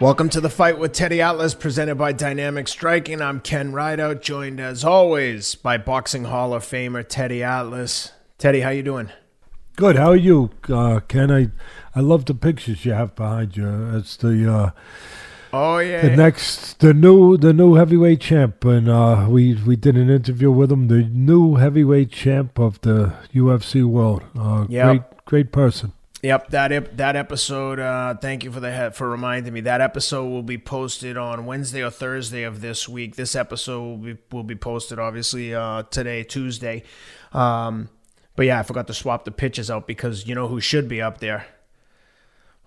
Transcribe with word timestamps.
Welcome 0.00 0.30
to 0.30 0.40
the 0.40 0.48
fight 0.48 0.78
with 0.78 0.92
Teddy 0.94 1.20
Atlas, 1.20 1.54
presented 1.54 1.96
by 1.96 2.12
Dynamic 2.12 2.68
Striking. 2.68 3.20
I'm 3.20 3.38
Ken 3.38 3.72
Rideout, 3.72 4.22
joined 4.22 4.58
as 4.58 4.82
always 4.82 5.54
by 5.56 5.76
Boxing 5.76 6.24
Hall 6.24 6.54
of 6.54 6.64
Famer 6.64 7.06
Teddy 7.06 7.42
Atlas. 7.42 8.12
Teddy, 8.38 8.60
how 8.60 8.70
you 8.70 8.82
doing? 8.82 9.10
Good. 9.76 9.96
How 9.96 10.08
are 10.12 10.16
you, 10.16 10.52
uh, 10.70 11.00
Ken? 11.00 11.30
I 11.30 11.48
I 11.94 12.00
love 12.00 12.24
the 12.24 12.32
pictures 12.32 12.86
you 12.86 12.92
have 12.92 13.14
behind 13.14 13.58
you. 13.58 13.94
It's 13.94 14.16
the 14.16 14.50
uh, 14.50 14.70
oh 15.52 15.78
yeah 15.80 16.00
the 16.00 16.16
next 16.16 16.80
the 16.80 16.94
new 16.94 17.36
the 17.36 17.52
new 17.52 17.74
heavyweight 17.74 18.22
champ, 18.22 18.64
and 18.64 18.88
uh, 18.88 19.26
we 19.28 19.52
we 19.66 19.76
did 19.76 19.96
an 19.98 20.08
interview 20.08 20.50
with 20.50 20.72
him. 20.72 20.88
The 20.88 21.02
new 21.04 21.56
heavyweight 21.56 22.10
champ 22.10 22.58
of 22.58 22.80
the 22.80 23.12
UFC 23.34 23.84
world. 23.84 24.22
Uh, 24.34 24.64
Yep. 24.70 24.86
Great 24.86 25.24
great 25.26 25.52
person. 25.52 25.92
Yep, 26.22 26.50
that 26.50 26.70
ep- 26.70 26.96
that 26.98 27.16
episode. 27.16 27.78
Uh, 27.80 28.14
thank 28.14 28.44
you 28.44 28.52
for 28.52 28.60
the 28.60 28.70
he- 28.70 28.90
for 28.94 29.08
reminding 29.08 29.54
me. 29.54 29.62
That 29.62 29.80
episode 29.80 30.28
will 30.28 30.42
be 30.42 30.58
posted 30.58 31.16
on 31.16 31.46
Wednesday 31.46 31.82
or 31.82 31.90
Thursday 31.90 32.42
of 32.42 32.60
this 32.60 32.86
week. 32.88 33.16
This 33.16 33.34
episode 33.34 33.80
will 33.82 33.96
be 33.96 34.16
will 34.30 34.42
be 34.42 34.54
posted 34.54 34.98
obviously 34.98 35.54
uh, 35.54 35.84
today, 35.84 36.22
Tuesday. 36.22 36.82
Um, 37.32 37.88
but 38.36 38.44
yeah, 38.46 38.60
I 38.60 38.62
forgot 38.64 38.86
to 38.88 38.94
swap 38.94 39.24
the 39.24 39.30
pitches 39.30 39.70
out 39.70 39.86
because 39.86 40.26
you 40.26 40.34
know 40.34 40.46
who 40.46 40.60
should 40.60 40.88
be 40.88 41.00
up 41.00 41.20
there. 41.20 41.46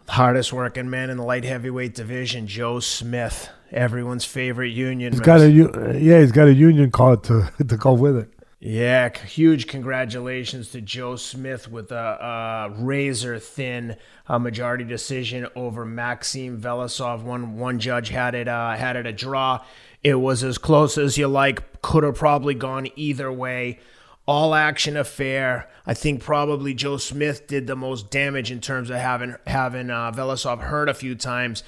Hardest 0.08 0.52
working 0.52 0.90
man 0.90 1.10
in 1.10 1.18
the 1.18 1.24
light 1.24 1.46
heavyweight 1.46 1.94
division, 1.96 2.48
Joe 2.48 2.80
Smith, 2.82 3.50
everyone's 3.72 4.26
favorite 4.26 4.70
union. 4.72 5.14
He's 5.14 5.22
got 5.22 5.40
a 5.42 5.50
u- 5.50 5.72
yeah. 5.94 6.20
He's 6.20 6.32
got 6.34 6.48
a 6.48 6.54
union 6.54 6.90
card 6.92 7.24
to 7.26 7.50
to 7.68 7.78
go 7.78 7.94
with 7.94 8.18
it. 8.18 8.30
Yeah, 8.66 9.10
huge 9.10 9.68
congratulations 9.68 10.70
to 10.70 10.80
Joe 10.80 11.18
Smith 11.18 11.70
with 11.70 11.92
a, 11.92 11.96
a 11.98 12.70
razor 12.82 13.38
thin 13.38 13.98
uh, 14.26 14.40
majority 14.40 14.86
decision 14.86 15.48
over 15.54 15.84
Maxim 15.84 16.62
Velasov. 16.62 17.24
One 17.24 17.58
one 17.58 17.80
judge 17.80 18.08
had 18.08 18.36
it 18.36 18.48
uh, 18.48 18.78
had 18.78 18.96
it 18.96 19.06
a 19.06 19.12
draw. 19.12 19.66
It 20.02 20.16
was 20.16 20.46
as 20.46 20.58
close 20.58 20.98
as 20.98 21.18
you 21.18 21.28
like. 21.28 21.82
Could 21.82 22.06
have 22.06 22.16
probably 22.16 22.54
gone 22.54 22.88
either 22.96 23.30
way. 23.30 23.80
All 24.26 24.56
action 24.56 24.96
affair. 24.96 25.70
I 25.86 25.94
think 25.94 26.24
probably 26.24 26.74
Joe 26.74 26.96
Smith 26.96 27.48
did 27.48 27.68
the 27.68 27.76
most 27.76 28.12
damage 28.12 28.50
in 28.50 28.62
terms 28.62 28.90
of 28.90 28.96
having 28.96 29.36
having 29.46 29.90
uh, 29.90 30.14
Velasov 30.14 30.60
hurt 30.62 30.88
a 30.88 30.94
few 30.94 31.16
times. 31.16 31.64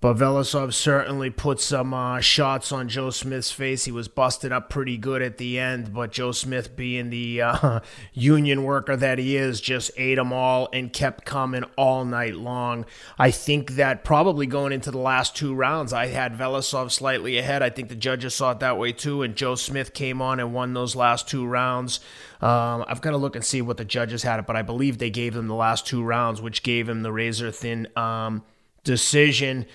But 0.00 0.16
Velasov 0.16 0.74
certainly 0.74 1.28
put 1.28 1.60
some 1.60 1.92
uh, 1.92 2.20
shots 2.20 2.70
on 2.70 2.88
Joe 2.88 3.10
Smith's 3.10 3.50
face. 3.50 3.84
He 3.84 3.90
was 3.90 4.06
busted 4.06 4.52
up 4.52 4.70
pretty 4.70 4.96
good 4.96 5.22
at 5.22 5.38
the 5.38 5.58
end, 5.58 5.92
but 5.92 6.12
Joe 6.12 6.30
Smith, 6.30 6.76
being 6.76 7.10
the 7.10 7.42
uh, 7.42 7.80
union 8.12 8.62
worker 8.62 8.94
that 8.94 9.18
he 9.18 9.36
is, 9.36 9.60
just 9.60 9.90
ate 9.96 10.14
them 10.14 10.32
all 10.32 10.68
and 10.72 10.92
kept 10.92 11.24
coming 11.24 11.64
all 11.76 12.04
night 12.04 12.36
long. 12.36 12.86
I 13.18 13.32
think 13.32 13.72
that 13.72 14.04
probably 14.04 14.46
going 14.46 14.72
into 14.72 14.92
the 14.92 14.98
last 14.98 15.34
two 15.34 15.52
rounds, 15.52 15.92
I 15.92 16.06
had 16.06 16.38
Velasov 16.38 16.92
slightly 16.92 17.36
ahead. 17.36 17.64
I 17.64 17.70
think 17.70 17.88
the 17.88 17.96
judges 17.96 18.36
saw 18.36 18.52
it 18.52 18.60
that 18.60 18.78
way 18.78 18.92
too, 18.92 19.22
and 19.22 19.34
Joe 19.34 19.56
Smith 19.56 19.94
came 19.94 20.22
on 20.22 20.38
and 20.38 20.54
won 20.54 20.74
those 20.74 20.94
last 20.94 21.28
two 21.28 21.44
rounds. 21.44 21.98
Um, 22.40 22.84
I've 22.86 23.00
got 23.00 23.10
to 23.10 23.16
look 23.16 23.34
and 23.34 23.44
see 23.44 23.62
what 23.62 23.78
the 23.78 23.84
judges 23.84 24.22
had 24.22 24.38
it, 24.38 24.46
but 24.46 24.54
I 24.54 24.62
believe 24.62 24.98
they 24.98 25.10
gave 25.10 25.34
him 25.34 25.48
the 25.48 25.56
last 25.56 25.88
two 25.88 26.04
rounds, 26.04 26.40
which 26.40 26.62
gave 26.62 26.88
him 26.88 27.02
the 27.02 27.10
razor 27.10 27.50
thin 27.50 27.88
um, 27.96 28.44
decision 28.84 29.66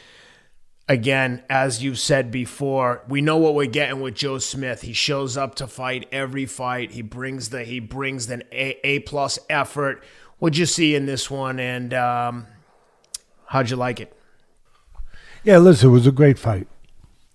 again, 0.87 1.43
as 1.49 1.83
you've 1.83 1.99
said 1.99 2.31
before, 2.31 3.03
we 3.07 3.21
know 3.21 3.37
what 3.37 3.55
we're 3.55 3.65
getting 3.67 4.01
with 4.01 4.15
Joe 4.15 4.37
Smith. 4.37 4.81
He 4.81 4.93
shows 4.93 5.37
up 5.37 5.55
to 5.55 5.67
fight 5.67 6.07
every 6.11 6.45
fight. 6.45 6.91
He 6.91 7.01
brings 7.01 7.49
the 7.49 7.63
he 7.63 7.79
brings 7.79 8.29
an 8.29 8.43
A 8.51 8.77
A 8.83 8.99
plus 8.99 9.39
effort. 9.49 10.03
What'd 10.39 10.57
you 10.57 10.65
see 10.65 10.95
in 10.95 11.05
this 11.05 11.31
one, 11.31 11.59
and 11.59 11.93
um, 11.93 12.47
how'd 13.47 13.69
you 13.69 13.77
like 13.77 13.99
it? 13.99 14.15
Yeah, 15.43 15.57
listen, 15.57 15.89
it 15.89 15.91
was 15.91 16.07
a 16.07 16.11
great 16.11 16.39
fight. 16.39 16.67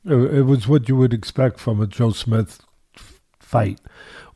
It, 0.05 0.47
was 0.47 0.67
what 0.67 0.89
you 0.89 0.97
would 0.97 1.13
expect 1.13 1.59
from 1.59 1.81
a 1.83 1.87
Joe 1.87 2.13
Smith 2.13 2.63
fight 3.39 3.81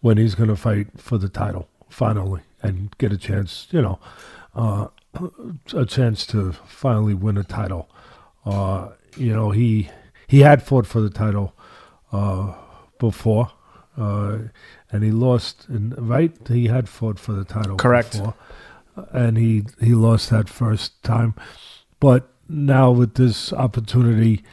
when 0.01 0.19
he's 0.19 0.35
going 0.35 0.51
to 0.51 0.57
fight 0.57 0.89
for 0.99 1.17
the 1.17 1.31
title 1.31 1.69
finally 1.89 2.43
and 2.63 2.97
get 2.99 3.13
a 3.13 3.17
chance, 3.17 3.69
you 3.71 3.81
know, 3.81 3.99
uh, 4.55 4.89
a 5.75 5.87
chance 5.87 6.27
to 6.27 6.53
finally 6.67 7.15
win 7.15 7.39
a 7.39 7.45
title. 7.45 7.89
Uh, 8.45 8.91
you 9.17 9.35
know, 9.35 9.51
he 9.51 9.91
he 10.27 10.41
had 10.41 10.63
fought 10.63 10.87
for 10.87 11.01
the 11.01 11.11
title 11.11 11.55
uh, 12.13 12.55
before, 12.99 13.53
uh, 13.97 14.39
and 14.91 15.05
he 15.05 15.11
lost. 15.11 15.67
In, 15.69 15.91
right, 15.99 16.33
he 16.49 16.67
had 16.67 16.89
fought 16.89 17.19
for 17.19 17.33
the 17.33 17.45
title. 17.45 17.77
Correct. 17.77 18.13
Before, 18.13 18.35
and 19.13 19.37
he 19.37 19.65
he 19.81 19.95
lost 19.95 20.31
that 20.31 20.49
first 20.49 21.03
time, 21.03 21.35
but 22.01 22.29
now 22.49 22.91
with 22.91 23.15
this 23.15 23.53
opportunity, 23.53 24.45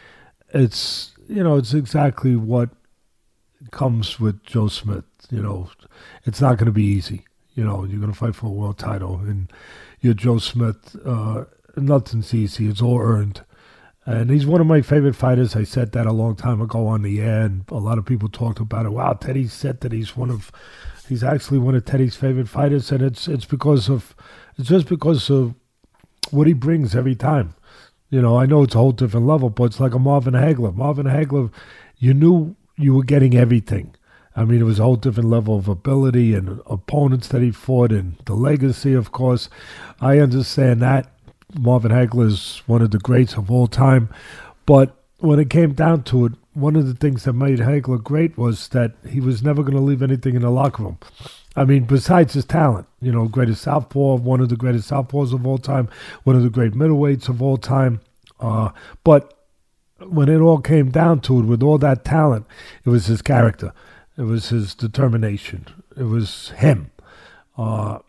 it's 0.54 1.12
you 1.28 1.44
know 1.44 1.58
it's 1.58 1.74
exactly 1.74 2.36
what 2.36 2.70
comes 3.72 4.20
with 4.20 4.44
Joe 4.44 4.68
Smith. 4.68 5.06
You 5.30 5.42
know, 5.42 5.70
it's 6.26 6.42
not 6.42 6.58
going 6.58 6.68
to 6.68 6.72
be 6.72 6.86
easy. 6.86 7.26
You 7.54 7.64
know, 7.64 7.84
you're 7.84 8.00
going 8.00 8.12
to 8.12 8.18
fight 8.18 8.36
for 8.36 8.48
a 8.48 8.52
world 8.52 8.78
title, 8.78 9.18
and 9.18 9.52
you're 10.02 10.14
Joe 10.14 10.38
Smith. 10.40 10.96
Uh, 11.06 11.46
nothing's 11.76 12.34
easy. 12.34 12.68
It's 12.68 12.82
all 12.82 13.00
earned. 13.02 13.42
And 14.10 14.32
he's 14.32 14.48
one 14.48 14.60
of 14.60 14.66
my 14.66 14.82
favorite 14.82 15.16
fighters. 15.16 15.56
I 15.56 15.64
said 15.64 15.92
that 15.92 16.08
a 16.08 16.12
long 16.12 16.36
time 16.36 16.62
ago 16.62 16.88
on 16.88 17.04
the 17.04 17.22
air, 17.22 17.42
and 17.42 17.64
a 17.70 17.76
lot 17.76 18.00
of 18.00 18.08
people 18.08 18.28
talked 18.28 18.60
about 18.60 18.88
it. 18.88 18.90
Wow, 18.90 19.14
Teddy 19.14 19.48
said 19.48 19.82
that 19.82 19.92
he's 19.92 20.18
one 20.18 20.32
of, 20.32 20.52
he's 21.08 21.24
actually 21.24 21.60
one 21.60 21.76
of 21.76 21.86
Teddy's 21.86 22.16
favorite 22.16 22.50
fighters, 22.50 22.92
and 22.92 23.04
it's 23.04 23.28
it's 23.28 23.46
because 23.46 23.88
of, 23.88 24.16
it's 24.58 24.70
just 24.70 24.88
because 24.90 25.30
of 25.30 25.54
what 26.32 26.48
he 26.48 26.54
brings 26.54 26.96
every 26.96 27.14
time. 27.16 27.54
You 28.10 28.20
know, 28.20 28.36
I 28.36 28.48
know 28.48 28.64
it's 28.64 28.74
a 28.74 28.80
whole 28.80 28.94
different 28.94 29.28
level, 29.28 29.52
but 29.52 29.66
it's 29.66 29.80
like 29.80 29.94
a 29.94 30.00
Marvin 30.00 30.34
Hagler. 30.34 30.74
Marvin 30.74 31.06
Hagler, 31.06 31.52
you 32.00 32.16
knew 32.16 32.56
you 32.78 32.96
were 32.96 33.04
getting 33.04 33.38
everything. 33.38 33.94
I 34.36 34.44
mean, 34.44 34.60
it 34.60 34.64
was 34.64 34.80
a 34.80 34.84
whole 34.84 34.96
different 34.96 35.30
level 35.30 35.56
of 35.56 35.68
ability 35.68 36.34
and 36.34 36.62
opponents 36.66 37.28
that 37.28 37.44
he 37.44 37.52
fought, 37.52 37.92
and 37.92 38.18
the 38.26 38.34
legacy, 38.34 38.96
of 38.96 39.12
course. 39.12 39.50
I 40.02 40.18
understand 40.18 40.82
that. 40.82 41.12
Marvin 41.58 41.92
Hagler 41.92 42.28
is 42.28 42.62
one 42.68 42.82
of 42.82 42.92
the 42.92 43.00
greats 43.00 43.36
of 43.36 43.50
all 43.50 43.68
time. 43.68 44.10
But 44.66 44.96
when 45.20 45.40
it 45.40 45.50
came 45.50 45.74
down 45.74 46.04
to 46.04 46.26
it, 46.26 46.34
one 46.54 46.76
of 46.76 46.88
the 46.88 46.94
things 46.94 47.24
that 47.24 47.34
made 47.34 47.60
Hagler 47.60 48.04
great 48.04 48.38
was 48.38 48.68
that 48.70 48.94
he 49.08 49.20
was 49.20 49.42
never 49.42 49.64
going 49.64 49.76
to 49.76 49.82
leave 49.82 50.02
anything 50.02 50.36
in 50.36 50.42
the 50.42 50.50
locker 50.50 50.84
room. 50.84 50.98
I 51.56 51.66
mean, 51.66 51.86
besides 51.86 52.34
his 52.34 52.46
talent, 52.46 52.88
you 53.02 53.12
know, 53.12 53.28
greatest 53.28 53.64
southpaw, 53.64 54.18
one 54.18 54.42
of 54.42 54.50
the 54.50 54.56
greatest 54.56 54.90
southpaws 54.90 55.34
of 55.34 55.46
all 55.46 55.58
time, 55.58 55.90
one 56.24 56.36
of 56.36 56.44
the 56.44 56.50
great 56.50 56.74
middleweights 56.74 57.30
of 57.30 57.42
all 57.42 57.58
time. 57.58 58.02
Uh, 58.40 58.70
but 59.04 59.34
when 60.00 60.30
it 60.30 60.40
all 60.40 60.60
came 60.60 60.92
down 60.92 61.20
to 61.22 61.40
it, 61.40 61.44
with 61.44 61.64
all 61.64 61.78
that 61.78 62.06
talent, 62.06 62.46
it 62.86 62.90
was 62.90 63.08
his 63.08 63.22
character, 63.22 63.74
it 64.18 64.24
was 64.24 64.50
his 64.50 64.76
determination, 64.76 65.66
it 65.98 66.04
was 66.04 66.50
him. 66.52 66.92
Uh, 67.58 68.00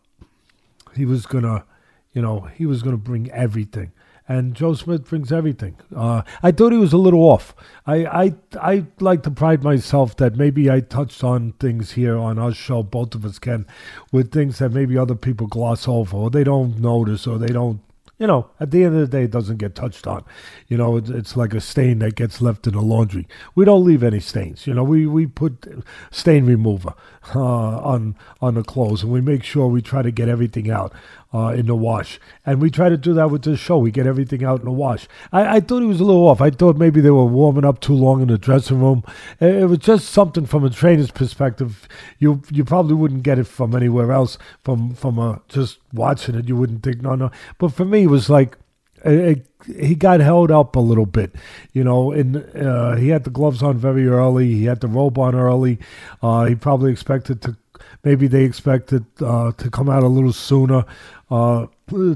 he 0.95 1.05
was 1.05 1.27
gonna, 1.27 1.65
you 2.13 2.23
know, 2.23 2.49
he 2.55 2.67
was 2.67 2.83
gonna 2.83 2.97
bring 2.97 3.31
everything. 3.31 3.93
And 4.29 4.55
Joe 4.55 4.75
Smith 4.75 5.09
brings 5.09 5.33
everything. 5.33 5.77
Uh, 5.95 6.23
I 6.41 6.53
thought 6.53 6.71
he 6.71 6.79
was 6.79 6.93
a 6.93 6.99
little 6.99 7.23
off. 7.23 7.53
I, 7.85 8.07
I 8.07 8.35
I 8.61 8.87
like 9.01 9.25
to 9.25 9.31
pride 9.31 9.65
myself 9.65 10.17
that 10.19 10.37
maybe 10.37 10.71
I 10.71 10.81
touched 10.81 11.25
on 11.25 11.53
things 11.59 11.93
here 11.93 12.17
on 12.17 12.39
our 12.39 12.53
show, 12.53 12.85
both 12.85 13.17
of 13.17 13.25
us 13.25 13.41
can, 13.41 13.67
with 14.13 14.31
things 14.31 14.61
that 14.61 14.71
maybe 14.71 14.97
other 14.97 15.17
people 15.17 15.49
gloss 15.49 15.89
over 15.89 16.17
or 16.17 16.31
they 16.31 16.45
don't 16.45 16.79
notice 16.79 17.27
or 17.27 17.39
they 17.39 17.49
don't 17.49 17.81
you 18.21 18.27
know, 18.27 18.51
at 18.61 18.71
the 18.71 18.85
end 18.85 18.95
of 18.95 19.01
the 19.01 19.07
day, 19.07 19.25
it 19.25 19.31
doesn't 19.31 19.57
get 19.57 19.75
touched 19.75 20.07
on. 20.07 20.23
You 20.69 20.77
know, 20.77 20.99
it's, 20.99 21.09
it's 21.09 21.37
like 21.39 21.55
a 21.55 21.61
stain 21.61 22.01
that 22.01 22.17
gets 22.17 22.43
left 22.43 22.67
in 22.67 22.75
the 22.75 22.83
laundry. 22.83 23.27
We 23.55 23.65
don't 23.65 23.83
leave 23.83 24.03
any 24.03 24.21
stains. 24.21 24.67
You 24.67 24.75
know, 24.75 24.85
we, 24.85 25.07
we 25.07 25.27
put 25.27 25.67
stain 26.11 26.45
remover 26.45 26.93
uh, 27.35 27.41
on 27.41 28.15
on 28.43 28.55
the 28.55 28.63
clothes, 28.63 29.03
and 29.03 29.11
we 29.11 29.23
make 29.23 29.43
sure 29.43 29.69
we 29.69 29.81
try 29.81 30.03
to 30.03 30.11
get 30.11 30.29
everything 30.29 30.71
out 30.71 30.93
uh, 31.33 31.49
in 31.57 31.67
the 31.67 31.75
wash. 31.75 32.19
And 32.45 32.61
we 32.61 32.71
try 32.71 32.89
to 32.89 32.97
do 32.97 33.15
that 33.15 33.31
with 33.31 33.43
this 33.43 33.61
show. 33.61 33.79
We 33.79 33.91
get 33.91 34.07
everything 34.07 34.45
out 34.45 34.61
in 34.61 34.65
the 34.65 34.73
wash. 34.73 35.07
I, 35.33 35.57
I 35.57 35.61
thought 35.61 35.81
he 35.81 35.87
was 35.87 36.01
a 36.01 36.05
little 36.05 36.27
off. 36.27 36.41
I 36.41 36.51
thought 36.51 36.77
maybe 36.77 37.01
they 37.01 37.11
were 37.11 37.25
warming 37.25 37.65
up 37.65 37.81
too 37.81 37.95
long 37.95 38.23
in 38.23 38.29
the 38.29 38.39
dressing 38.39 38.81
room. 38.81 39.05
It, 39.41 39.55
it 39.55 39.67
was 39.67 39.79
just 39.79 40.11
something 40.11 40.47
from 40.47 40.65
a 40.65 40.71
trainer's 40.71 41.11
perspective. 41.11 41.89
You 42.19 42.43
you 42.51 42.65
probably 42.65 42.95
wouldn't 42.95 43.23
get 43.23 43.39
it 43.39 43.47
from 43.47 43.75
anywhere 43.75 44.13
else. 44.13 44.39
From 44.65 44.95
from 44.95 45.19
a, 45.19 45.41
just 45.49 45.79
watching 45.93 46.35
it, 46.35 46.49
you 46.49 46.57
wouldn't 46.57 46.83
think 46.83 47.03
no 47.03 47.15
no. 47.15 47.31
But 47.59 47.73
for 47.73 47.85
me, 47.85 48.05
it 48.05 48.09
was 48.09 48.29
like 48.29 48.57
it, 49.05 49.13
it, 49.13 49.77
he 49.77 49.95
got 49.95 50.21
held 50.21 50.51
up 50.51 50.75
a 50.77 50.81
little 50.81 51.07
bit, 51.07 51.35
you 51.73 51.85
know. 51.85 52.13
And 52.13 52.37
uh, 52.57 52.97
he 52.97 53.09
had 53.09 53.25
the 53.25 53.31
gloves 53.31 53.63
on 53.63 53.79
very 53.79 54.07
early. 54.09 54.53
He 54.55 54.65
had 54.65 54.81
the 54.81 54.89
robe 54.89 55.19
on 55.19 55.35
early. 55.35 55.79
Uh, 56.23 56.47
he 56.47 56.55
probably 56.55 56.93
expected 56.93 57.43
to. 57.43 57.57
Maybe 58.05 58.27
they 58.27 58.45
expected 58.45 59.05
uh, 59.21 59.53
to 59.53 59.71
come 59.71 59.89
out 59.89 60.03
a 60.03 60.09
little 60.09 60.33
sooner. 60.33 60.85
Uh, 61.31 61.67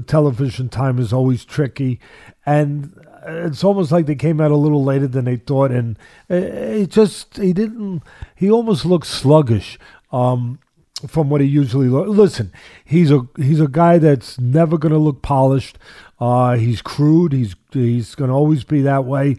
television 0.07 0.69
time 0.69 0.99
is 0.99 1.13
always 1.13 1.45
tricky, 1.45 1.99
and 2.45 2.93
it's 3.25 3.63
almost 3.63 3.91
like 3.91 4.05
they 4.05 4.15
came 4.15 4.41
out 4.41 4.51
a 4.51 4.55
little 4.55 4.83
later 4.83 5.07
than 5.07 5.25
they 5.25 5.37
thought. 5.37 5.71
And 5.71 5.97
it, 6.29 6.43
it 6.43 6.89
just 6.89 7.37
he 7.37 7.53
didn't. 7.53 8.03
He 8.35 8.49
almost 8.49 8.85
looked 8.85 9.07
sluggish. 9.07 9.79
Um, 10.11 10.59
from 11.07 11.29
what 11.29 11.41
he 11.41 11.47
usually 11.47 11.87
lo- 11.89 12.03
listen. 12.05 12.51
He's 12.83 13.11
a 13.11 13.27
he's 13.37 13.59
a 13.59 13.67
guy 13.67 13.97
that's 13.97 14.39
never 14.39 14.77
going 14.77 14.93
to 14.93 14.97
look 14.97 15.21
polished. 15.21 15.77
Uh, 16.19 16.55
he's 16.55 16.81
crude. 16.81 17.33
He's 17.33 17.55
he's 17.71 18.15
going 18.15 18.29
to 18.29 18.35
always 18.35 18.63
be 18.63 18.81
that 18.81 19.05
way. 19.05 19.37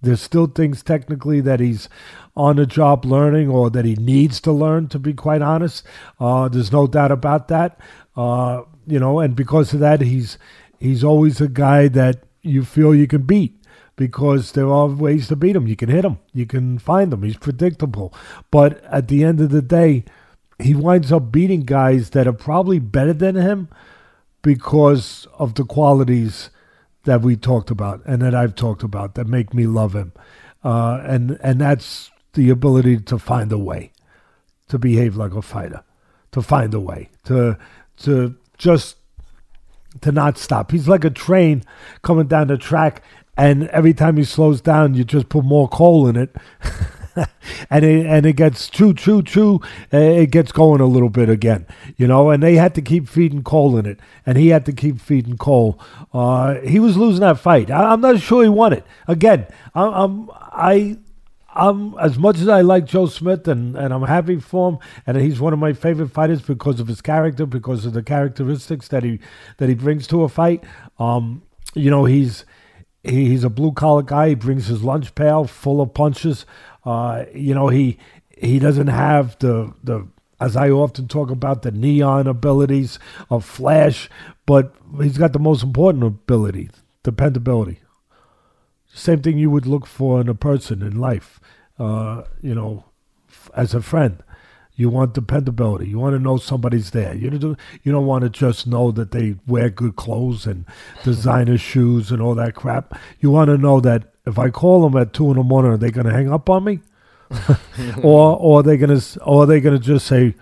There's 0.00 0.20
still 0.20 0.46
things 0.46 0.82
technically 0.82 1.40
that 1.40 1.60
he's 1.60 1.88
on 2.38 2.56
the 2.56 2.64
job 2.66 3.04
learning 3.04 3.48
or 3.48 3.68
that 3.68 3.84
he 3.84 3.96
needs 3.96 4.40
to 4.42 4.52
learn. 4.52 4.88
To 4.88 4.98
be 4.98 5.12
quite 5.12 5.42
honest, 5.42 5.84
uh, 6.20 6.48
there's 6.48 6.72
no 6.72 6.86
doubt 6.86 7.10
about 7.10 7.48
that. 7.48 7.78
Uh, 8.16 8.62
you 8.86 8.98
know, 8.98 9.18
and 9.18 9.36
because 9.36 9.74
of 9.74 9.80
that, 9.80 10.00
he's 10.00 10.38
he's 10.78 11.04
always 11.04 11.40
a 11.40 11.48
guy 11.48 11.88
that 11.88 12.24
you 12.42 12.64
feel 12.64 12.94
you 12.94 13.08
can 13.08 13.22
beat 13.22 13.54
because 13.96 14.52
there 14.52 14.68
are 14.68 14.86
ways 14.86 15.26
to 15.28 15.36
beat 15.36 15.56
him. 15.56 15.66
You 15.66 15.76
can 15.76 15.88
hit 15.88 16.04
him, 16.04 16.18
you 16.32 16.46
can 16.46 16.78
find 16.78 17.12
him. 17.12 17.24
He's 17.24 17.36
predictable, 17.36 18.14
but 18.50 18.82
at 18.84 19.08
the 19.08 19.24
end 19.24 19.40
of 19.40 19.50
the 19.50 19.60
day, 19.60 20.04
he 20.60 20.74
winds 20.74 21.12
up 21.12 21.30
beating 21.32 21.62
guys 21.62 22.10
that 22.10 22.26
are 22.26 22.32
probably 22.32 22.78
better 22.78 23.12
than 23.12 23.34
him 23.34 23.68
because 24.42 25.26
of 25.38 25.54
the 25.54 25.64
qualities 25.64 26.50
that 27.04 27.22
we 27.22 27.36
talked 27.36 27.70
about 27.70 28.00
and 28.06 28.22
that 28.22 28.34
I've 28.34 28.54
talked 28.54 28.82
about 28.82 29.14
that 29.14 29.26
make 29.26 29.52
me 29.52 29.66
love 29.66 29.94
him, 29.94 30.12
uh, 30.62 31.00
and 31.04 31.38
and 31.42 31.60
that's 31.60 32.10
the 32.34 32.50
ability 32.50 32.98
to 32.98 33.18
find 33.18 33.50
a 33.52 33.58
way 33.58 33.92
to 34.68 34.78
behave 34.78 35.16
like 35.16 35.32
a 35.32 35.42
fighter, 35.42 35.82
to 36.32 36.42
find 36.42 36.72
a 36.74 36.80
way 36.80 37.08
to 37.24 37.58
to 37.98 38.36
just 38.56 38.96
to 40.00 40.12
not 40.12 40.38
stop. 40.38 40.70
He's 40.70 40.88
like 40.88 41.04
a 41.04 41.10
train 41.10 41.62
coming 42.02 42.26
down 42.26 42.48
the 42.48 42.58
track, 42.58 43.02
and 43.36 43.68
every 43.68 43.94
time 43.94 44.16
he 44.16 44.24
slows 44.24 44.60
down, 44.60 44.94
you 44.94 45.04
just 45.04 45.28
put 45.28 45.44
more 45.44 45.68
coal 45.68 46.06
in 46.06 46.16
it. 46.16 46.36
and 47.70 47.84
it 47.84 48.06
and 48.06 48.26
it 48.26 48.34
gets 48.34 48.68
choo 48.68 48.94
choo 48.94 49.22
choo. 49.22 49.60
It 49.90 50.30
gets 50.30 50.52
going 50.52 50.80
a 50.80 50.86
little 50.86 51.08
bit 51.08 51.28
again, 51.28 51.66
you 51.96 52.06
know. 52.06 52.30
And 52.30 52.42
they 52.42 52.56
had 52.56 52.74
to 52.76 52.82
keep 52.82 53.08
feeding 53.08 53.42
coal 53.42 53.76
in 53.76 53.86
it, 53.86 53.98
and 54.26 54.38
he 54.38 54.48
had 54.48 54.66
to 54.66 54.72
keep 54.72 55.00
feeding 55.00 55.38
coal. 55.38 55.80
Uh, 56.12 56.60
he 56.60 56.78
was 56.78 56.96
losing 56.96 57.20
that 57.20 57.38
fight. 57.38 57.70
I, 57.70 57.92
am 57.92 58.00
not 58.00 58.20
sure 58.20 58.42
he 58.42 58.48
won 58.48 58.72
it. 58.72 58.84
Again, 59.06 59.46
I, 59.74 59.84
I'm 59.86 60.30
I 60.34 60.98
I'm 61.58 61.98
as 61.98 62.16
much 62.18 62.38
as 62.38 62.48
I 62.48 62.60
like 62.60 62.84
Joe 62.84 63.06
Smith 63.06 63.48
and, 63.48 63.76
and 63.76 63.92
I'm 63.92 64.02
happy 64.02 64.38
for 64.38 64.70
him 64.70 64.78
and 65.06 65.16
he's 65.16 65.40
one 65.40 65.52
of 65.52 65.58
my 65.58 65.72
favorite 65.72 66.10
fighters 66.10 66.40
because 66.40 66.78
of 66.78 66.86
his 66.86 67.00
character, 67.00 67.46
because 67.46 67.84
of 67.84 67.94
the 67.94 68.02
characteristics 68.02 68.86
that 68.88 69.02
he 69.02 69.18
that 69.56 69.68
he 69.68 69.74
brings 69.74 70.06
to 70.08 70.22
a 70.22 70.28
fight. 70.28 70.62
Um, 71.00 71.42
you 71.74 71.90
know, 71.90 72.04
he's 72.04 72.44
he, 73.02 73.26
he's 73.26 73.42
a 73.42 73.50
blue 73.50 73.72
collar 73.72 74.02
guy. 74.02 74.30
He 74.30 74.34
brings 74.36 74.68
his 74.68 74.84
lunch 74.84 75.14
pail 75.16 75.44
full 75.46 75.80
of 75.80 75.94
punches. 75.94 76.46
Uh, 76.84 77.24
you 77.34 77.54
know, 77.54 77.68
he 77.68 77.98
he 78.36 78.60
doesn't 78.60 78.86
have 78.86 79.36
the 79.40 79.74
the 79.82 80.06
as 80.40 80.56
I 80.56 80.70
often 80.70 81.08
talk 81.08 81.30
about 81.30 81.62
the 81.62 81.72
neon 81.72 82.28
abilities 82.28 83.00
of 83.30 83.44
Flash, 83.44 84.08
but 84.46 84.74
he's 85.00 85.18
got 85.18 85.32
the 85.32 85.40
most 85.40 85.64
important 85.64 86.04
ability, 86.04 86.70
dependability. 87.02 87.80
Same 88.92 89.22
thing 89.22 89.38
you 89.38 89.50
would 89.50 89.66
look 89.66 89.86
for 89.86 90.20
in 90.20 90.28
a 90.28 90.34
person 90.34 90.82
in 90.82 90.98
life, 90.98 91.40
uh, 91.78 92.22
you 92.42 92.54
know, 92.54 92.84
f- 93.28 93.50
as 93.54 93.74
a 93.74 93.82
friend. 93.82 94.22
You 94.74 94.90
want 94.90 95.14
dependability. 95.14 95.88
You 95.88 95.98
want 95.98 96.14
to 96.14 96.20
know 96.20 96.36
somebody's 96.36 96.92
there. 96.92 97.12
You 97.12 97.30
don't, 97.30 97.58
you 97.82 97.90
don't 97.90 98.06
want 98.06 98.22
to 98.22 98.30
just 98.30 98.66
know 98.66 98.92
that 98.92 99.10
they 99.10 99.34
wear 99.44 99.70
good 99.70 99.96
clothes 99.96 100.46
and 100.46 100.64
designer 101.02 101.58
shoes 101.70 102.12
and 102.12 102.22
all 102.22 102.36
that 102.36 102.54
crap. 102.54 102.96
You 103.18 103.32
want 103.32 103.48
to 103.48 103.58
know 103.58 103.80
that 103.80 104.12
if 104.24 104.38
I 104.38 104.50
call 104.50 104.82
them 104.82 105.00
at 105.00 105.12
two 105.12 105.30
in 105.30 105.36
the 105.36 105.42
morning, 105.42 105.72
are 105.72 105.76
they 105.76 105.90
going 105.90 106.06
to 106.06 106.12
hang 106.12 106.32
up 106.32 106.48
on 106.48 106.62
me? 106.64 106.80
or 108.02 108.36
or 108.38 108.60
are 108.60 108.62
they 108.62 108.76
going 108.76 108.98
to 108.98 109.20
or 109.22 109.42
are 109.42 109.46
they 109.46 109.60
going 109.60 109.76
to 109.78 109.84
just 109.84 110.06
say, 110.06 110.34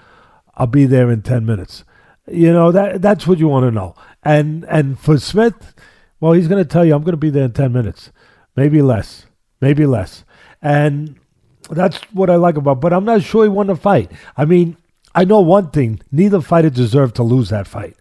"I'll 0.55 0.67
be 0.67 0.87
there 0.87 1.11
in 1.11 1.23
ten 1.23 1.45
minutes"? 1.45 1.85
You 2.31 2.53
know 2.53 2.71
that 2.73 3.03
that's 3.03 3.27
what 3.27 3.39
you 3.39 3.49
want 3.49 3.65
to 3.65 3.71
know. 3.71 3.95
And 4.23 4.65
and 4.65 4.99
for 4.99 5.19
Smith, 5.19 5.75
well, 6.21 6.33
he's 6.33 6.47
going 6.49 6.63
to 6.63 6.69
tell 6.69 6.85
you, 6.85 6.95
"I'm 6.95 7.03
going 7.03 7.13
to 7.13 7.17
be 7.17 7.31
there 7.31 7.45
in 7.45 7.53
ten 7.53 7.73
minutes." 7.73 8.13
Maybe 8.56 8.82
less, 8.82 9.26
maybe 9.61 9.87
less. 9.87 10.25
And 10.62 11.17
that's 11.70 11.99
what 12.12 12.31
I 12.31 12.37
like 12.37 12.56
about. 12.56 12.81
But 12.81 12.93
I'm 12.93 13.05
not 13.05 13.23
sure 13.23 13.44
he 13.44 13.49
won 13.49 13.69
the 13.69 13.76
fight. 13.76 14.11
I 14.37 14.44
mean, 14.44 14.76
I 15.14 15.25
know 15.25 15.41
one 15.41 15.70
thing: 15.70 16.00
neither 16.11 16.41
fighter 16.41 16.70
deserved 16.70 17.17
to 17.17 17.23
lose 17.23 17.50
that 17.50 17.67
fight. 17.67 17.97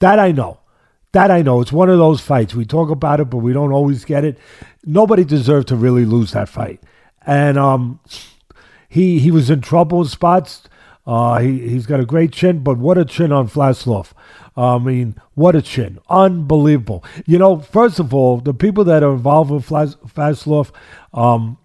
That 0.00 0.18
I 0.18 0.32
know. 0.32 0.60
That 1.12 1.30
I 1.30 1.42
know. 1.42 1.60
It's 1.60 1.72
one 1.72 1.88
of 1.88 1.98
those 1.98 2.20
fights. 2.20 2.54
We 2.54 2.64
talk 2.64 2.90
about 2.90 3.20
it, 3.20 3.30
but 3.30 3.38
we 3.38 3.52
don't 3.52 3.72
always 3.72 4.04
get 4.04 4.24
it. 4.24 4.38
Nobody 4.84 5.24
deserved 5.24 5.68
to 5.68 5.76
really 5.76 6.04
lose 6.04 6.32
that 6.32 6.48
fight. 6.48 6.82
And 7.26 7.58
um, 7.58 8.00
he 8.88 9.18
he 9.18 9.30
was 9.30 9.50
in 9.50 9.60
trouble 9.60 10.04
spots. 10.04 10.62
Uh, 11.06 11.38
he 11.38 11.68
he's 11.68 11.86
got 11.86 12.00
a 12.00 12.06
great 12.06 12.32
chin, 12.32 12.62
but 12.62 12.78
what 12.78 12.98
a 12.98 13.04
chin 13.04 13.32
on 13.32 13.48
Vlasov. 13.48 14.12
I 14.58 14.78
mean, 14.78 15.14
what 15.34 15.54
a 15.54 15.62
chin. 15.62 15.98
Unbelievable. 16.10 17.04
You 17.26 17.38
know, 17.38 17.60
first 17.60 18.00
of 18.00 18.12
all, 18.12 18.38
the 18.38 18.54
people 18.54 18.84
that 18.84 19.04
are 19.04 19.12
involved 19.12 19.50
with 19.50 19.68
Vlasov, 19.68 20.72
um, 21.14 21.58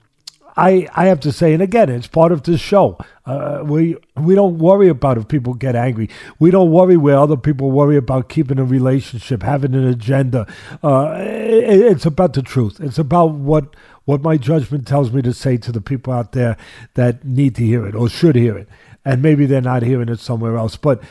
I, 0.55 0.87
I 0.95 1.05
have 1.05 1.19
to 1.21 1.31
say, 1.31 1.53
and 1.53 1.63
again, 1.63 1.89
it's 1.89 2.05
part 2.05 2.31
of 2.31 2.43
this 2.43 2.61
show. 2.61 2.99
Uh, 3.25 3.63
we 3.65 3.97
we 4.15 4.35
don't 4.35 4.59
worry 4.59 4.87
about 4.89 5.17
if 5.17 5.27
people 5.27 5.55
get 5.55 5.75
angry. 5.75 6.09
We 6.37 6.51
don't 6.51 6.71
worry 6.71 6.95
where 6.95 7.17
other 7.17 7.37
people 7.37 7.71
worry 7.71 7.97
about 7.97 8.29
keeping 8.29 8.59
a 8.59 8.63
relationship, 8.63 9.41
having 9.41 9.73
an 9.73 9.87
agenda. 9.87 10.45
Uh, 10.83 11.15
it, 11.17 11.81
it's 11.81 12.05
about 12.05 12.33
the 12.33 12.43
truth. 12.43 12.79
It's 12.79 12.99
about 12.99 13.31
what 13.31 13.75
what 14.05 14.21
my 14.21 14.37
judgment 14.37 14.85
tells 14.85 15.11
me 15.11 15.23
to 15.23 15.33
say 15.33 15.57
to 15.57 15.71
the 15.71 15.81
people 15.81 16.13
out 16.13 16.33
there 16.33 16.57
that 16.93 17.25
need 17.25 17.55
to 17.55 17.63
hear 17.63 17.87
it 17.87 17.95
or 17.95 18.07
should 18.07 18.35
hear 18.35 18.55
it, 18.55 18.69
and 19.03 19.23
maybe 19.23 19.47
they're 19.47 19.61
not 19.61 19.81
hearing 19.81 20.09
it 20.09 20.19
somewhere 20.19 20.57
else. 20.57 20.75
But 20.75 21.01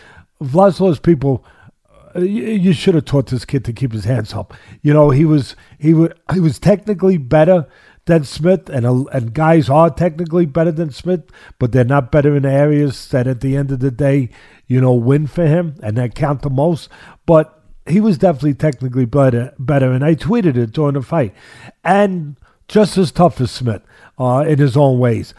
Vlasov's 0.40 1.00
people 1.00 1.44
you 2.17 2.73
should 2.73 2.94
have 2.94 3.05
taught 3.05 3.29
this 3.29 3.44
kid 3.44 3.64
to 3.64 3.73
keep 3.73 3.93
his 3.93 4.05
hands 4.05 4.32
up. 4.35 4.55
You 4.82 4.93
know, 4.93 5.11
he 5.11 5.25
was 5.25 5.56
he 5.79 5.94
would 5.94 6.19
he 6.32 6.41
was 6.41 6.59
technically 6.59 7.17
better 7.17 7.67
than 8.06 8.25
Smith, 8.25 8.69
and 8.69 8.85
and 9.12 9.35
guys 9.35 9.69
are 9.69 9.91
technically 9.91 10.47
better 10.47 10.73
than 10.73 10.91
Smith, 10.91 11.23
but 11.59 11.73
they're 11.73 11.85
not 11.85 12.12
better 12.12 12.37
in 12.37 12.44
areas 12.44 13.09
that 13.09 13.26
at 13.26 13.41
the 13.41 13.56
end 13.56 13.70
of 13.70 13.81
the 13.81 13.91
day, 13.91 14.29
you 14.67 14.81
know, 14.81 14.93
win 14.93 15.26
for 15.26 15.47
him 15.47 15.76
and 15.82 15.97
that 15.97 16.14
count 16.14 16.43
the 16.43 16.50
most. 16.50 16.88
But 17.26 17.62
he 17.87 18.00
was 18.00 18.19
definitely 18.19 18.55
technically 18.55 19.06
better, 19.06 19.55
better, 19.58 19.93
and 19.93 20.05
I 20.05 20.15
tweeted 20.15 20.56
it 20.56 20.73
during 20.73 20.94
the 20.94 21.03
fight, 21.03 21.35
and 21.85 22.37
just 22.69 22.97
as 22.99 23.12
tough 23.12 23.41
as 23.41 23.50
Smith 23.50 23.82
uh, 24.19 24.44
in 24.47 24.58
his 24.58 24.76
own 24.76 24.99
ways. 24.99 25.35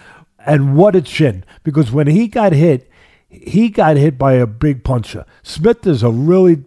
And 0.45 0.75
what 0.75 0.95
a 0.95 1.01
chin! 1.01 1.45
Because 1.63 1.91
when 1.91 2.07
he 2.07 2.27
got 2.27 2.51
hit, 2.51 2.89
he 3.33 3.69
got 3.69 3.97
hit 3.97 4.17
by 4.17 4.33
a 4.33 4.47
big 4.47 4.83
puncher. 4.83 5.25
Smith 5.41 5.85
is 5.87 6.03
a 6.03 6.11
really 6.11 6.63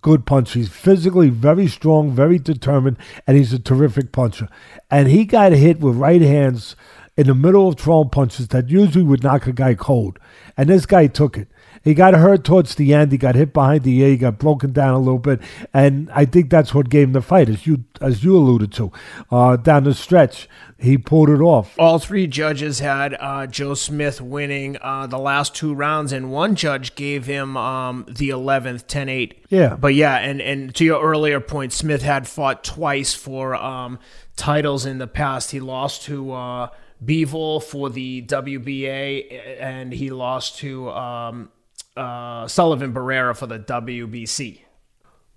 good 0.00 0.26
puncher. 0.26 0.58
He's 0.58 0.68
physically 0.68 1.28
very 1.28 1.66
strong, 1.66 2.12
very 2.12 2.38
determined, 2.38 2.98
and 3.26 3.36
he's 3.36 3.52
a 3.52 3.58
terrific 3.58 4.12
puncher. 4.12 4.48
And 4.90 5.08
he 5.08 5.24
got 5.24 5.52
hit 5.52 5.80
with 5.80 5.96
right 5.96 6.20
hands 6.20 6.76
in 7.16 7.26
the 7.26 7.34
middle 7.34 7.68
of 7.68 7.78
throwing 7.78 8.10
punches 8.10 8.48
that 8.48 8.68
usually 8.68 9.04
would 9.04 9.22
knock 9.22 9.46
a 9.46 9.52
guy 9.52 9.74
cold. 9.74 10.18
And 10.56 10.68
this 10.68 10.86
guy 10.86 11.06
took 11.06 11.36
it. 11.36 11.48
He 11.82 11.94
got 11.94 12.14
hurt 12.14 12.44
towards 12.44 12.74
the 12.74 12.94
end. 12.94 13.12
He 13.12 13.18
got 13.18 13.34
hit 13.34 13.52
behind 13.52 13.82
the 13.82 13.98
ear. 14.00 14.10
He 14.10 14.16
got 14.16 14.38
broken 14.38 14.72
down 14.72 14.94
a 14.94 14.98
little 14.98 15.18
bit, 15.18 15.40
and 15.72 16.10
I 16.12 16.24
think 16.24 16.50
that's 16.50 16.74
what 16.74 16.88
gave 16.88 17.08
him 17.08 17.12
the 17.12 17.22
fight, 17.22 17.48
as 17.48 17.66
you 17.66 17.84
as 18.00 18.24
you 18.24 18.36
alluded 18.36 18.72
to. 18.72 18.92
Uh, 19.30 19.56
down 19.56 19.84
the 19.84 19.94
stretch, 19.94 20.48
he 20.80 20.96
pulled 20.96 21.28
it 21.28 21.40
off. 21.40 21.74
All 21.78 21.98
three 21.98 22.28
judges 22.28 22.78
had 22.78 23.16
uh, 23.18 23.46
Joe 23.46 23.74
Smith 23.74 24.20
winning 24.20 24.76
uh, 24.80 25.08
the 25.08 25.18
last 25.18 25.54
two 25.54 25.74
rounds, 25.74 26.12
and 26.12 26.30
one 26.30 26.54
judge 26.54 26.94
gave 26.94 27.26
him 27.26 27.56
um, 27.56 28.06
the 28.08 28.28
11th, 28.28 28.84
10-8. 28.84 29.38
Yeah. 29.48 29.74
But 29.74 29.94
yeah, 29.94 30.16
and, 30.18 30.40
and 30.40 30.72
to 30.76 30.84
your 30.84 31.02
earlier 31.02 31.40
point, 31.40 31.72
Smith 31.72 32.02
had 32.02 32.28
fought 32.28 32.62
twice 32.62 33.12
for 33.12 33.56
um, 33.56 33.98
titles 34.36 34.86
in 34.86 34.98
the 34.98 35.08
past. 35.08 35.50
He 35.50 35.58
lost 35.58 36.02
to 36.04 36.32
uh, 36.32 36.68
Bivol 37.04 37.60
for 37.60 37.90
the 37.90 38.22
WBA, 38.22 39.60
and 39.60 39.92
he 39.92 40.10
lost 40.10 40.58
to 40.58 40.90
um, 40.90 41.50
uh, 41.98 42.46
Sullivan 42.48 42.92
Barrera 42.92 43.36
for 43.36 43.46
the 43.46 43.58
WBC. 43.58 44.60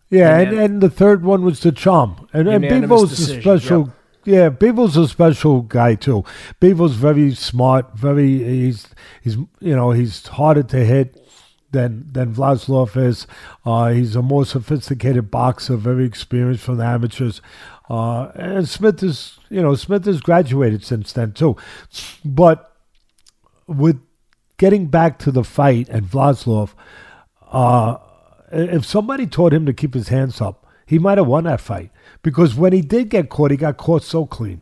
Yeah, 0.10 0.40
and, 0.40 0.60
and 0.60 0.82
the 0.82 0.90
third 0.90 1.24
one 1.24 1.44
was 1.44 1.62
the 1.62 1.72
Chum. 1.72 2.28
And, 2.34 2.48
and 2.48 2.66
Bivol's 2.66 3.18
a 3.18 3.42
special. 3.42 3.86
Yep. 3.86 3.96
Yeah, 4.24 4.50
Bivol's 4.50 4.98
a 4.98 5.08
special 5.08 5.62
guy 5.62 5.96
too. 5.96 6.24
Bivol's 6.60 6.96
very 6.96 7.34
smart. 7.34 7.98
Very 7.98 8.44
he's 8.44 8.88
he's 9.22 9.36
you 9.36 9.76
know 9.76 9.92
he's 9.92 10.28
harder 10.28 10.64
to 10.64 10.86
hit 10.86 11.18
than 11.72 12.12
than 12.12 12.36
Vlasov 12.36 12.98
is. 12.98 13.26
Uh, 13.66 13.90
he's 13.90 14.16
a 14.16 14.22
more 14.22 14.46
sophisticated 14.46 15.32
boxer, 15.32 15.78
very 15.78 16.06
experienced 16.06 16.64
from 16.64 16.78
the 16.78 16.86
amateurs. 16.86 17.42
Uh, 17.90 18.32
and 18.36 18.70
Smith 18.70 19.02
is 19.02 19.40
you 19.50 19.62
know 19.62 19.76
Smith 19.76 20.06
has 20.06 20.22
graduated 20.22 20.84
since 20.84 21.14
then 21.14 21.32
too, 21.32 21.56
but 22.24 22.76
with 23.66 24.02
getting 24.62 24.86
back 24.86 25.18
to 25.18 25.32
the 25.32 25.44
fight 25.44 25.90
and 25.90 26.06
Vlasov, 26.06 26.76
uh, 27.52 27.98
if 28.52 28.86
somebody 28.86 29.26
taught 29.26 29.54
him 29.54 29.66
to 29.66 29.74
keep 29.74 29.96
his 29.96 30.10
hands 30.10 30.40
up, 30.40 30.68
he 30.86 31.00
might 31.00 31.18
have 31.18 31.26
won 31.26 31.46
that 31.46 31.60
fight. 31.60 31.90
Because 32.22 32.54
when 32.54 32.72
he 32.72 32.82
did 32.82 33.10
get 33.10 33.28
caught, 33.28 33.50
he 33.50 33.58
got 33.58 33.78
caught 33.78 34.04
so 34.04 34.28
clean. 34.28 34.62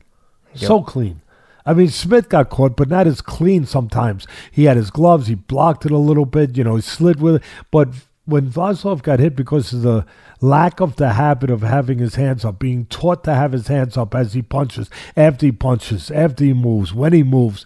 Yep. 0.53 0.67
So 0.67 0.81
clean. 0.83 1.19
I 1.65 1.73
mean, 1.73 1.89
Smith 1.89 2.29
got 2.29 2.49
caught, 2.49 2.77
but 2.77 2.87
not 2.87 3.07
as 3.07 3.19
clean 3.19 3.65
sometimes. 3.65 4.25
He 4.49 4.63
had 4.63 4.77
his 4.77 4.89
gloves, 4.89 5.27
he 5.27 5.35
blocked 5.35 5.85
it 5.85 5.91
a 5.91 5.97
little 5.97 6.25
bit, 6.25 6.55
you 6.55 6.63
know, 6.63 6.77
he 6.77 6.81
slid 6.81 7.19
with 7.19 7.35
it. 7.35 7.43
But 7.69 7.89
when 8.23 8.49
Vlasov 8.49 9.01
got 9.01 9.19
hit 9.19 9.35
because 9.35 9.73
of 9.73 9.81
the 9.81 10.05
lack 10.39 10.79
of 10.79 10.95
the 10.95 11.13
habit 11.13 11.49
of 11.49 11.61
having 11.61 11.99
his 11.99 12.15
hands 12.15 12.45
up, 12.45 12.57
being 12.57 12.85
taught 12.85 13.25
to 13.25 13.33
have 13.33 13.51
his 13.51 13.67
hands 13.67 13.97
up 13.97 14.15
as 14.15 14.31
he 14.31 14.41
punches, 14.41 14.89
after 15.17 15.47
he 15.47 15.51
punches, 15.51 16.09
after 16.09 16.45
he 16.45 16.53
moves, 16.53 16.93
when 16.93 17.11
he 17.11 17.21
moves, 17.21 17.65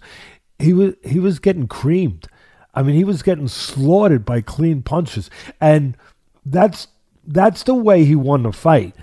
he 0.58 0.72
was 0.72 0.94
he 1.04 1.18
was 1.18 1.38
getting 1.38 1.68
creamed. 1.68 2.28
I 2.74 2.82
mean, 2.82 2.96
he 2.96 3.04
was 3.04 3.22
getting 3.22 3.48
slaughtered 3.48 4.24
by 4.24 4.40
clean 4.40 4.82
punches, 4.82 5.30
and 5.60 5.96
that's 6.44 6.88
that's 7.26 7.62
the 7.62 7.74
way 7.74 8.04
he 8.04 8.14
won 8.14 8.42
the 8.42 8.52
fight. 8.52 8.94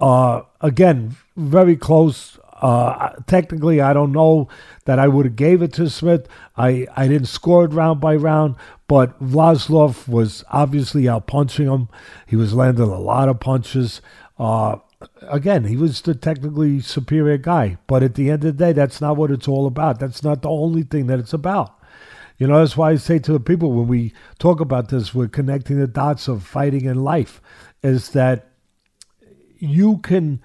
Uh, 0.00 0.42
again, 0.60 1.16
very 1.36 1.76
close. 1.76 2.38
Uh, 2.60 3.10
technically, 3.26 3.80
I 3.80 3.92
don't 3.92 4.12
know 4.12 4.48
that 4.84 4.98
I 4.98 5.06
would 5.06 5.26
have 5.26 5.36
gave 5.36 5.62
it 5.62 5.72
to 5.74 5.88
Smith. 5.88 6.26
I, 6.56 6.86
I 6.96 7.06
didn't 7.06 7.28
score 7.28 7.64
it 7.64 7.72
round 7.72 8.00
by 8.00 8.16
round, 8.16 8.56
but 8.88 9.20
Vlasov 9.22 10.08
was 10.08 10.44
obviously 10.50 11.08
out 11.08 11.28
punching 11.28 11.66
him. 11.66 11.88
He 12.26 12.34
was 12.34 12.54
landing 12.54 12.88
a 12.88 12.98
lot 12.98 13.28
of 13.28 13.38
punches. 13.38 14.00
Uh, 14.38 14.78
again, 15.22 15.64
he 15.64 15.76
was 15.76 16.00
the 16.00 16.14
technically 16.14 16.80
superior 16.80 17.38
guy. 17.38 17.78
But 17.86 18.02
at 18.02 18.14
the 18.14 18.30
end 18.30 18.44
of 18.44 18.56
the 18.56 18.64
day, 18.64 18.72
that's 18.72 19.00
not 19.00 19.16
what 19.16 19.30
it's 19.30 19.48
all 19.48 19.66
about. 19.66 20.00
That's 20.00 20.22
not 20.22 20.42
the 20.42 20.50
only 20.50 20.82
thing 20.82 21.06
that 21.06 21.18
it's 21.18 21.32
about. 21.32 21.74
You 22.38 22.46
know, 22.46 22.58
that's 22.58 22.76
why 22.76 22.90
I 22.90 22.96
say 22.96 23.18
to 23.20 23.32
the 23.32 23.40
people 23.40 23.72
when 23.72 23.88
we 23.88 24.12
talk 24.38 24.60
about 24.60 24.88
this, 24.88 25.14
we're 25.14 25.28
connecting 25.28 25.78
the 25.78 25.88
dots 25.88 26.28
of 26.28 26.44
fighting 26.44 26.84
in 26.84 27.02
life, 27.02 27.40
is 27.82 28.10
that 28.10 28.52
you 29.58 29.98
can, 29.98 30.40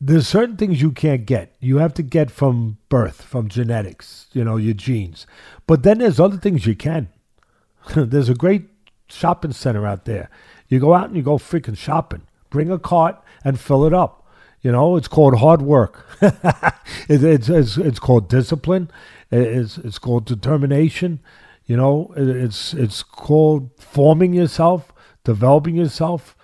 there's 0.00 0.28
certain 0.28 0.58
things 0.58 0.82
you 0.82 0.92
can't 0.92 1.24
get. 1.24 1.54
You 1.60 1.78
have 1.78 1.94
to 1.94 2.02
get 2.02 2.30
from 2.30 2.76
birth, 2.90 3.22
from 3.22 3.48
genetics, 3.48 4.26
you 4.32 4.44
know, 4.44 4.56
your 4.56 4.74
genes. 4.74 5.26
But 5.66 5.82
then 5.82 5.98
there's 5.98 6.20
other 6.20 6.36
things 6.36 6.66
you 6.66 6.74
can. 6.74 7.08
there's 7.94 8.28
a 8.28 8.34
great 8.34 8.68
shopping 9.08 9.52
center 9.52 9.86
out 9.86 10.04
there. 10.04 10.28
You 10.68 10.78
go 10.78 10.92
out 10.92 11.06
and 11.06 11.16
you 11.16 11.22
go 11.22 11.38
freaking 11.38 11.76
shopping. 11.76 12.22
Bring 12.50 12.70
a 12.70 12.78
cart 12.78 13.23
and 13.44 13.60
fill 13.60 13.84
it 13.84 13.92
up. 13.92 14.26
You 14.62 14.72
know, 14.72 14.96
it's 14.96 15.08
called 15.08 15.38
hard 15.38 15.60
work. 15.60 16.06
it, 16.22 17.22
it's, 17.22 17.48
it's, 17.48 17.76
it's 17.76 17.98
called 17.98 18.28
discipline. 18.28 18.90
It's, 19.30 19.76
it's 19.76 19.98
called 19.98 20.24
determination. 20.24 21.20
You 21.66 21.76
know, 21.76 22.14
it's, 22.16 22.72
it's 22.72 23.02
called 23.02 23.70
forming 23.78 24.32
yourself, 24.32 24.92
developing 25.22 25.76
yourself, 25.76 26.34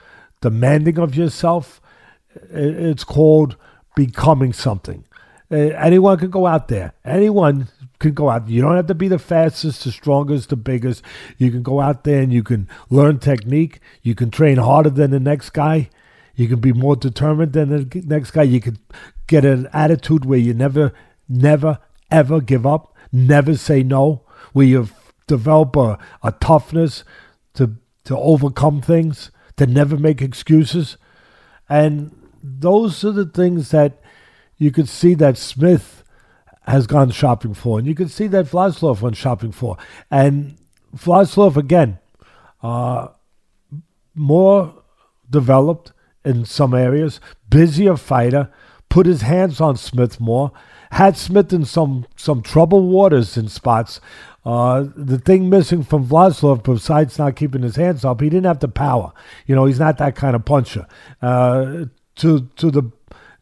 demanding 0.42 0.98
of 0.98 1.14
yourself. 1.14 1.80
It's 2.50 3.04
called 3.04 3.56
becoming 3.96 4.52
something. 4.52 5.04
Anyone 5.50 6.18
can 6.18 6.30
go 6.30 6.46
out 6.46 6.68
there. 6.68 6.92
Anyone 7.04 7.68
can 7.98 8.12
go 8.12 8.28
out. 8.30 8.48
You 8.48 8.62
don't 8.62 8.76
have 8.76 8.86
to 8.86 8.94
be 8.94 9.08
the 9.08 9.18
fastest, 9.18 9.84
the 9.84 9.92
strongest, 9.92 10.50
the 10.50 10.56
biggest. 10.56 11.02
You 11.38 11.50
can 11.50 11.62
go 11.62 11.80
out 11.80 12.04
there 12.04 12.20
and 12.22 12.32
you 12.32 12.42
can 12.42 12.68
learn 12.88 13.18
technique. 13.18 13.80
You 14.02 14.14
can 14.14 14.30
train 14.30 14.58
harder 14.58 14.90
than 14.90 15.10
the 15.10 15.20
next 15.20 15.50
guy. 15.50 15.90
You 16.40 16.48
can 16.48 16.60
be 16.60 16.72
more 16.72 16.96
determined 16.96 17.52
than 17.52 17.68
the 17.68 18.02
next 18.06 18.30
guy. 18.30 18.44
You 18.44 18.62
can 18.62 18.78
get 19.26 19.44
an 19.44 19.68
attitude 19.74 20.24
where 20.24 20.38
you 20.38 20.54
never, 20.54 20.94
never, 21.28 21.78
ever 22.10 22.40
give 22.40 22.64
up, 22.64 22.96
never 23.12 23.58
say 23.58 23.82
no, 23.82 24.22
where 24.54 24.64
you 24.64 24.88
develop 25.26 25.76
a, 25.76 25.98
a 26.22 26.32
toughness 26.32 27.04
to 27.54 27.76
to 28.04 28.16
overcome 28.16 28.80
things, 28.80 29.30
to 29.58 29.66
never 29.66 29.98
make 29.98 30.22
excuses. 30.22 30.96
And 31.68 32.16
those 32.42 33.04
are 33.04 33.12
the 33.12 33.26
things 33.26 33.70
that 33.72 34.00
you 34.56 34.70
could 34.70 34.88
see 34.88 35.12
that 35.16 35.36
Smith 35.36 36.02
has 36.62 36.86
gone 36.86 37.10
shopping 37.10 37.52
for. 37.52 37.78
And 37.78 37.86
you 37.86 37.94
can 37.94 38.08
see 38.08 38.28
that 38.28 38.46
Vlasov 38.46 39.02
went 39.02 39.18
shopping 39.18 39.52
for. 39.52 39.76
And 40.10 40.56
Vlasov, 40.96 41.58
again, 41.58 41.98
uh, 42.62 43.08
more 44.14 44.82
developed 45.28 45.92
in 46.24 46.44
some 46.44 46.74
areas, 46.74 47.20
busier 47.48 47.96
fighter, 47.96 48.50
put 48.88 49.06
his 49.06 49.22
hands 49.22 49.60
on 49.60 49.76
Smith 49.76 50.20
more, 50.20 50.52
had 50.92 51.16
Smith 51.16 51.52
in 51.52 51.64
some 51.64 52.06
some 52.16 52.42
troubled 52.42 52.90
waters 52.90 53.36
in 53.36 53.48
spots. 53.48 54.00
Uh, 54.44 54.86
the 54.96 55.18
thing 55.18 55.50
missing 55.50 55.82
from 55.82 56.06
Vlasov, 56.06 56.62
besides 56.62 57.18
not 57.18 57.36
keeping 57.36 57.62
his 57.62 57.76
hands 57.76 58.04
up, 58.04 58.20
he 58.20 58.30
didn't 58.30 58.46
have 58.46 58.60
the 58.60 58.68
power. 58.68 59.12
You 59.46 59.54
know, 59.54 59.66
he's 59.66 59.78
not 59.78 59.98
that 59.98 60.16
kind 60.16 60.34
of 60.34 60.44
puncher. 60.44 60.86
Uh, 61.20 61.84
to 62.16 62.48
to 62.56 62.70
the 62.70 62.90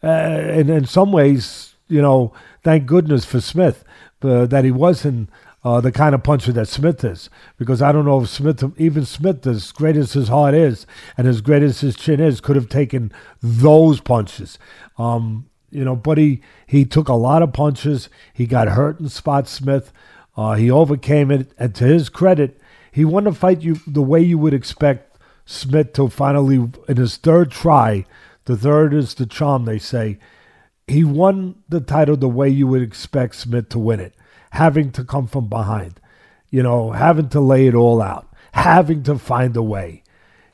uh, 0.02 0.52
in 0.52 0.68
in 0.70 0.84
some 0.84 1.12
ways, 1.12 1.74
you 1.88 2.02
know, 2.02 2.32
thank 2.62 2.86
goodness 2.86 3.24
for 3.24 3.40
Smith 3.40 3.84
uh, 4.22 4.46
that 4.46 4.64
he 4.64 4.70
wasn't 4.70 5.30
uh, 5.68 5.82
the 5.82 5.92
kind 5.92 6.14
of 6.14 6.22
puncher 6.22 6.50
that 6.50 6.66
Smith 6.66 7.04
is. 7.04 7.28
Because 7.58 7.82
I 7.82 7.92
don't 7.92 8.06
know 8.06 8.22
if 8.22 8.30
Smith, 8.30 8.64
even 8.78 9.04
Smith, 9.04 9.46
as 9.46 9.70
great 9.70 9.98
as 9.98 10.14
his 10.14 10.28
heart 10.28 10.54
is 10.54 10.86
and 11.18 11.28
as 11.28 11.42
great 11.42 11.62
as 11.62 11.82
his 11.82 11.94
chin 11.94 12.20
is, 12.20 12.40
could 12.40 12.56
have 12.56 12.70
taken 12.70 13.12
those 13.42 14.00
punches. 14.00 14.58
Um, 14.96 15.50
you 15.70 15.84
know, 15.84 15.94
but 15.94 16.16
he, 16.16 16.40
he 16.66 16.86
took 16.86 17.08
a 17.08 17.14
lot 17.14 17.42
of 17.42 17.52
punches. 17.52 18.08
He 18.32 18.46
got 18.46 18.68
hurt 18.68 18.98
in 18.98 19.10
spot 19.10 19.46
Smith. 19.46 19.92
Uh, 20.34 20.54
he 20.54 20.70
overcame 20.70 21.30
it, 21.30 21.52
and 21.58 21.74
to 21.74 21.84
his 21.84 22.08
credit, 22.08 22.58
he 22.90 23.04
won 23.04 23.24
the 23.24 23.32
fight 23.32 23.60
you 23.60 23.78
the 23.86 24.00
way 24.00 24.22
you 24.22 24.38
would 24.38 24.54
expect 24.54 25.18
Smith 25.44 25.92
to 25.94 26.08
finally, 26.08 26.70
in 26.88 26.96
his 26.96 27.18
third 27.18 27.50
try, 27.50 28.06
the 28.46 28.56
third 28.56 28.94
is 28.94 29.12
the 29.12 29.26
charm, 29.26 29.66
they 29.66 29.78
say. 29.78 30.18
He 30.86 31.04
won 31.04 31.56
the 31.68 31.80
title 31.80 32.16
the 32.16 32.28
way 32.28 32.48
you 32.48 32.66
would 32.68 32.80
expect 32.80 33.34
Smith 33.34 33.68
to 33.70 33.78
win 33.78 34.00
it, 34.00 34.14
having 34.50 34.90
to 34.92 35.04
come 35.04 35.26
from 35.26 35.48
behind, 35.48 36.00
you 36.50 36.62
know, 36.62 36.92
having 36.92 37.28
to 37.30 37.40
lay 37.40 37.66
it 37.66 37.74
all 37.74 38.00
out, 38.00 38.28
having 38.52 39.02
to 39.04 39.18
find 39.18 39.56
a 39.56 39.62
way, 39.62 40.02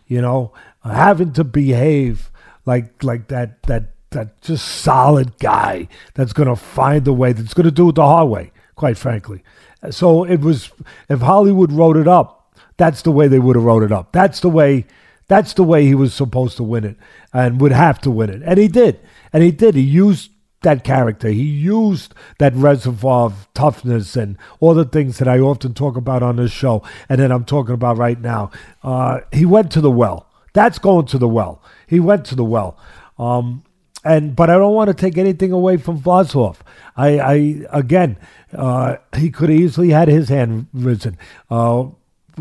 you 0.07 0.21
know, 0.21 0.53
having 0.83 1.33
to 1.33 1.45
behave 1.45 2.31
like 2.67 3.03
like 3.03 3.29
that 3.29 3.63
that 3.65 3.95
that 4.15 4.41
just 4.41 4.67
solid 4.67 5.39
guy 5.39 5.89
that's 6.15 6.33
going 6.33 6.49
to 6.49 6.57
find 6.57 7.07
a 7.07 7.13
way, 7.13 7.33
that's 7.33 7.55
going 7.55 7.65
to 7.65 7.71
do 7.71 7.91
it 7.91 7.97
the 7.97 8.03
hard 8.03 8.29
way, 8.29 8.53
quite 8.75 8.97
frankly. 8.97 9.43
So 9.91 10.25
it 10.25 10.41
was, 10.41 10.71
if 11.09 11.21
Hollywood 11.21 11.71
wrote 11.71 11.97
it 11.97 12.09
up, 12.09 12.57
that's 12.77 13.03
the 13.03 13.11
way 13.13 13.29
they 13.29 13.39
would 13.39 13.57
have 13.57 13.65
wrote 13.65 13.83
it 13.83 13.93
up. 13.93 14.13
That's 14.13 14.41
the 14.41 14.49
way, 14.49 14.87
that's 15.29 15.53
the 15.53 15.63
way 15.63 15.85
he 15.85 15.95
was 15.95 16.15
supposed 16.15 16.57
to 16.57 16.63
win 16.63 16.85
it 16.85 16.97
and 17.33 17.61
would 17.61 17.73
have 17.73 18.01
to 18.03 18.11
win 18.11 18.31
it. 18.31 18.43
And 18.45 18.59
he 18.59 18.69
did. 18.69 18.99
And 19.33 19.43
he 19.43 19.51
did. 19.51 19.75
He 19.75 19.83
used 19.83 20.31
that 20.65 20.85
character. 20.85 21.29
He 21.29 21.43
used 21.43 22.15
that 22.39 22.55
reservoir 22.55 23.27
of 23.27 23.49
toughness 23.55 24.17
and 24.17 24.37
all 24.61 24.75
the 24.75 24.85
things 24.85 25.19
that 25.19 25.29
I 25.29 25.39
often 25.39 25.73
talk 25.73 25.97
about 25.97 26.23
on 26.23 26.37
this 26.37 26.51
show 26.51 26.83
and 27.09 27.21
that 27.21 27.31
I'm 27.31 27.45
talking 27.45 27.75
about 27.75 27.97
right 27.97 28.21
now. 28.21 28.51
Uh, 28.83 29.21
he 29.33 29.47
went 29.47 29.71
to 29.73 29.81
the 29.81 29.91
well. 29.91 30.27
That's 30.53 30.79
going 30.79 31.07
to 31.07 31.19
the 31.19 31.29
well. 31.29 31.63
He 31.87 32.01
went 32.01 32.25
to 32.27 32.35
the 32.35 32.45
well. 32.45 32.79
Um, 33.19 33.65
and 34.05 34.37
but 34.37 34.51
I 34.51 34.55
don't 34.55 34.75
want 34.75 34.89
to 34.89 34.95
take 34.95 35.17
anything 35.17 35.51
away 35.51 35.79
from 35.79 35.99
Vlasov. 36.01 36.57
I, 36.97 37.19
I 37.19 37.35
again, 37.71 38.19
uh, 38.53 38.97
he 39.17 39.31
could 39.31 39.51
easily 39.51 39.91
had 39.91 40.09
his 40.09 40.29
hand 40.29 40.67
risen. 40.73 41.17
Uh, 41.51 41.87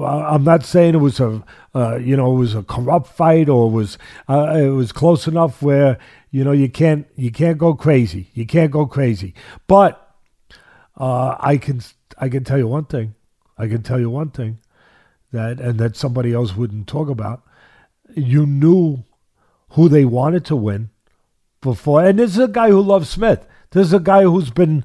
I'm 0.02 0.44
not 0.44 0.66
saying 0.66 0.96
it 0.96 1.00
was 1.00 1.20
a, 1.20 1.44
uh, 1.76 1.98
you 1.98 2.18
know, 2.18 2.36
it 2.36 2.40
was 2.40 2.56
a 2.56 2.64
corrupt 2.64 3.08
fight 3.08 3.50
or 3.50 3.68
it 3.68 3.74
was, 3.74 3.98
uh, 4.28 4.54
it 4.56 4.70
was 4.70 4.92
close 4.92 5.28
enough 5.28 5.62
where 5.62 5.98
you 6.32 6.44
know 6.44 6.52
you 6.52 6.68
can't 6.68 7.08
you 7.16 7.32
can't 7.32 7.58
go 7.58 7.76
crazy. 7.76 8.30
You 8.34 8.46
can't 8.46 8.72
go 8.72 8.88
crazy. 8.88 9.36
But 9.68 10.16
uh, 10.98 11.36
I 11.40 11.58
can 11.58 11.82
I 12.18 12.28
can 12.30 12.44
tell 12.44 12.58
you 12.58 12.68
one 12.68 12.86
thing. 12.86 13.16
I 13.58 13.68
can 13.68 13.84
tell 13.84 14.00
you 14.00 14.10
one 14.10 14.32
thing 14.32 14.58
that 15.32 15.60
and 15.60 15.80
that 15.80 15.96
somebody 15.96 16.34
else 16.34 16.56
wouldn't 16.56 16.88
talk 16.88 17.08
about. 17.08 17.44
You 18.16 18.46
knew 18.46 19.04
who 19.70 19.90
they 19.90 20.06
wanted 20.06 20.46
to 20.46 20.56
win 20.56 20.90
before. 21.62 22.04
And 22.04 22.20
this 22.20 22.32
is 22.32 22.40
a 22.40 22.48
guy 22.48 22.70
who 22.70 22.82
loves 22.82 23.10
Smith. 23.10 23.46
This 23.72 23.88
is 23.88 23.94
a 23.94 24.00
guy 24.00 24.24
who's 24.24 24.52
been 24.52 24.84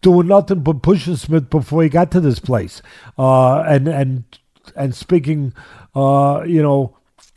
doing 0.00 0.26
nothing 0.26 0.60
but 0.60 0.82
pushing 0.82 1.16
Smith 1.16 1.50
before 1.50 1.82
he 1.82 1.88
got 1.88 2.10
to 2.10 2.20
this 2.20 2.38
place. 2.38 2.82
Uh, 3.18 3.60
and 3.60 3.88
and 3.88 4.24
and 4.76 4.94
speaking, 4.94 5.52
uh, 5.94 6.42
you 6.46 6.62
know, 6.62 6.96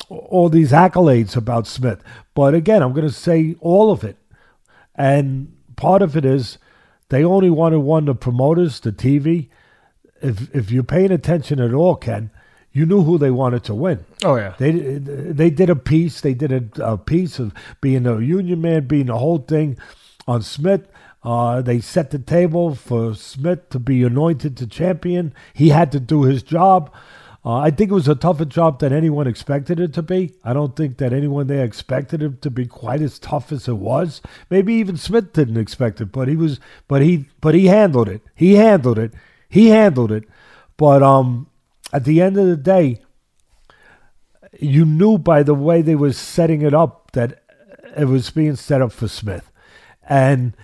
all 0.09 0.49
these 0.49 0.71
accolades 0.71 1.35
about 1.35 1.67
Smith. 1.67 2.01
But 2.33 2.53
again, 2.53 2.83
I'm 2.83 2.93
going 2.93 3.07
to 3.07 3.13
say 3.13 3.55
all 3.59 3.91
of 3.91 4.03
it. 4.03 4.17
And 4.95 5.55
part 5.75 6.01
of 6.01 6.15
it 6.15 6.25
is 6.25 6.57
they 7.09 7.23
only 7.23 7.49
wanted 7.49 7.79
one, 7.79 8.05
the 8.05 8.15
promoters, 8.15 8.79
the 8.79 8.91
TV. 8.91 9.49
If 10.21 10.53
if 10.55 10.71
you're 10.71 10.83
paying 10.83 11.11
attention 11.11 11.59
at 11.59 11.73
all, 11.73 11.95
Ken, 11.95 12.31
you 12.71 12.85
knew 12.85 13.03
who 13.03 13.17
they 13.17 13.31
wanted 13.31 13.63
to 13.65 13.75
win. 13.75 14.05
Oh 14.23 14.35
yeah, 14.35 14.55
they 14.57 14.71
they 14.71 15.49
did 15.49 15.69
a 15.69 15.75
piece. 15.75 16.21
They 16.21 16.33
did 16.33 16.51
a, 16.51 16.91
a 16.93 16.97
piece 16.97 17.37
of 17.37 17.53
being 17.81 18.07
a 18.07 18.19
union 18.19 18.61
man, 18.61 18.87
being 18.87 19.07
the 19.07 19.17
whole 19.17 19.39
thing 19.39 19.77
on 20.27 20.41
Smith. 20.41 20.87
Uh, 21.25 21.61
they 21.61 21.79
set 21.79 22.11
the 22.11 22.19
table 22.19 22.75
for 22.75 23.15
Smith 23.15 23.69
to 23.69 23.79
be 23.79 24.03
anointed 24.03 24.55
to 24.57 24.67
champion. 24.67 25.33
He 25.53 25.69
had 25.69 25.91
to 25.93 25.99
do 25.99 26.23
his 26.23 26.43
job. 26.43 26.93
Uh, 27.43 27.57
I 27.57 27.71
think 27.71 27.91
it 27.91 27.95
was 27.95 28.07
a 28.07 28.15
tougher 28.15 28.45
job 28.45 28.79
than 28.79 28.93
anyone 28.93 29.27
expected 29.27 29.79
it 29.79 29.93
to 29.93 30.01
be. 30.01 30.33
I 30.43 30.53
don't 30.53 30.75
think 30.75 30.97
that 30.97 31.13
anyone 31.13 31.47
there 31.47 31.63
expected 31.63 32.23
it 32.23 32.41
to 32.41 32.49
be 32.49 32.65
quite 32.65 33.01
as 33.01 33.19
tough 33.19 33.51
as 33.51 33.67
it 33.67 33.77
was. 33.77 34.21
Maybe 34.49 34.73
even 34.75 34.97
Smith 34.97 35.33
didn't 35.33 35.57
expect 35.57 36.01
it, 36.01 36.11
but 36.11 36.27
he 36.27 36.35
was, 36.35 36.59
but 36.87 37.01
he, 37.01 37.25
but 37.41 37.53
he 37.53 37.67
handled 37.67 38.09
it. 38.09 38.21
He 38.35 38.55
handled 38.55 38.97
it. 38.97 39.13
He 39.49 39.67
handled 39.67 40.11
it. 40.11 40.23
But 40.77 41.03
um, 41.03 41.47
at 41.93 42.03
the 42.03 42.21
end 42.21 42.37
of 42.37 42.47
the 42.47 42.57
day, 42.57 43.01
you 44.59 44.85
knew 44.85 45.17
by 45.17 45.43
the 45.43 45.53
way 45.53 45.81
they 45.81 45.95
were 45.95 46.13
setting 46.13 46.61
it 46.61 46.73
up 46.73 47.11
that 47.11 47.43
it 47.95 48.05
was 48.05 48.29
being 48.31 48.55
set 48.55 48.81
up 48.81 48.91
for 48.91 49.07
Smith. 49.07 49.51
And, 50.07 50.55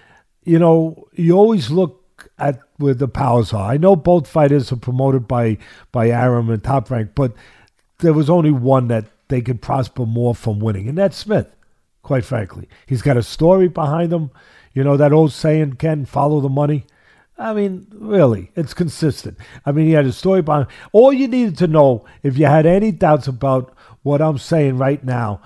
you 0.43 0.59
know, 0.59 1.07
you 1.13 1.33
always 1.37 1.69
look 1.69 2.29
at 2.37 2.59
where 2.77 2.93
the 2.93 3.07
powers 3.07 3.53
are. 3.53 3.71
I 3.71 3.77
know 3.77 3.95
both 3.95 4.27
fighters 4.27 4.71
are 4.71 4.77
promoted 4.77 5.27
by, 5.27 5.57
by 5.91 6.09
Arum 6.09 6.49
and 6.49 6.63
Top 6.63 6.89
Rank, 6.89 7.11
but 7.15 7.33
there 7.99 8.13
was 8.13 8.29
only 8.29 8.51
one 8.51 8.87
that 8.87 9.05
they 9.27 9.41
could 9.41 9.61
prosper 9.61 10.05
more 10.05 10.35
from 10.35 10.59
winning, 10.59 10.89
and 10.89 10.97
that's 10.97 11.17
Smith, 11.17 11.55
quite 12.03 12.25
frankly. 12.25 12.67
He's 12.85 13.01
got 13.01 13.17
a 13.17 13.23
story 13.23 13.67
behind 13.67 14.11
him. 14.11 14.31
You 14.73 14.83
know, 14.83 14.97
that 14.97 15.13
old 15.13 15.31
saying, 15.31 15.73
Ken, 15.73 16.05
follow 16.05 16.39
the 16.41 16.49
money. 16.49 16.85
I 17.37 17.53
mean, 17.53 17.87
really, 17.91 18.51
it's 18.55 18.73
consistent. 18.73 19.37
I 19.65 19.71
mean, 19.71 19.87
he 19.87 19.93
had 19.93 20.05
a 20.05 20.11
story 20.11 20.41
behind 20.41 20.67
All 20.91 21.11
you 21.11 21.27
needed 21.27 21.57
to 21.59 21.67
know, 21.67 22.05
if 22.23 22.37
you 22.37 22.45
had 22.45 22.65
any 22.65 22.91
doubts 22.91 23.27
about 23.27 23.75
what 24.03 24.21
I'm 24.21 24.37
saying 24.37 24.77
right 24.77 25.03
now, 25.03 25.41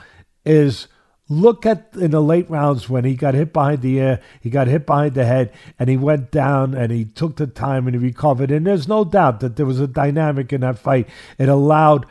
is 0.46 0.88
Look 1.28 1.66
at 1.66 1.90
in 1.96 2.12
the 2.12 2.22
late 2.22 2.50
rounds 2.50 2.88
when 2.88 3.04
he 3.04 3.16
got 3.16 3.34
hit 3.34 3.52
behind 3.52 3.82
the 3.82 3.98
ear, 3.98 4.22
he 4.40 4.52
got 4.52 4.68
hit 4.68 4.86
behind 4.86 5.16
the 5.16 5.26
head, 5.26 5.52
and 5.80 5.90
he 5.90 5.98
went 5.98 6.30
down 6.30 6.76
and 6.76 6.92
he 6.92 7.06
took 7.06 7.38
the 7.38 7.48
time 7.48 7.88
and 7.88 7.96
he 7.96 8.02
recovered. 8.02 8.52
And 8.52 8.68
there's 8.68 8.88
no 8.88 9.04
doubt 9.04 9.40
that 9.40 9.56
there 9.56 9.66
was 9.66 9.80
a 9.80 9.88
dynamic 9.88 10.54
in 10.54 10.62
that 10.62 10.78
fight. 10.78 11.10
It 11.40 11.50
allowed 11.50 12.06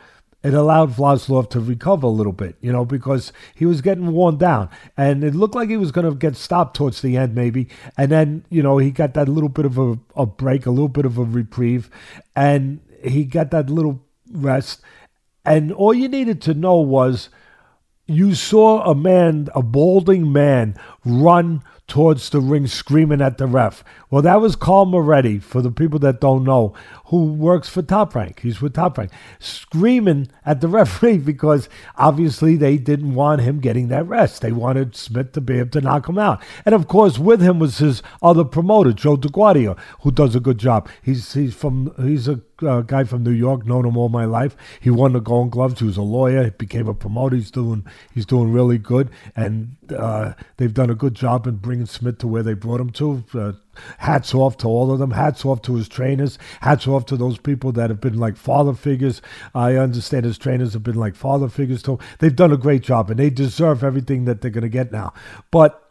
it 0.45 0.53
allowed 0.53 0.91
Vlasov 0.91 1.49
to 1.49 1.59
recover 1.59 2.05
a 2.05 2.11
little 2.11 2.31
bit, 2.31 2.55
you 2.61 2.71
know, 2.71 2.85
because 2.85 3.33
he 3.55 3.65
was 3.65 3.81
getting 3.81 4.11
worn 4.11 4.37
down. 4.37 4.69
And 4.95 5.23
it 5.23 5.33
looked 5.33 5.55
like 5.55 5.69
he 5.69 5.77
was 5.77 5.91
going 5.91 6.07
to 6.07 6.13
get 6.13 6.35
stopped 6.35 6.75
towards 6.75 7.01
the 7.01 7.17
end, 7.17 7.33
maybe. 7.33 7.67
And 7.97 8.11
then, 8.11 8.45
you 8.51 8.61
know, 8.61 8.77
he 8.77 8.91
got 8.91 9.15
that 9.15 9.27
little 9.27 9.49
bit 9.49 9.65
of 9.65 9.79
a, 9.79 9.97
a 10.15 10.27
break, 10.27 10.67
a 10.67 10.69
little 10.69 10.87
bit 10.87 11.05
of 11.05 11.17
a 11.17 11.23
reprieve, 11.23 11.89
and 12.35 12.79
he 13.03 13.23
got 13.23 13.49
that 13.51 13.71
little 13.71 14.03
rest. 14.29 14.81
And 15.43 15.71
all 15.71 15.95
you 15.95 16.07
needed 16.07 16.43
to 16.43 16.53
know 16.53 16.75
was 16.75 17.29
you 18.07 18.35
saw 18.35 18.83
a 18.89 18.95
man, 18.95 19.49
a 19.55 19.63
balding 19.63 20.31
man, 20.31 20.75
run 21.03 21.63
towards 21.87 22.29
the 22.29 22.39
ring 22.39 22.65
screaming 22.65 23.21
at 23.21 23.37
the 23.37 23.45
ref. 23.45 23.83
Well, 24.09 24.21
that 24.23 24.41
was 24.41 24.55
Carl 24.55 24.85
Moretti, 24.85 25.39
for 25.39 25.61
the 25.61 25.71
people 25.71 25.99
that 25.99 26.19
don't 26.19 26.43
know, 26.43 26.73
who 27.05 27.33
works 27.33 27.69
for 27.69 27.81
Top 27.81 28.15
Rank. 28.15 28.39
He's 28.39 28.61
with 28.61 28.73
Top 28.73 28.97
Rank, 28.97 29.11
screaming 29.39 30.29
at 30.45 30.61
the 30.61 30.67
referee 30.69 31.19
because 31.19 31.69
obviously 31.97 32.55
they 32.55 32.77
didn't 32.77 33.13
want 33.13 33.41
him 33.41 33.59
getting 33.59 33.89
that 33.89 34.07
rest. 34.07 34.41
They 34.41 34.51
wanted 34.51 34.95
Smith 34.95 35.33
to 35.33 35.41
be 35.41 35.59
able 35.59 35.69
to 35.71 35.81
knock 35.81 36.09
him 36.09 36.17
out. 36.17 36.41
And 36.65 36.73
of 36.73 36.87
course, 36.87 37.19
with 37.19 37.41
him 37.41 37.59
was 37.59 37.77
his 37.77 38.01
other 38.21 38.43
promoter, 38.43 38.93
Joe 38.93 39.17
DeGuardia, 39.17 39.77
who 40.01 40.11
does 40.11 40.35
a 40.35 40.39
good 40.39 40.57
job. 40.57 40.89
He's 41.01 41.33
he's 41.33 41.53
from 41.53 41.93
he's 41.97 42.27
a 42.27 42.41
uh, 42.61 42.81
guy 42.81 43.03
from 43.03 43.23
New 43.23 43.31
York, 43.31 43.65
known 43.65 43.85
him 43.85 43.97
all 43.97 44.09
my 44.09 44.25
life. 44.25 44.55
He 44.79 44.89
won 44.89 45.13
the 45.13 45.19
Golden 45.19 45.49
Gloves. 45.49 45.79
He 45.79 45.85
was 45.85 45.97
a 45.97 46.01
lawyer. 46.01 46.45
He 46.45 46.49
became 46.51 46.87
a 46.87 46.93
promoter. 46.93 47.35
He's 47.35 47.51
doing 47.51 47.85
he's 48.13 48.25
doing 48.25 48.51
really 48.51 48.77
good, 48.77 49.09
and 49.35 49.75
uh, 49.95 50.33
they've 50.57 50.73
done 50.73 50.89
a 50.89 50.95
good 50.95 51.13
job 51.13 51.47
in 51.47 51.57
bringing 51.57 51.74
Smith 51.85 52.19
to 52.19 52.27
where 52.27 52.43
they 52.43 52.53
brought 52.53 52.79
him 52.79 52.91
to. 52.91 53.23
Uh, 53.33 53.51
hats 53.97 54.33
off 54.33 54.57
to 54.57 54.67
all 54.67 54.91
of 54.91 54.99
them. 54.99 55.11
Hats 55.11 55.43
off 55.43 55.61
to 55.63 55.75
his 55.75 55.89
trainers. 55.89 56.37
Hats 56.61 56.87
off 56.87 57.05
to 57.07 57.17
those 57.17 57.37
people 57.37 57.71
that 57.73 57.89
have 57.89 57.99
been 57.99 58.17
like 58.17 58.37
father 58.37 58.73
figures. 58.73 59.21
I 59.53 59.75
understand 59.75 60.25
his 60.25 60.37
trainers 60.37 60.73
have 60.73 60.83
been 60.83 60.95
like 60.95 61.15
father 61.15 61.49
figures 61.49 61.81
to 61.83 61.93
him. 61.93 61.99
They've 62.19 62.35
done 62.35 62.53
a 62.53 62.57
great 62.57 62.83
job, 62.83 63.09
and 63.09 63.19
they 63.19 63.29
deserve 63.29 63.83
everything 63.83 64.25
that 64.25 64.41
they're 64.41 64.51
going 64.51 64.61
to 64.61 64.69
get 64.69 64.91
now. 64.91 65.13
But 65.51 65.81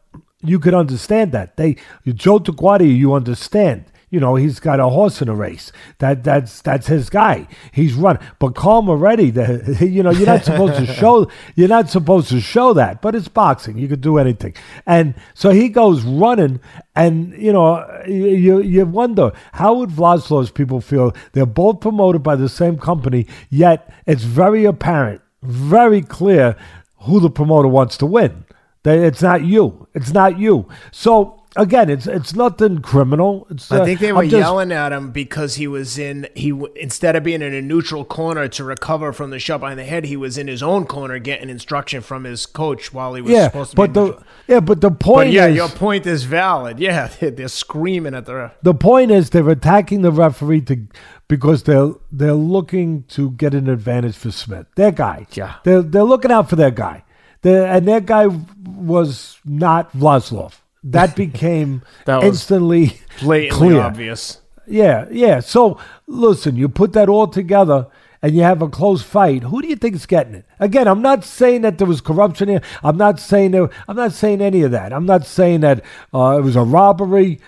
you 0.43 0.59
could 0.59 0.75
understand 0.75 1.33
that. 1.33 1.57
They 1.57 1.76
Joe 2.07 2.38
DeGuardia, 2.38 2.97
you 2.97 3.14
understand 3.14 3.85
you 4.14 4.21
know, 4.21 4.37
he's 4.37 4.61
got 4.61 4.78
a 4.78 4.88
horse 4.88 5.21
in 5.21 5.28
a 5.28 5.35
race. 5.35 5.73
That 5.99 6.23
that's 6.23 6.62
that's 6.62 6.87
his 6.87 7.11
guy. 7.11 7.49
He's 7.73 7.94
run. 7.94 8.21
But 8.38 8.54
Carl 8.54 8.83
Moretti, 8.83 9.33
the, 9.33 9.76
you 9.90 10.04
know, 10.04 10.12
you're 10.12 10.26
not 10.26 10.44
supposed 10.44 10.76
to 10.76 10.87
show 10.87 11.28
you're 11.56 11.66
not 11.66 11.90
supposed 11.90 12.28
to 12.28 12.40
show 12.40 12.73
that. 12.75 13.02
But 13.02 13.16
it's 13.16 13.26
boxing. 13.26 13.76
You 13.76 13.88
could 13.88 14.00
do 14.00 14.18
anything. 14.18 14.54
And 14.87 15.16
so 15.35 15.50
he 15.50 15.68
goes 15.68 16.02
running, 16.02 16.61
and 16.94 17.37
you 17.37 17.53
know, 17.53 17.85
you 18.07 18.61
you 18.61 18.87
wonder 18.87 19.33
how 19.55 19.74
would 19.74 19.90
Vlasov's 19.90 20.53
people 20.53 20.81
feel? 20.81 21.12
They're 21.33 21.44
both 21.44 21.81
promoted 21.81 22.22
by 22.22 22.37
the 22.37 22.48
same 22.48 22.79
company, 22.79 23.27
yet 23.50 23.92
it's 24.07 24.22
very 24.22 24.64
apparent, 24.64 25.22
very 25.42 26.03
clear 26.03 26.55
who 26.98 27.18
the 27.18 27.31
promoter 27.31 27.66
wants 27.66 27.96
to 27.98 28.07
win. 28.07 28.44
It's 28.85 29.22
not 29.22 29.42
you. 29.42 29.88
It's 29.92 30.12
not 30.12 30.38
you. 30.38 30.68
So 30.92 31.43
again, 31.57 31.90
it's 31.90 32.07
it's 32.07 32.35
nothing 32.35 32.81
criminal. 32.81 33.47
It's, 33.51 33.71
uh, 33.71 33.83
I 33.83 33.85
think 33.85 34.01
they 34.01 34.12
were 34.12 34.25
just, 34.25 34.35
yelling 34.35 34.73
at 34.73 34.93
him 34.93 35.11
because 35.11 35.57
he 35.57 35.67
was 35.67 35.99
in 35.99 36.29
he 36.35 36.53
instead 36.77 37.17
of 37.17 37.25
being 37.25 37.43
in 37.43 37.55
a 37.55 37.62
neutral 37.62 38.05
corner 38.05 38.49
to 38.49 38.64
recover 38.64 39.12
from 39.12 39.31
the 39.31 39.38
shot 39.38 39.61
behind 39.61 39.79
the 39.79 39.85
head, 39.85 40.05
he 40.05 40.17
was 40.17 40.38
in 40.38 40.49
his 40.49 40.62
own 40.62 40.87
corner 40.87 41.19
getting 41.19 41.49
instruction 41.49 42.01
from 42.01 42.25
his 42.25 42.47
coach 42.47 42.93
while 42.93 43.14
he 43.14 43.23
was 43.23 43.33
yeah, 43.33 43.47
supposed 43.47 43.71
to. 43.71 43.77
But 43.77 43.95
the 43.95 44.23
yeah, 44.49 44.61
but 44.61 44.81
the 44.81 44.90
point. 44.90 45.29
But 45.29 45.33
yeah, 45.33 45.47
is, 45.47 45.57
your 45.57 45.69
point 45.69 46.07
is 46.07 46.25
valid. 46.25 46.79
Yeah, 46.85 47.09
they're, 47.09 47.31
they're 47.31 47.49
screaming 47.49 48.14
at 48.14 48.27
the. 48.27 48.35
Ref. 48.35 48.61
The 48.62 48.75
point 48.75 49.11
is 49.11 49.31
they're 49.31 49.49
attacking 49.49 50.03
the 50.03 50.12
referee 50.12 50.62
to 50.62 50.87
because 51.29 51.62
they're 51.62 51.93
they're 52.12 52.35
looking 52.35 53.05
to 53.05 53.31
get 53.31 53.55
an 53.55 53.71
advantage 53.71 54.17
for 54.17 54.31
Smith, 54.31 54.67
their 54.77 54.90
guy. 54.90 55.27
Yeah, 55.33 55.55
they're 55.64 55.81
they're 55.81 56.05
looking 56.05 56.31
out 56.31 56.51
for 56.51 56.57
their 56.57 56.71
guy. 56.71 57.05
and 57.43 57.88
their 57.88 58.01
guy 58.01 58.27
was 58.27 59.38
not 59.47 59.90
Vlasov 59.93 60.61
that 60.85 61.16
became 61.16 61.83
that 62.05 62.23
instantly 62.23 63.01
blatantly 63.20 63.68
clear. 63.68 63.81
obvious. 63.81 64.40
Yeah, 64.66 65.07
yeah. 65.11 65.40
So 65.40 65.79
listen, 66.07 66.57
you 66.57 66.68
put 66.68 66.92
that 66.92 67.09
all 67.09 67.27
together 67.27 67.88
and 68.23 68.35
you 68.35 68.42
have 68.42 68.62
a 68.62 68.68
close 68.68 69.03
fight. 69.03 69.42
Who 69.42 69.61
do 69.61 69.68
you 69.68 69.77
think 69.77 69.94
is 69.94 70.07
getting 70.07 70.35
it? 70.35 70.47
Again, 70.59 70.88
I'm 70.88 71.03
not 71.03 71.25
saying 71.25 71.61
that 71.62 71.77
there 71.77 71.87
was 71.87 72.01
corruption 72.01 72.49
here. 72.49 72.62
I'm 72.83 72.97
not 72.97 73.20
saying 73.20 73.51
that, 73.51 73.70
I'm 73.87 73.97
not 73.97 74.12
saying 74.12 74.40
any 74.40 74.62
of 74.62 74.70
that. 74.70 74.94
I'm 74.94 75.05
not 75.05 75.27
saying 75.27 75.61
that 75.61 75.85
uh, 76.14 76.38
it 76.38 76.42
was 76.42 76.57
a 76.57 76.62
robbery. 76.62 77.40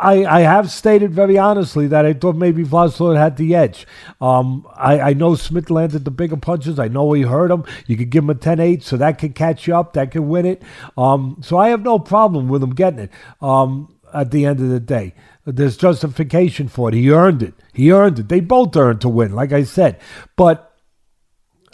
I, 0.00 0.24
I 0.24 0.40
have 0.40 0.70
stated 0.70 1.12
very 1.12 1.36
honestly 1.38 1.88
that 1.88 2.06
I 2.06 2.12
thought 2.12 2.36
maybe 2.36 2.64
Vlasov 2.64 3.16
had 3.16 3.36
the 3.36 3.54
edge. 3.54 3.86
Um, 4.20 4.66
I, 4.76 5.00
I 5.00 5.12
know 5.12 5.34
Smith 5.34 5.70
landed 5.70 6.04
the 6.04 6.10
bigger 6.10 6.36
punches. 6.36 6.78
I 6.78 6.88
know 6.88 7.12
he 7.12 7.22
hurt 7.22 7.50
him. 7.50 7.64
You 7.86 7.96
could 7.96 8.10
give 8.10 8.24
him 8.24 8.30
a 8.30 8.34
10 8.34 8.60
8, 8.60 8.82
so 8.82 8.96
that 8.96 9.18
could 9.18 9.34
catch 9.34 9.66
you 9.66 9.76
up. 9.76 9.94
That 9.94 10.12
could 10.12 10.22
win 10.22 10.46
it. 10.46 10.62
Um, 10.96 11.38
so 11.42 11.58
I 11.58 11.68
have 11.68 11.82
no 11.82 11.98
problem 11.98 12.48
with 12.48 12.62
him 12.62 12.74
getting 12.74 13.00
it 13.00 13.10
um, 13.42 13.96
at 14.14 14.30
the 14.30 14.46
end 14.46 14.60
of 14.60 14.68
the 14.68 14.80
day. 14.80 15.14
There's 15.44 15.76
justification 15.76 16.68
for 16.68 16.90
it. 16.90 16.94
He 16.94 17.10
earned 17.10 17.42
it. 17.42 17.54
He 17.72 17.90
earned 17.90 18.18
it. 18.18 18.28
They 18.28 18.40
both 18.40 18.76
earned 18.76 19.00
to 19.00 19.08
win, 19.08 19.32
like 19.32 19.52
I 19.52 19.64
said. 19.64 19.98
But 20.36 20.76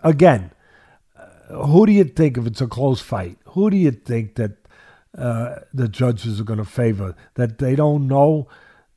again, 0.03 0.53
uh, 1.19 1.67
who 1.67 1.87
do 1.87 1.93
you 1.93 2.05
think, 2.05 2.39
if 2.39 2.47
it's 2.47 2.61
a 2.61 2.67
close 2.69 3.01
fight, 3.01 3.39
who 3.47 3.71
do 3.71 3.77
you 3.77 3.91
think 3.91 4.37
that 4.37 4.64
uh, 5.17 5.57
the 5.73 5.89
judges 5.89 6.41
are 6.41 6.45
going 6.45 6.59
to 6.59 6.65
favor. 6.65 7.15
That 7.35 7.59
they 7.59 7.77
don't 7.77 8.07
know 8.07 8.49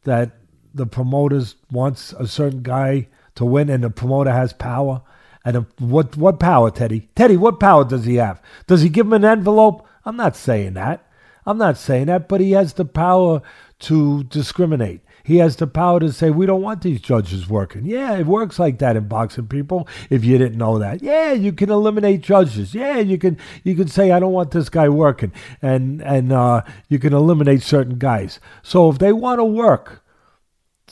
that 0.03 0.37
the 0.73 0.85
promoters 0.85 1.55
wants 1.71 2.13
a 2.13 2.27
certain 2.27 2.63
guy 2.63 3.07
to 3.35 3.45
win, 3.45 3.69
and 3.69 3.83
the 3.83 3.89
promoter 3.89 4.31
has 4.31 4.53
power. 4.53 5.01
And 5.45 5.65
what 5.79 6.17
what 6.17 6.39
power, 6.39 6.71
Teddy? 6.71 7.09
Teddy, 7.15 7.37
what 7.37 7.59
power 7.59 7.85
does 7.85 8.05
he 8.05 8.15
have? 8.15 8.41
Does 8.67 8.81
he 8.81 8.89
give 8.89 9.05
him 9.05 9.13
an 9.13 9.25
envelope? 9.25 9.87
I'm 10.05 10.17
not 10.17 10.35
saying 10.35 10.73
that. 10.73 11.07
I'm 11.45 11.57
not 11.57 11.77
saying 11.77 12.07
that, 12.07 12.27
but 12.27 12.41
he 12.41 12.51
has 12.51 12.73
the 12.73 12.85
power 12.85 13.41
to 13.79 14.23
discriminate. 14.23 15.01
He 15.27 15.39
has 15.39 15.57
the 15.57 15.67
power 15.67 15.99
to 15.99 16.13
say, 16.13 16.29
we 16.29 16.45
don't 16.45 16.61
want 16.61 16.83
these 16.83 17.01
judges 17.01 17.49
working. 17.49 17.85
Yeah, 17.85 18.17
it 18.17 18.27
works 18.27 18.59
like 18.59 18.79
that 18.79 18.95
in 18.95 19.09
boxing, 19.09 19.47
people. 19.47 19.85
If 20.09 20.23
you 20.23 20.37
didn't 20.37 20.57
know 20.57 20.79
that, 20.79 21.03
yeah, 21.03 21.33
you 21.33 21.51
can 21.51 21.69
eliminate 21.69 22.21
judges. 22.21 22.73
Yeah, 22.73 22.99
you 22.99 23.17
can 23.17 23.37
you 23.65 23.75
can 23.75 23.89
say, 23.89 24.11
I 24.11 24.21
don't 24.21 24.31
want 24.31 24.51
this 24.51 24.69
guy 24.69 24.87
working, 24.87 25.33
and 25.61 26.01
and 26.01 26.31
uh, 26.31 26.61
you 26.87 26.97
can 26.97 27.11
eliminate 27.11 27.61
certain 27.61 27.97
guys. 27.97 28.39
So 28.63 28.89
if 28.89 28.99
they 28.99 29.11
want 29.11 29.39
to 29.39 29.43
work, 29.43 30.01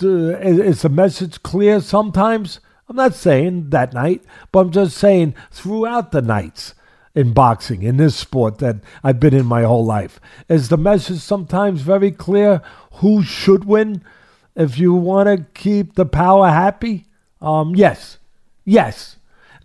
is 0.01 0.81
the 0.81 0.89
message 0.89 1.41
clear? 1.41 1.79
Sometimes 1.79 2.59
I'm 2.89 2.97
not 2.97 3.15
saying 3.15 3.69
that 3.69 3.93
night, 3.93 4.25
but 4.51 4.59
I'm 4.59 4.71
just 4.71 4.97
saying 4.97 5.33
throughout 5.49 6.11
the 6.11 6.21
nights 6.21 6.75
in 7.13 7.31
boxing, 7.31 7.83
in 7.83 7.95
this 7.95 8.17
sport 8.17 8.57
that 8.57 8.81
I've 9.01 9.21
been 9.21 9.33
in 9.33 9.45
my 9.45 9.63
whole 9.63 9.85
life. 9.85 10.19
Is 10.49 10.67
the 10.67 10.75
message 10.75 11.19
sometimes 11.19 11.83
very 11.83 12.11
clear 12.11 12.61
who 12.95 13.23
should 13.23 13.63
win? 13.63 14.03
If 14.55 14.77
you 14.77 14.93
want 14.93 15.27
to 15.27 15.45
keep 15.59 15.95
the 15.95 16.05
power 16.05 16.49
happy, 16.49 17.05
um, 17.41 17.75
yes, 17.75 18.17
yes. 18.63 19.17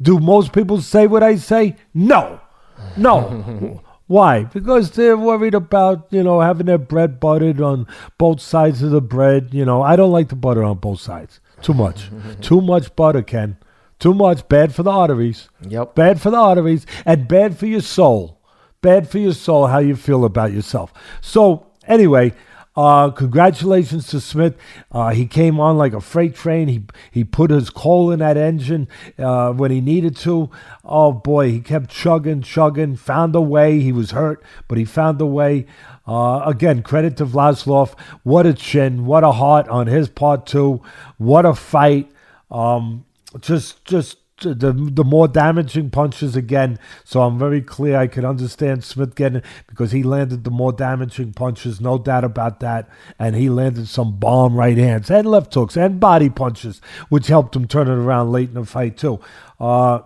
Do 0.03 0.19
most 0.19 0.53
people 0.53 0.81
say 0.81 1.07
what 1.07 1.23
I 1.23 1.37
say? 1.37 1.77
No, 1.95 2.41
no. 2.97 3.83
Why? 4.07 4.45
Because 4.45 4.91
they're 4.91 5.17
worried 5.17 5.55
about 5.55 6.09
you 6.11 6.23
know 6.23 6.41
having 6.41 6.67
their 6.67 6.79
bread 6.79 7.21
buttered 7.21 7.61
on 7.61 7.87
both 8.19 8.41
sides 8.41 8.83
of 8.83 8.91
the 8.91 9.01
bread. 9.01 9.51
You 9.53 9.65
know, 9.65 9.83
I 9.83 9.95
don't 9.95 10.11
like 10.11 10.29
the 10.29 10.37
butter 10.37 10.65
on 10.65 10.79
both 10.79 11.01
sides. 11.01 11.39
Too 11.63 11.75
much. 11.75 12.11
Too 12.41 12.61
much 12.61 12.97
butter, 12.97 13.23
Ken. 13.23 13.57
Too 14.01 14.15
much. 14.15 14.49
Bad 14.49 14.75
for 14.75 14.83
the 14.83 14.91
arteries. 14.91 15.49
Yep. 15.61 15.95
Bad 15.95 16.21
for 16.21 16.31
the 16.31 16.39
arteries 16.39 16.87
and 17.05 17.29
bad 17.29 17.57
for 17.59 17.67
your 17.67 17.83
soul. 17.83 18.41
Bad 18.83 19.09
for 19.09 19.19
your 19.19 19.35
soul, 19.35 19.67
how 19.67 19.79
you 19.79 19.95
feel 19.95 20.25
about 20.25 20.53
yourself. 20.53 20.93
So, 21.21 21.67
anyway, 21.87 22.33
uh, 22.77 23.11
congratulations 23.11 24.07
to 24.09 24.21
Smith. 24.21 24.57
Uh, 24.93 25.11
he 25.11 25.27
came 25.27 25.59
on 25.59 25.77
like 25.77 25.93
a 25.93 26.01
freight 26.01 26.37
train. 26.37 26.69
He 26.69 26.85
he 27.11 27.25
put 27.25 27.51
his 27.51 27.69
coal 27.69 28.13
in 28.13 28.21
that 28.21 28.37
engine 28.37 28.89
uh, 29.19 29.53
when 29.53 29.71
he 29.71 29.81
needed 29.81 30.17
to. 30.19 30.51
Oh 30.85 31.13
boy, 31.13 31.51
he 31.51 31.61
kept 31.61 31.91
chugging, 31.91 32.43
chugging. 32.43 32.97
Found 32.97 33.35
a 33.35 33.41
way. 33.41 33.81
He 33.81 33.93
was 33.93 34.13
hurt, 34.13 34.43
but 34.69 34.79
he 34.79 34.85
found 34.85 35.21
a 35.21 35.27
way. 35.27 35.67
Uh, 36.07 36.43
again, 36.47 36.83
credit 36.83 37.17
to 37.17 37.27
Vlasov. 37.27 37.99
What 38.23 38.47
a 38.47 38.55
chin. 38.55 39.05
What 39.05 39.25
a 39.25 39.33
heart 39.33 39.69
on 39.69 39.89
his 39.89 40.09
part 40.09 40.47
too. 40.47 40.81
What 41.19 41.45
a 41.45 41.55
fight. 41.55 42.11
Um, 42.51 43.05
just 43.41 43.85
just 43.85 44.19
the 44.41 44.73
the 44.73 45.05
more 45.05 45.29
damaging 45.29 45.91
punches 45.91 46.37
again. 46.37 46.79
So 47.05 47.23
I'm 47.23 47.39
very 47.39 47.61
clear. 47.61 47.97
I 47.97 48.07
can 48.07 48.25
understand 48.25 48.85
Smith 48.85 49.15
getting 49.15 49.43
because 49.67 49.93
he 49.93 50.03
landed 50.03 50.45
the 50.45 50.51
more 50.51 50.73
damaging 50.73 51.33
punches, 51.33 51.81
no 51.81 51.99
doubt 51.99 52.25
about 52.25 52.61
that. 52.61 52.89
And 53.19 53.37
he 53.37 53.49
landed 53.49 53.89
some 53.89 54.19
bomb 54.19 54.55
right 54.55 54.77
hands 54.77 55.11
and 55.11 55.27
left 55.27 55.55
hooks 55.55 55.77
and 55.77 56.01
body 56.01 56.31
punches, 56.31 56.81
which 57.09 57.29
helped 57.29 57.55
him 57.55 57.67
turn 57.67 57.89
it 57.89 57.93
around 57.93 58.33
late 58.33 58.49
in 58.49 58.55
the 58.55 58.65
fight 58.65 58.97
too. 58.97 59.21
Uh, 59.59 60.01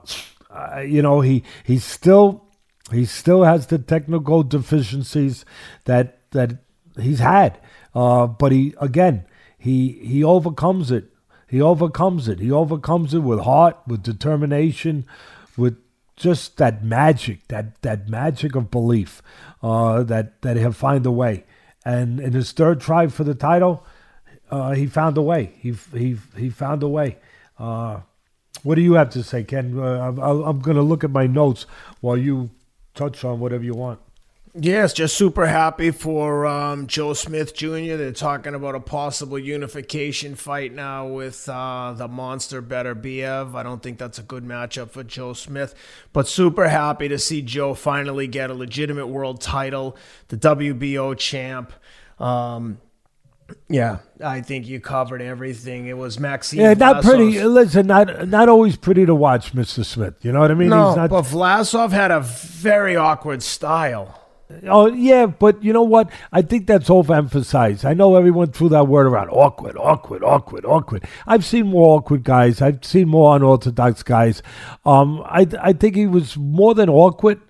you 0.87 1.03
know, 1.03 1.21
he 1.21 1.43
he 1.65 1.79
still 1.79 2.45
he 2.93 3.05
still 3.05 3.45
has 3.45 3.69
the 3.69 3.79
technical 3.79 4.43
deficiencies 4.43 5.45
that 5.85 6.19
that 6.31 6.59
he's 7.01 7.21
had. 7.21 7.59
Uh, 7.95 8.27
but 8.27 8.53
he 8.53 8.75
again 8.81 9.25
he 9.59 9.93
he 10.05 10.23
overcomes 10.23 10.91
it 10.91 11.14
he 11.49 11.61
overcomes 11.61 12.29
it. 12.29 12.41
He 12.41 12.51
overcomes 12.51 13.15
it 13.15 13.21
with 13.21 13.41
heart, 13.41 13.77
with 13.87 14.03
determination, 14.03 15.07
with 15.57 15.77
just 16.17 16.57
that 16.59 16.85
magic, 16.85 17.47
that 17.49 17.81
that 17.83 18.09
magic 18.09 18.55
of 18.55 18.71
belief 18.71 19.23
uh, 19.63 20.03
that 20.05 20.43
that 20.43 20.57
he'll 20.57 20.73
find 20.73 21.05
a 21.07 21.11
way. 21.11 21.45
And 21.85 22.21
in 22.21 22.33
his 22.33 22.53
third 22.53 22.81
try 22.81 23.07
for 23.09 23.25
the 23.25 23.35
title, 23.35 23.85
uh, 24.51 24.73
he 24.73 24.87
found 24.87 25.17
a 25.19 25.23
way. 25.23 25.53
He 25.59 25.75
he 25.93 26.17
he 26.37 26.51
found 26.51 26.83
a 26.83 26.89
way. 26.89 27.19
Uh, 27.59 28.01
what 28.63 28.77
do 28.77 28.83
you 28.83 28.95
have 28.95 29.11
to 29.11 29.23
say, 29.23 29.45
Ken? 29.45 29.79
Uh, 29.79 30.09
I'm, 30.09 30.19
I'm 30.19 30.61
going 30.61 30.77
to 30.77 30.83
look 30.83 31.05
at 31.05 31.11
my 31.11 31.27
notes 31.27 31.67
while 32.01 32.17
you 32.17 32.51
touch 32.95 33.25
on 33.25 33.41
whatever 33.41 33.65
you 33.65 33.75
want. 33.75 34.01
Yes, 34.57 34.93
just 34.93 35.17
super 35.17 35.47
happy 35.47 35.91
for 35.91 36.47
um, 36.47 36.87
Joe 36.87 37.13
Smith 37.15 37.57
Jr. 37.57 37.97
They're 37.97 38.13
talking 38.13 38.55
about 38.55 38.77
a 38.77 38.81
possible 38.81 39.37
unification 39.37 40.37
fight 40.37 40.73
now 40.73 41.09
with 41.09 41.49
uh, 41.49 41.93
the 41.97 42.07
monster 42.07 42.63
Beterbiev. 42.63 43.57
I 43.57 43.65
don't 43.65 43.83
think 43.83 43.99
that's 43.99 44.21
a 44.21 44.23
good 44.23 44.45
matchup 44.45 44.91
for 44.91 45.03
Joe 45.03 45.33
Smith, 45.33 45.75
but 46.13 46.29
super 46.29 46.69
happy 46.69 47.09
to 47.09 47.19
see 47.19 47.43
Joe 47.43 47.75
finally 47.75 48.29
get 48.29 48.49
a 48.49 48.55
legitimate 48.55 49.09
world 49.09 49.41
title, 49.41 49.97
the 50.29 50.37
WBO 50.37 51.19
champ. 51.19 51.73
Um, 52.21 52.79
yeah, 53.69 53.99
I 54.23 54.41
think 54.41 54.69
you 54.69 54.79
covered 54.79 55.21
everything. 55.21 55.89
It 55.89 55.99
was 55.99 56.21
Maxim. 56.21 56.61
Yeah, 56.61 56.75
not 56.75 56.99
Vlasov's. 57.03 57.09
pretty. 57.09 57.43
Listen, 57.45 57.87
not 57.89 58.29
not 58.29 58.49
always 58.49 58.77
pretty 58.77 59.05
to 59.05 59.17
watch, 59.17 59.53
Mister 59.53 59.83
Smith. 59.83 60.15
You 60.23 60.31
know 60.31 60.39
what 60.39 60.53
I 60.53 60.55
mean? 60.55 60.69
No, 60.69 60.95
not, 60.95 61.11
but 61.11 61.23
Vlasov 61.23 61.91
had 61.91 62.13
a 62.13 62.21
very 62.21 62.95
awkward 62.95 63.43
style. 63.43 64.21
Oh 64.67 64.87
yeah, 64.87 65.27
but 65.27 65.63
you 65.65 65.73
know 65.73 65.83
what? 65.83 66.11
I 66.33 66.43
think 66.43 66.67
that's 66.67 66.89
overemphasized. 66.89 67.85
I 67.85 67.95
know 67.95 68.15
everyone 68.15 68.53
threw 68.53 68.69
that 68.69 68.89
word 68.89 69.07
around 69.07 69.31
awkward, 69.31 69.77
awkward, 69.77 70.23
awkward, 70.23 70.67
awkward. 70.67 71.05
I've 71.27 71.45
seen 71.45 71.67
more 71.69 71.97
awkward 71.97 72.25
guys. 72.25 72.61
I've 72.61 72.85
seen 72.85 73.09
more 73.09 73.35
unorthodox 73.37 74.03
guys. 74.03 74.43
Um, 74.85 75.23
I 75.25 75.47
I 75.61 75.73
think 75.73 75.97
he 75.97 76.07
was 76.07 76.37
more 76.37 76.75
than 76.75 76.91
awkward. 76.91 77.41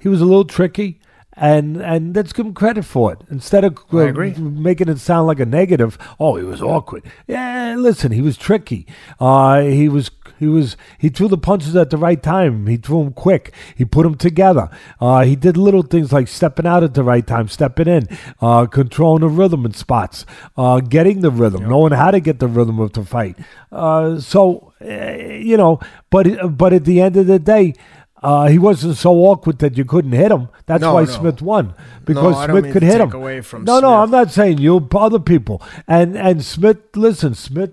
He 0.00 0.08
was 0.08 0.20
a 0.20 0.24
little 0.24 0.44
tricky 0.44 1.00
and 1.40 1.78
and 1.78 2.14
let's 2.14 2.32
give 2.32 2.44
him 2.44 2.52
credit 2.52 2.84
for 2.84 3.12
it 3.12 3.22
instead 3.30 3.64
of 3.64 3.78
uh, 3.92 4.12
making 4.38 4.88
it 4.88 4.98
sound 4.98 5.26
like 5.26 5.40
a 5.40 5.46
negative. 5.46 5.96
Oh, 6.18 6.36
he 6.36 6.44
was 6.44 6.60
awkward. 6.60 7.02
Yeah, 7.26 7.76
listen, 7.78 8.12
he 8.12 8.20
was 8.20 8.36
tricky. 8.36 8.86
Uh, 9.18 9.62
he 9.62 9.88
was 9.88 10.10
he 10.40 10.46
was 10.46 10.78
he 10.96 11.10
threw 11.10 11.28
the 11.28 11.36
punches 11.36 11.76
at 11.76 11.90
the 11.90 11.98
right 11.98 12.20
time. 12.20 12.66
He 12.66 12.78
threw 12.78 13.04
them 13.04 13.12
quick. 13.12 13.52
He 13.76 13.84
put 13.84 14.04
them 14.04 14.16
together. 14.16 14.70
Uh, 14.98 15.22
he 15.22 15.36
did 15.36 15.58
little 15.58 15.82
things 15.82 16.14
like 16.14 16.28
stepping 16.28 16.66
out 16.66 16.82
at 16.82 16.94
the 16.94 17.04
right 17.04 17.26
time, 17.26 17.46
stepping 17.48 17.88
in, 17.88 18.08
uh, 18.40 18.64
controlling 18.64 19.20
the 19.20 19.28
rhythm 19.28 19.66
in 19.66 19.74
spots, 19.74 20.24
uh, 20.56 20.80
getting 20.80 21.20
the 21.20 21.30
rhythm, 21.30 21.60
yep. 21.60 21.70
knowing 21.70 21.92
how 21.92 22.10
to 22.10 22.20
get 22.20 22.38
the 22.38 22.48
rhythm 22.48 22.80
of 22.80 22.94
the 22.94 23.04
fight. 23.04 23.36
Uh, 23.70 24.18
so 24.18 24.72
eh, 24.80 25.36
you 25.36 25.58
know, 25.58 25.78
but 26.08 26.56
but 26.56 26.72
at 26.72 26.86
the 26.86 27.00
end 27.00 27.16
of 27.16 27.26
the 27.26 27.38
day. 27.38 27.74
Uh, 28.22 28.48
he 28.48 28.58
wasn't 28.58 28.94
so 28.98 29.14
awkward 29.14 29.58
that 29.60 29.78
you 29.78 29.84
couldn't 29.86 30.12
hit 30.12 30.30
him. 30.30 30.50
That's 30.66 30.82
no, 30.82 30.92
why 30.92 31.04
no. 31.04 31.10
Smith 31.10 31.40
won 31.40 31.72
because 32.04 32.36
no, 32.36 32.60
Smith 32.60 32.70
could 32.70 32.82
hit 32.82 33.00
him. 33.00 33.10
Away 33.14 33.40
from 33.40 33.64
no, 33.64 33.76
Smith. 33.76 33.82
no, 33.82 33.94
I'm 33.94 34.10
not 34.10 34.30
saying 34.30 34.58
you. 34.58 34.86
Other 34.94 35.18
people 35.18 35.62
and 35.88 36.18
and 36.18 36.44
Smith. 36.44 36.76
Listen, 36.94 37.34
Smith 37.34 37.72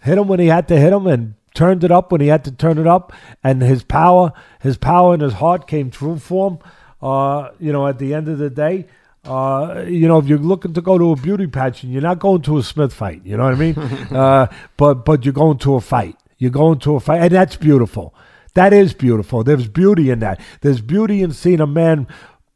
hit 0.00 0.18
him 0.18 0.26
when 0.26 0.40
he 0.40 0.48
had 0.48 0.66
to 0.66 0.76
hit 0.76 0.92
him 0.92 1.06
and 1.06 1.34
turned 1.54 1.84
it 1.84 1.90
up 1.90 2.12
when 2.12 2.20
he 2.20 2.26
had 2.26 2.44
to 2.44 2.52
turn 2.52 2.78
it 2.78 2.86
up, 2.86 3.12
and 3.42 3.62
his 3.62 3.82
power, 3.82 4.32
his 4.60 4.76
power 4.76 5.14
and 5.14 5.22
his 5.22 5.34
heart 5.34 5.66
came 5.66 5.90
through 5.90 6.18
for 6.18 6.50
him. 6.50 6.58
Uh, 7.00 7.50
you 7.58 7.72
know, 7.72 7.86
at 7.86 7.98
the 7.98 8.14
end 8.14 8.28
of 8.28 8.38
the 8.38 8.50
day. 8.50 8.86
Uh, 9.24 9.84
you 9.88 10.06
know, 10.06 10.18
if 10.18 10.26
you're 10.26 10.36
looking 10.36 10.74
to 10.74 10.82
go 10.82 10.98
to 10.98 11.12
a 11.12 11.16
beauty 11.16 11.46
pageant, 11.46 11.90
you're 11.90 12.02
not 12.02 12.18
going 12.18 12.42
to 12.42 12.58
a 12.58 12.62
Smith 12.62 12.92
fight, 12.92 13.22
you 13.24 13.36
know 13.38 13.44
what 13.44 13.54
I 13.54 13.56
mean? 13.56 13.78
uh, 14.14 14.46
but 14.76 15.06
but 15.06 15.24
you're 15.24 15.32
going 15.32 15.56
to 15.58 15.76
a 15.76 15.80
fight. 15.80 16.16
You're 16.36 16.50
going 16.50 16.78
to 16.80 16.96
a 16.96 17.00
fight, 17.00 17.22
and 17.22 17.32
that's 17.32 17.56
beautiful. 17.56 18.14
That 18.54 18.72
is 18.72 18.94
beautiful. 18.94 19.42
There's 19.42 19.66
beauty 19.66 20.10
in 20.10 20.20
that. 20.20 20.40
There's 20.60 20.80
beauty 20.80 21.22
in 21.22 21.32
seeing 21.32 21.60
a 21.60 21.66
man 21.66 22.06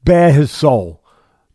bare 0.05 0.33
his 0.33 0.51
soul, 0.51 1.03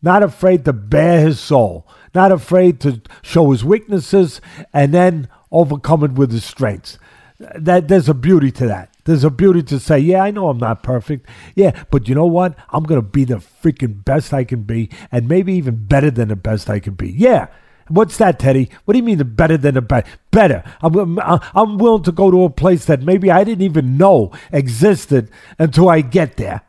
not 0.02 0.22
afraid 0.22 0.64
to 0.64 0.72
bare 0.72 1.20
his 1.20 1.40
soul, 1.40 1.86
not 2.14 2.30
afraid 2.30 2.80
to 2.80 3.00
show 3.22 3.50
his 3.50 3.64
weaknesses 3.64 4.40
and 4.72 4.92
then 4.92 5.28
overcome 5.50 6.04
it 6.04 6.12
with 6.12 6.30
his 6.30 6.44
strengths. 6.44 6.98
That 7.38 7.88
there's 7.88 8.08
a 8.08 8.14
beauty 8.14 8.50
to 8.52 8.66
that. 8.66 8.90
There's 9.04 9.24
a 9.24 9.30
beauty 9.30 9.62
to 9.64 9.80
say, 9.80 9.98
yeah, 9.98 10.22
I 10.22 10.30
know 10.30 10.48
I'm 10.48 10.58
not 10.58 10.82
perfect. 10.82 11.28
Yeah, 11.54 11.84
but 11.90 12.08
you 12.08 12.14
know 12.14 12.26
what? 12.26 12.56
I'm 12.70 12.84
gonna 12.84 13.02
be 13.02 13.24
the 13.24 13.36
freaking 13.36 14.04
best 14.04 14.32
I 14.32 14.44
can 14.44 14.62
be, 14.62 14.90
and 15.10 15.28
maybe 15.28 15.52
even 15.54 15.84
better 15.84 16.10
than 16.10 16.28
the 16.28 16.36
best 16.36 16.70
I 16.70 16.80
can 16.80 16.94
be. 16.94 17.10
Yeah, 17.10 17.48
What's 17.88 18.16
that, 18.16 18.38
Teddy? 18.38 18.70
What 18.84 18.94
do 18.94 18.98
you 18.98 19.02
mean 19.02 19.18
the 19.18 19.24
better 19.24 19.56
than 19.56 19.74
the 19.74 19.82
better? 19.82 20.08
Better. 20.30 20.64
I'm, 20.80 21.18
I'm 21.20 21.78
willing 21.78 22.02
to 22.04 22.12
go 22.12 22.30
to 22.30 22.44
a 22.44 22.50
place 22.50 22.86
that 22.86 23.02
maybe 23.02 23.30
I 23.30 23.44
didn't 23.44 23.62
even 23.62 23.98
know 23.98 24.32
existed 24.52 25.30
until 25.58 25.88
I 25.88 26.00
get 26.00 26.36
there. 26.36 26.62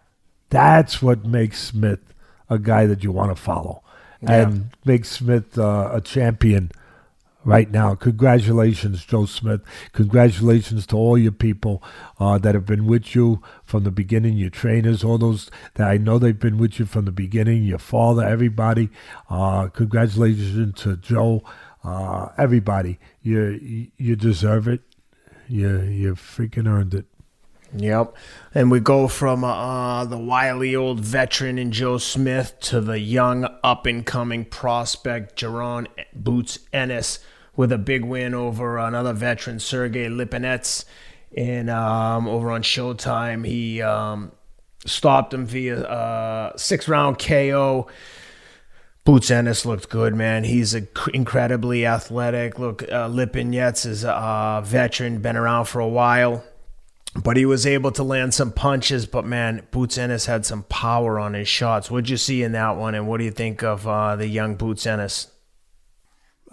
That's 0.50 1.02
what 1.02 1.26
makes 1.26 1.62
Smith 1.62 2.14
a 2.50 2.60
guy 2.60 2.86
that 2.86 3.04
you 3.04 3.12
want 3.12 3.36
to 3.36 3.42
follow 3.42 3.82
yeah. 4.22 4.42
and 4.42 4.70
makes 4.84 5.10
Smith 5.10 5.58
uh, 5.58 5.90
a 5.94 6.02
champion 6.02 6.72
right 7.46 7.70
now. 7.72 7.96
Congratulations, 7.96 9.06
Joe 9.06 9.26
Smith. 9.26 9.62
Congratulations 9.94 10.86
to 10.88 10.98
all 10.98 11.18
your 11.18 11.32
people 11.32 11.82
uh, 12.20 12.38
that 12.40 12.56
have 12.56 12.66
been 12.66 12.86
with 12.88 13.16
you 13.16 13.42
from 13.64 13.84
the 13.84 13.92
beginning, 13.92 14.36
your 14.36 14.50
trainers, 14.50 15.04
all 15.04 15.18
those 15.18 15.50
that 15.76 15.88
I 15.88 15.98
know 15.98 16.20
they've 16.20 16.38
been 16.38 16.58
with 16.58 16.80
you 16.80 16.86
from 16.86 17.06
the 17.06 17.12
beginning, 17.12 17.64
your 17.64 17.78
father, 17.78 18.24
everybody. 18.24 18.90
Uh, 19.30 19.68
congratulations 19.68 20.82
to 20.82 20.98
Joe, 20.98 21.44
uh, 21.84 22.30
everybody. 22.38 23.00
You, 23.22 23.88
you 23.98 24.16
deserve 24.16 24.68
it. 24.68 24.82
You, 25.48 25.82
you 25.82 26.16
freaking 26.16 26.68
earned 26.68 26.96
it. 26.96 27.06
Yep. 27.78 28.16
And 28.54 28.72
we 28.72 28.80
go 28.80 29.08
from 29.08 29.44
uh, 29.44 30.06
the 30.06 30.18
wily 30.18 30.76
old 30.76 31.02
veteran 31.02 31.60
in 31.60 31.72
Joe 31.72 31.98
Smith 31.98 32.58
to 32.62 32.80
the 32.80 33.00
young 33.00 33.48
up 33.64 33.86
and 33.86 34.06
coming 34.06 34.46
prospect 34.46 35.38
Jaron 35.38 35.88
Boots 36.14 36.60
Ennis 36.72 37.20
with 37.56 37.72
a 37.72 37.78
big 37.78 38.04
win 38.04 38.34
over 38.34 38.78
another 38.78 39.14
veteran, 39.14 39.60
Sergey 39.60 40.08
Lipinets, 40.08 40.86
in 41.32 41.70
um, 41.70 42.28
over 42.28 42.52
on 42.52 42.64
Showtime. 42.64 43.46
He 43.46 43.82
um, 43.82 44.32
stopped 44.86 45.34
him 45.34 45.46
via 45.46 45.82
uh, 45.82 46.58
six 46.58 46.88
round 46.88 47.20
KO. 47.20 47.88
Boots 49.04 49.30
Ennis 49.30 49.66
looked 49.66 49.90
good, 49.90 50.16
man. 50.16 50.46
He's 50.46 50.74
a, 50.74 50.88
incredibly 51.14 51.86
athletic. 51.86 52.58
Look, 52.58 52.82
uh, 52.84 53.08
Lipinets 53.08 53.86
is 53.86 54.04
a 54.04 54.64
veteran, 54.66 55.20
been 55.22 55.38
around 55.38 55.66
for 55.66 55.80
a 55.80 55.88
while, 55.88 56.44
but 57.16 57.38
he 57.38 57.46
was 57.46 57.68
able 57.68 57.92
to 57.92 58.04
land 58.04 58.34
some 58.34 58.52
punches. 58.52 59.06
But 59.06 59.26
man, 59.26 59.68
Boots 59.70 60.00
Ennis 60.00 60.26
had 60.26 60.44
some 60.44 60.64
power 60.64 61.20
on 61.20 61.36
his 61.36 61.48
shots. 61.48 61.92
What'd 61.92 62.10
you 62.10 62.18
see 62.18 62.42
in 62.42 62.54
that 62.54 62.78
one, 62.78 62.96
and 62.96 63.08
what 63.08 63.18
do 63.18 63.26
you 63.26 63.32
think 63.32 63.62
of 63.62 63.88
uh, 63.88 64.16
the 64.16 64.28
young 64.28 64.56
Boots 64.56 64.88
Ennis? 64.88 65.28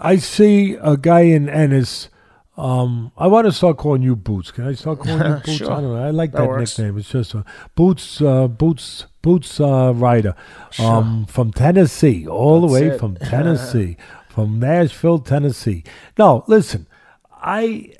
I 0.03 0.17
see 0.17 0.75
a 0.75 0.97
guy 0.97 1.21
in 1.21 1.49
Ennis. 1.49 2.09
Um, 2.57 3.13
I 3.17 3.29
want 3.29 3.47
to 3.47 3.53
start 3.53 3.79
calling 3.79 4.03
you 4.03 4.15
Boots. 4.17 4.51
Can 4.51 4.67
I 4.67 4.75
start 4.75 4.99
calling 4.99 5.19
you 5.19 5.37
Boots? 5.47 5.53
sure. 5.53 5.71
I 5.71 5.81
don't 5.81 5.95
know. 5.95 6.05
I 6.05 6.11
like 6.11 6.33
that, 6.33 6.47
that 6.47 6.59
nickname. 6.59 6.99
It's 6.99 7.09
just 7.09 7.35
a 7.35 7.45
Boots, 7.77 8.21
uh, 8.21 8.49
Boots, 8.49 9.07
Boots 9.23 9.61
uh, 9.61 9.93
Rider 9.95 10.35
um, 10.79 11.25
sure. 11.27 11.33
from 11.33 11.53
Tennessee, 11.53 12.27
all 12.27 12.61
That's 12.61 12.73
the 12.73 12.81
way 12.81 12.95
it. 12.95 12.99
from 12.99 13.17
Tennessee, 13.31 13.97
from 14.29 14.59
Nashville, 14.59 15.21
Tennessee. 15.21 15.85
No, 16.19 16.45
listen. 16.47 16.87
I 17.31 17.95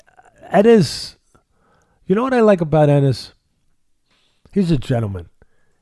Ennis, 0.51 1.15
you 2.05 2.15
know 2.15 2.23
what 2.23 2.33
I 2.33 2.41
like 2.41 2.61
about 2.61 2.89
Ennis? 2.89 3.33
He's 4.51 4.69
a 4.71 4.77
gentleman. 4.77 5.29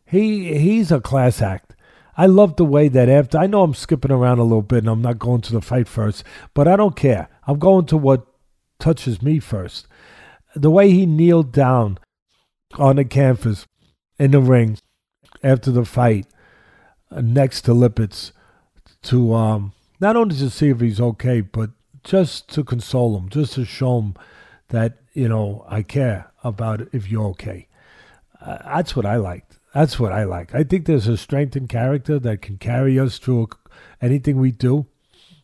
He 0.06 0.58
he's 0.58 0.92
a 0.92 1.02
class 1.02 1.42
act. 1.42 1.76
I 2.18 2.26
love 2.26 2.56
the 2.56 2.66
way 2.66 2.88
that 2.90 3.10
after 3.10 3.38
I 3.38 3.48
know 3.48 3.64
I'm 3.64 3.74
skipping 3.74 4.12
around 4.12 4.40
a 4.40 4.44
little 4.44 4.62
bit 4.62 4.80
and 4.80 4.90
I'm 4.90 5.02
not 5.02 5.20
going 5.20 5.42
to 5.42 5.54
the 5.54 5.62
fight 5.62 5.88
first, 5.88 6.24
but 6.54 6.68
I 6.68 6.76
don't 6.76 6.96
care. 6.96 7.30
I'm 7.48 7.60
going 7.60 7.86
to 7.88 7.98
what 7.98 8.26
touches 8.80 9.22
me 9.22 9.40
first. 9.40 9.88
The 10.56 10.72
way 10.72 10.92
he 10.92 11.06
kneeled 11.06 11.52
down 11.52 11.98
on 12.78 12.98
the 12.98 13.06
canvas 13.06 13.66
in 14.20 14.32
the 14.32 14.42
ring 14.42 14.78
after 15.44 15.72
the 15.72 15.86
fight 15.86 16.28
uh, 17.10 17.22
next 17.22 17.62
to 17.64 17.72
Lippitt 17.72 18.32
to 19.04 19.34
um, 19.34 19.74
not 20.00 20.16
only 20.16 20.36
to 20.36 20.50
see 20.50 20.70
if 20.70 20.80
he's 20.80 21.00
okay, 21.00 21.42
but 21.42 21.72
just 22.04 22.50
to 22.50 22.64
console 22.64 23.18
him, 23.18 23.30
just 23.30 23.54
to 23.54 23.66
show 23.66 24.00
him 24.00 24.16
that, 24.70 24.98
you 25.14 25.30
know, 25.30 25.66
I 25.68 25.84
care 25.84 26.32
about 26.44 26.82
if 26.94 27.10
you're 27.10 27.28
okay. 27.28 27.68
Uh, 28.40 28.58
that's 28.64 28.96
what 28.96 29.06
I 29.06 29.18
liked. 29.18 29.51
That's 29.74 30.00
what 30.00 30.12
I 30.12 30.26
like. 30.26 30.54
I 30.54 30.64
think 30.64 30.86
there's 30.86 31.08
a 31.08 31.16
strength 31.16 31.56
in 31.56 31.68
character 31.68 32.20
that 32.20 32.42
can 32.42 32.58
carry 32.58 33.00
us 33.00 33.18
through 33.18 33.50
anything 34.02 34.38
we 34.38 34.52
do. 34.52 34.88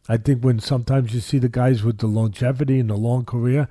I 0.10 0.18
think 0.18 0.44
when 0.44 0.60
sometimes 0.60 1.14
you 1.14 1.22
see 1.22 1.38
the 1.38 1.50
guys 1.50 1.84
with 1.84 2.00
the 2.00 2.08
longevity 2.08 2.80
and 2.80 2.90
the 2.90 2.96
long 2.96 3.24
career, 3.24 3.70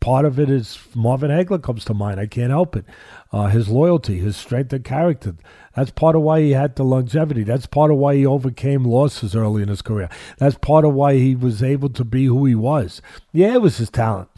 part 0.00 0.24
of 0.24 0.40
it 0.40 0.50
is 0.50 0.78
Marvin 0.94 1.30
Hagler 1.30 1.62
comes 1.62 1.84
to 1.84 1.94
mind. 1.94 2.18
I 2.18 2.26
can't 2.26 2.50
help 2.50 2.74
it. 2.74 2.84
Uh, 3.32 3.46
his 3.46 3.68
loyalty, 3.68 4.18
his 4.18 4.36
strength 4.36 4.72
of 4.72 4.82
character. 4.82 5.36
That's 5.76 5.90
part 5.90 6.16
of 6.16 6.22
why 6.22 6.40
he 6.40 6.52
had 6.52 6.74
the 6.74 6.84
longevity. 6.84 7.44
That's 7.44 7.66
part 7.66 7.92
of 7.92 7.96
why 7.98 8.16
he 8.16 8.26
overcame 8.26 8.84
losses 8.84 9.36
early 9.36 9.62
in 9.62 9.68
his 9.68 9.82
career. 9.82 10.08
That's 10.38 10.58
part 10.58 10.84
of 10.84 10.94
why 10.94 11.14
he 11.14 11.36
was 11.36 11.62
able 11.62 11.90
to 11.90 12.04
be 12.04 12.26
who 12.26 12.44
he 12.44 12.56
was. 12.56 13.02
Yeah, 13.32 13.54
it 13.54 13.62
was 13.62 13.78
his 13.78 13.90
talent, 13.90 14.30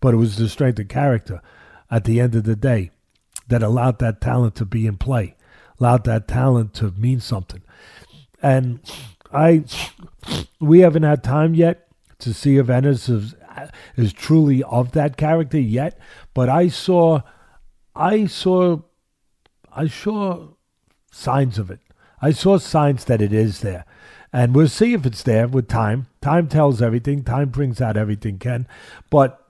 but 0.00 0.12
it 0.12 0.18
was 0.18 0.36
the 0.36 0.48
strength 0.50 0.78
of 0.78 0.88
character 0.88 1.40
at 1.90 2.04
the 2.04 2.20
end 2.20 2.34
of 2.34 2.44
the 2.44 2.56
day 2.56 2.90
that 3.48 3.62
allowed 3.62 3.98
that 3.98 4.20
talent 4.20 4.54
to 4.56 4.64
be 4.64 4.86
in 4.86 4.96
play, 4.96 5.36
allowed 5.78 6.04
that 6.04 6.28
talent 6.28 6.74
to 6.74 6.90
mean 6.92 7.20
something. 7.20 7.62
And 8.42 8.80
I, 9.32 9.64
we 10.60 10.80
haven't 10.80 11.02
had 11.02 11.24
time 11.24 11.54
yet 11.54 11.88
to 12.20 12.32
see 12.32 12.56
if 12.56 12.70
Ennis 12.70 13.08
is, 13.08 13.34
is 13.96 14.12
truly 14.12 14.62
of 14.64 14.92
that 14.92 15.16
character 15.16 15.58
yet. 15.58 15.98
But 16.32 16.48
I 16.48 16.68
saw, 16.68 17.20
I 17.94 18.26
saw, 18.26 18.82
I 19.74 19.88
saw 19.88 20.48
signs 21.10 21.58
of 21.58 21.70
it. 21.70 21.80
I 22.20 22.30
saw 22.30 22.58
signs 22.58 23.04
that 23.06 23.20
it 23.20 23.32
is 23.32 23.60
there. 23.60 23.84
And 24.32 24.54
we'll 24.54 24.68
see 24.68 24.94
if 24.94 25.06
it's 25.06 25.22
there 25.22 25.46
with 25.46 25.68
time. 25.68 26.08
Time 26.20 26.48
tells 26.48 26.82
everything. 26.82 27.22
Time 27.22 27.50
brings 27.50 27.80
out 27.80 27.96
everything, 27.96 28.38
Ken. 28.38 28.66
But 29.10 29.40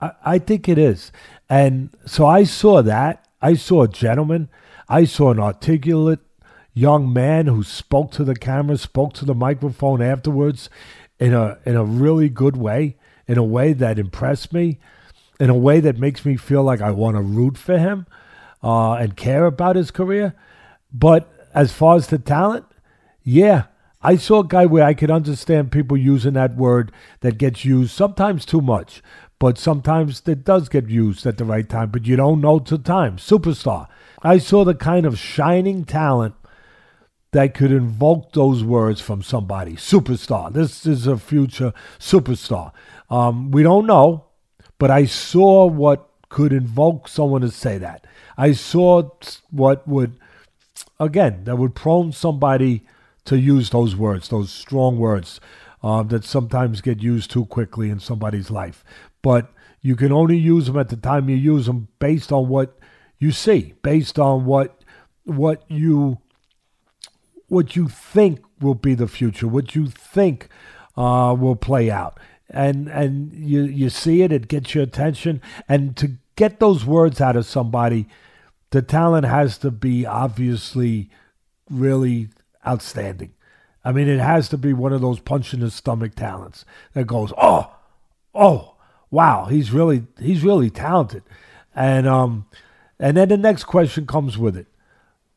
I, 0.00 0.12
I 0.24 0.38
think 0.38 0.68
it 0.68 0.78
is. 0.78 1.12
And 1.50 1.90
so 2.06 2.26
I 2.26 2.44
saw 2.44 2.80
that. 2.82 3.21
I 3.42 3.54
saw 3.54 3.82
a 3.82 3.88
gentleman. 3.88 4.48
I 4.88 5.04
saw 5.04 5.30
an 5.30 5.40
articulate 5.40 6.20
young 6.74 7.12
man 7.12 7.46
who 7.46 7.62
spoke 7.62 8.10
to 8.12 8.24
the 8.24 8.34
camera, 8.34 8.78
spoke 8.78 9.12
to 9.14 9.24
the 9.24 9.34
microphone 9.34 10.00
afterwards 10.00 10.70
in 11.18 11.34
a 11.34 11.58
in 11.66 11.76
a 11.76 11.84
really 11.84 12.28
good 12.28 12.56
way, 12.56 12.96
in 13.26 13.38
a 13.38 13.44
way 13.44 13.72
that 13.72 13.98
impressed 13.98 14.52
me, 14.52 14.78
in 15.38 15.50
a 15.50 15.56
way 15.56 15.80
that 15.80 15.98
makes 15.98 16.24
me 16.24 16.36
feel 16.36 16.62
like 16.62 16.80
I 16.80 16.90
want 16.90 17.16
to 17.16 17.22
root 17.22 17.58
for 17.58 17.78
him 17.78 18.06
uh, 18.62 18.94
and 18.94 19.16
care 19.16 19.44
about 19.44 19.76
his 19.76 19.90
career. 19.90 20.34
But 20.92 21.28
as 21.54 21.72
far 21.72 21.96
as 21.96 22.06
the 22.06 22.18
talent, 22.18 22.66
yeah, 23.22 23.64
I 24.02 24.16
saw 24.16 24.40
a 24.40 24.46
guy 24.46 24.66
where 24.66 24.84
I 24.84 24.94
could 24.94 25.10
understand 25.10 25.72
people 25.72 25.96
using 25.96 26.34
that 26.34 26.56
word 26.56 26.92
that 27.20 27.38
gets 27.38 27.64
used 27.64 27.92
sometimes 27.92 28.44
too 28.44 28.60
much 28.60 29.02
but 29.42 29.58
sometimes 29.58 30.22
it 30.28 30.44
does 30.44 30.68
get 30.68 30.88
used 30.88 31.26
at 31.26 31.36
the 31.36 31.44
right 31.44 31.68
time, 31.68 31.90
but 31.90 32.06
you 32.06 32.14
don't 32.14 32.40
know 32.40 32.60
till 32.60 32.78
time. 32.78 33.16
Superstar. 33.16 33.88
I 34.22 34.38
saw 34.38 34.64
the 34.64 34.72
kind 34.72 35.04
of 35.04 35.18
shining 35.18 35.84
talent 35.84 36.36
that 37.32 37.52
could 37.52 37.72
invoke 37.72 38.34
those 38.34 38.62
words 38.62 39.00
from 39.00 39.20
somebody. 39.20 39.72
Superstar. 39.72 40.52
This 40.52 40.86
is 40.86 41.08
a 41.08 41.16
future 41.16 41.72
superstar. 41.98 42.70
Um, 43.10 43.50
we 43.50 43.64
don't 43.64 43.84
know, 43.84 44.26
but 44.78 44.92
I 44.92 45.06
saw 45.06 45.66
what 45.66 46.08
could 46.28 46.52
invoke 46.52 47.08
someone 47.08 47.40
to 47.40 47.50
say 47.50 47.78
that. 47.78 48.06
I 48.38 48.52
saw 48.52 49.10
what 49.50 49.88
would, 49.88 50.20
again, 51.00 51.42
that 51.46 51.58
would 51.58 51.74
prone 51.74 52.12
somebody 52.12 52.86
to 53.24 53.38
use 53.38 53.70
those 53.70 53.94
words, 53.94 54.28
those 54.28 54.50
strong 54.50 54.98
words 54.98 55.40
uh, 55.82 56.02
that 56.04 56.24
sometimes 56.24 56.80
get 56.80 57.02
used 57.02 57.30
too 57.30 57.44
quickly 57.46 57.90
in 57.90 58.00
somebody's 58.00 58.50
life. 58.50 58.84
But 59.22 59.52
you 59.80 59.96
can 59.96 60.12
only 60.12 60.36
use 60.36 60.66
them 60.66 60.78
at 60.78 60.88
the 60.88 60.96
time 60.96 61.28
you 61.28 61.36
use 61.36 61.66
them 61.66 61.88
based 61.98 62.32
on 62.32 62.48
what 62.48 62.78
you 63.18 63.32
see, 63.32 63.74
based 63.82 64.18
on 64.18 64.44
what 64.44 64.82
what 65.24 65.64
you 65.68 66.18
what 67.48 67.76
you 67.76 67.88
think 67.88 68.40
will 68.60 68.74
be 68.74 68.94
the 68.94 69.06
future, 69.06 69.46
what 69.46 69.74
you 69.74 69.86
think 69.86 70.48
uh, 70.96 71.36
will 71.38 71.56
play 71.56 71.90
out, 71.90 72.18
and 72.48 72.88
and 72.88 73.32
you 73.32 73.62
you 73.62 73.90
see 73.90 74.22
it, 74.22 74.32
it 74.32 74.48
gets 74.48 74.74
your 74.74 74.84
attention, 74.84 75.40
and 75.68 75.96
to 75.96 76.12
get 76.36 76.60
those 76.60 76.84
words 76.84 77.20
out 77.20 77.36
of 77.36 77.46
somebody, 77.46 78.08
the 78.70 78.82
talent 78.82 79.26
has 79.26 79.58
to 79.58 79.70
be 79.70 80.06
obviously 80.06 81.10
really 81.70 82.28
outstanding. 82.66 83.32
I 83.84 83.92
mean, 83.92 84.08
it 84.08 84.20
has 84.20 84.48
to 84.50 84.58
be 84.58 84.72
one 84.72 84.92
of 84.92 85.00
those 85.00 85.18
punch 85.18 85.52
in 85.52 85.60
the 85.60 85.70
stomach 85.70 86.14
talents 86.14 86.64
that 86.92 87.06
goes, 87.06 87.32
oh, 87.36 87.74
oh, 88.34 88.76
wow, 89.10 89.46
he's 89.46 89.72
really 89.72 90.06
he's 90.20 90.44
really 90.44 90.70
talented. 90.70 91.22
And 91.74 92.06
um, 92.06 92.46
and 92.98 93.16
then 93.16 93.28
the 93.28 93.36
next 93.36 93.64
question 93.64 94.06
comes 94.06 94.38
with 94.38 94.56
it. 94.56 94.66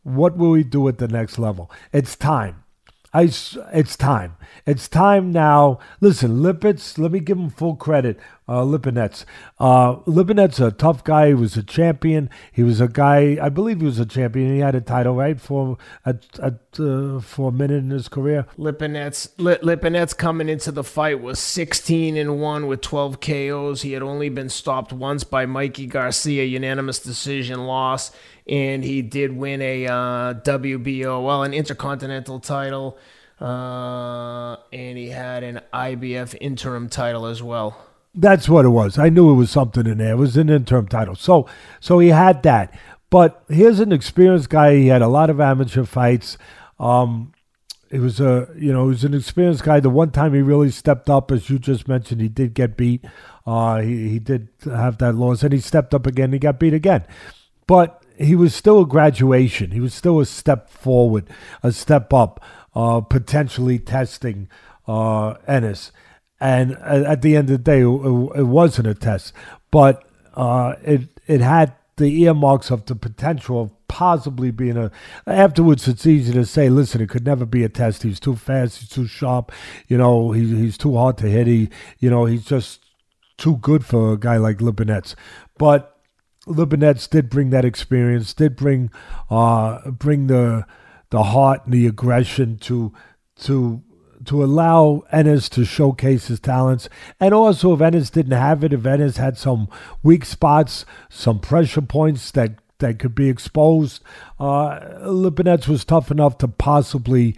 What 0.03 0.37
will 0.37 0.51
we 0.51 0.63
do 0.63 0.87
at 0.87 0.99
the 0.99 1.07
next 1.07 1.39
level? 1.39 1.71
It's 1.91 2.15
time. 2.15 2.64
I, 3.15 3.31
it's 3.71 3.95
time. 3.95 4.35
It's 4.65 4.89
time 4.89 5.31
now. 5.31 5.79
Listen, 6.01 6.43
Lippitt, 6.43 6.97
let 6.97 7.13
me 7.13 7.21
give 7.21 7.37
him 7.37 7.49
full 7.49 7.77
credit. 7.77 8.19
Uh, 8.45 8.61
Lipinets. 8.61 9.23
Uh, 9.57 9.95
Lipinets 9.99 10.59
a 10.59 10.69
tough 10.69 11.01
guy. 11.05 11.29
He 11.29 11.33
was 11.33 11.55
a 11.55 11.63
champion. 11.63 12.29
He 12.51 12.61
was 12.61 12.81
a 12.81 12.89
guy, 12.89 13.37
I 13.41 13.47
believe 13.47 13.79
he 13.79 13.85
was 13.85 13.99
a 13.99 14.05
champion. 14.05 14.53
He 14.53 14.59
had 14.59 14.75
a 14.75 14.81
title, 14.81 15.15
right, 15.15 15.39
for 15.39 15.77
at, 16.05 16.25
at, 16.39 16.59
uh, 16.77 17.21
for 17.21 17.49
a 17.49 17.51
minute 17.53 17.77
in 17.77 17.89
his 17.89 18.09
career. 18.09 18.47
Lipinets, 18.57 19.29
Lipinets 19.37 20.15
coming 20.15 20.49
into 20.49 20.73
the 20.73 20.83
fight 20.83 21.21
was 21.21 21.39
16 21.39 22.17
and 22.17 22.41
1 22.41 22.67
with 22.67 22.81
12 22.81 23.21
KOs. 23.21 23.81
He 23.83 23.93
had 23.93 24.03
only 24.03 24.27
been 24.27 24.49
stopped 24.49 24.91
once 24.91 25.23
by 25.23 25.45
Mikey 25.45 25.87
Garcia, 25.87 26.43
unanimous 26.43 26.99
decision 26.99 27.65
loss 27.65 28.11
and 28.47 28.83
he 28.83 29.01
did 29.01 29.35
win 29.35 29.61
a 29.61 29.87
uh, 29.87 30.33
WBO, 30.35 31.23
well, 31.23 31.43
an 31.43 31.53
intercontinental 31.53 32.39
title, 32.39 32.97
uh, 33.41 34.57
and 34.71 34.97
he 34.97 35.09
had 35.09 35.43
an 35.43 35.61
IBF 35.73 36.35
interim 36.39 36.89
title 36.89 37.25
as 37.25 37.41
well. 37.41 37.77
That's 38.13 38.47
what 38.47 38.65
it 38.65 38.69
was. 38.69 38.97
I 38.97 39.09
knew 39.09 39.31
it 39.31 39.35
was 39.35 39.51
something 39.51 39.85
in 39.85 39.97
there. 39.97 40.13
It 40.13 40.17
was 40.17 40.37
an 40.37 40.49
interim 40.49 40.87
title. 40.87 41.15
So, 41.15 41.47
so 41.79 41.99
he 41.99 42.09
had 42.09 42.43
that. 42.43 42.77
But 43.09 43.43
here's 43.49 43.79
an 43.79 43.91
experienced 43.91 44.49
guy. 44.49 44.75
He 44.75 44.87
had 44.87 45.01
a 45.01 45.07
lot 45.07 45.29
of 45.29 45.41
amateur 45.41 45.83
fights. 45.83 46.37
Um, 46.79 47.33
he 47.91 47.99
was 47.99 48.19
a, 48.19 48.47
you 48.57 48.73
know, 48.73 48.83
he 48.85 48.89
was 48.89 49.03
an 49.03 49.13
experienced 49.13 49.63
guy. 49.63 49.79
The 49.79 49.89
one 49.89 50.11
time 50.11 50.33
he 50.33 50.41
really 50.41 50.71
stepped 50.71 51.09
up, 51.09 51.31
as 51.31 51.49
you 51.49 51.59
just 51.59 51.87
mentioned, 51.87 52.21
he 52.21 52.29
did 52.29 52.53
get 52.53 52.77
beat. 52.77 53.05
Uh, 53.45 53.81
he, 53.81 54.09
he 54.09 54.19
did 54.19 54.49
have 54.63 54.97
that 54.99 55.15
loss, 55.15 55.43
and 55.43 55.53
he 55.53 55.59
stepped 55.59 55.93
up 55.93 56.07
again. 56.07 56.33
He 56.33 56.39
got 56.39 56.59
beat 56.59 56.73
again. 56.73 57.05
But 57.67 58.03
he 58.17 58.35
was 58.35 58.55
still 58.55 58.81
a 58.81 58.85
graduation. 58.85 59.71
He 59.71 59.79
was 59.79 59.93
still 59.93 60.19
a 60.19 60.25
step 60.25 60.69
forward, 60.69 61.29
a 61.63 61.71
step 61.71 62.13
up, 62.13 62.43
uh, 62.75 63.01
potentially 63.01 63.79
testing 63.79 64.49
uh, 64.87 65.35
Ennis. 65.47 65.91
And 66.39 66.73
at 66.73 67.21
the 67.21 67.35
end 67.35 67.49
of 67.49 67.63
the 67.63 67.71
day, 67.71 67.81
it, 67.81 68.39
it 68.39 68.47
wasn't 68.47 68.87
a 68.87 68.93
test, 68.93 69.33
but 69.71 70.03
uh, 70.35 70.75
it 70.83 71.07
it 71.27 71.41
had 71.41 71.73
the 71.97 72.23
earmarks 72.23 72.71
of 72.71 72.85
the 72.85 72.95
potential 72.95 73.61
of 73.61 73.87
possibly 73.87 74.51
being 74.51 74.77
a. 74.77 74.91
Afterwards, 75.25 75.87
it's 75.87 76.05
easy 76.05 76.33
to 76.33 76.45
say, 76.45 76.69
listen, 76.69 77.01
it 77.01 77.09
could 77.09 77.25
never 77.25 77.45
be 77.45 77.63
a 77.63 77.69
test. 77.69 78.03
He's 78.03 78.19
too 78.19 78.35
fast. 78.35 78.79
He's 78.79 78.89
too 78.89 79.07
sharp. 79.07 79.51
You 79.87 79.97
know, 79.97 80.31
he, 80.31 80.45
he's 80.55 80.77
too 80.77 80.95
hard 80.95 81.17
to 81.19 81.27
hit. 81.27 81.47
He, 81.47 81.69
you 81.99 82.09
know, 82.09 82.25
he's 82.25 82.45
just 82.45 82.83
too 83.37 83.57
good 83.57 83.85
for 83.85 84.13
a 84.13 84.17
guy 84.19 84.37
like 84.37 84.57
Lipinets. 84.57 85.15
But 85.57 85.94
Lipinets 86.47 87.09
did 87.09 87.29
bring 87.29 87.49
that 87.49 87.65
experience, 87.65 88.33
did 88.33 88.55
bring 88.55 88.91
uh, 89.29 89.91
bring 89.91 90.27
the 90.27 90.65
the 91.09 91.23
heart 91.23 91.65
and 91.65 91.73
the 91.73 91.87
aggression 91.87 92.57
to 92.59 92.93
to 93.41 93.81
to 94.25 94.43
allow 94.43 95.03
Ennis 95.11 95.49
to 95.49 95.65
showcase 95.65 96.27
his 96.27 96.39
talents. 96.39 96.89
And 97.19 97.33
also, 97.33 97.73
if 97.73 97.81
Ennis 97.81 98.09
didn't 98.09 98.33
have 98.37 98.63
it, 98.63 98.73
if 98.73 98.85
Ennis 98.85 99.17
had 99.17 99.37
some 99.37 99.67
weak 100.03 100.25
spots, 100.25 100.85
some 101.09 101.39
pressure 101.39 101.81
points 101.81 102.31
that, 102.31 102.55
that 102.79 102.99
could 102.99 103.15
be 103.15 103.29
exposed, 103.29 104.01
uh, 104.39 104.79
was 105.03 105.85
tough 105.85 106.11
enough 106.11 106.37
to 106.39 106.47
possibly 106.47 107.35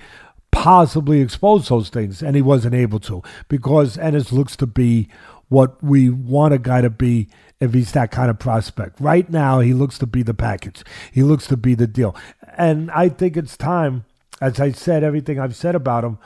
possibly 0.49 1.21
expose 1.21 1.67
those 1.67 1.89
things, 1.89 2.23
and 2.23 2.35
he 2.35 2.41
wasn't 2.41 2.73
able 2.73 2.99
to 2.99 3.21
because 3.47 3.97
Ennis 3.97 4.31
looks 4.31 4.55
to 4.55 4.65
be 4.65 5.07
what 5.49 5.81
we 5.83 6.09
want 6.09 6.53
a 6.53 6.57
guy 6.57 6.81
to 6.81 6.89
be 6.89 7.27
if 7.59 7.73
he's 7.73 7.91
that 7.93 8.11
kind 8.11 8.29
of 8.29 8.39
prospect. 8.39 8.99
Right 8.99 9.29
now, 9.29 9.59
he 9.59 9.73
looks 9.73 9.97
to 9.99 10.07
be 10.07 10.23
the 10.23 10.33
package. 10.33 10.83
He 11.11 11.23
looks 11.23 11.47
to 11.47 11.57
be 11.57 11.75
the 11.75 11.87
deal, 11.87 12.15
and 12.57 12.91
I 12.91 13.09
think 13.09 13.37
it's 13.37 13.57
time, 13.57 14.05
as 14.41 14.59
I 14.59 14.71
said, 14.71 15.03
everything 15.03 15.39
I've 15.39 15.55
said 15.55 15.75
about 15.75 16.03
him, 16.03 16.17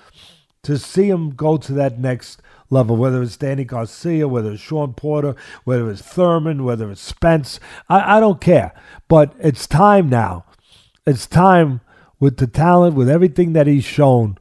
to 0.63 0.77
see 0.77 1.09
him 1.09 1.31
go 1.31 1.57
to 1.57 1.73
that 1.73 1.99
next 1.99 2.41
level, 2.69 2.95
whether 2.95 3.21
it's 3.21 3.37
Danny 3.37 3.65
Garcia, 3.65 4.27
whether 4.27 4.53
it's 4.53 4.61
Shawn 4.61 4.93
Porter, 4.93 5.35
whether 5.63 5.89
it's 5.89 6.01
Thurman, 6.01 6.63
whether 6.63 6.89
it's 6.89 7.01
Spence. 7.01 7.59
I, 7.89 8.17
I 8.17 8.19
don't 8.19 8.41
care. 8.41 8.73
But 9.07 9.33
it's 9.39 9.67
time 9.67 10.09
now. 10.09 10.45
It's 11.05 11.27
time 11.27 11.81
with 12.19 12.37
the 12.37 12.47
talent, 12.47 12.95
with 12.95 13.09
everything 13.09 13.53
that 13.53 13.67
he's 13.67 13.83
shown, 13.83 14.37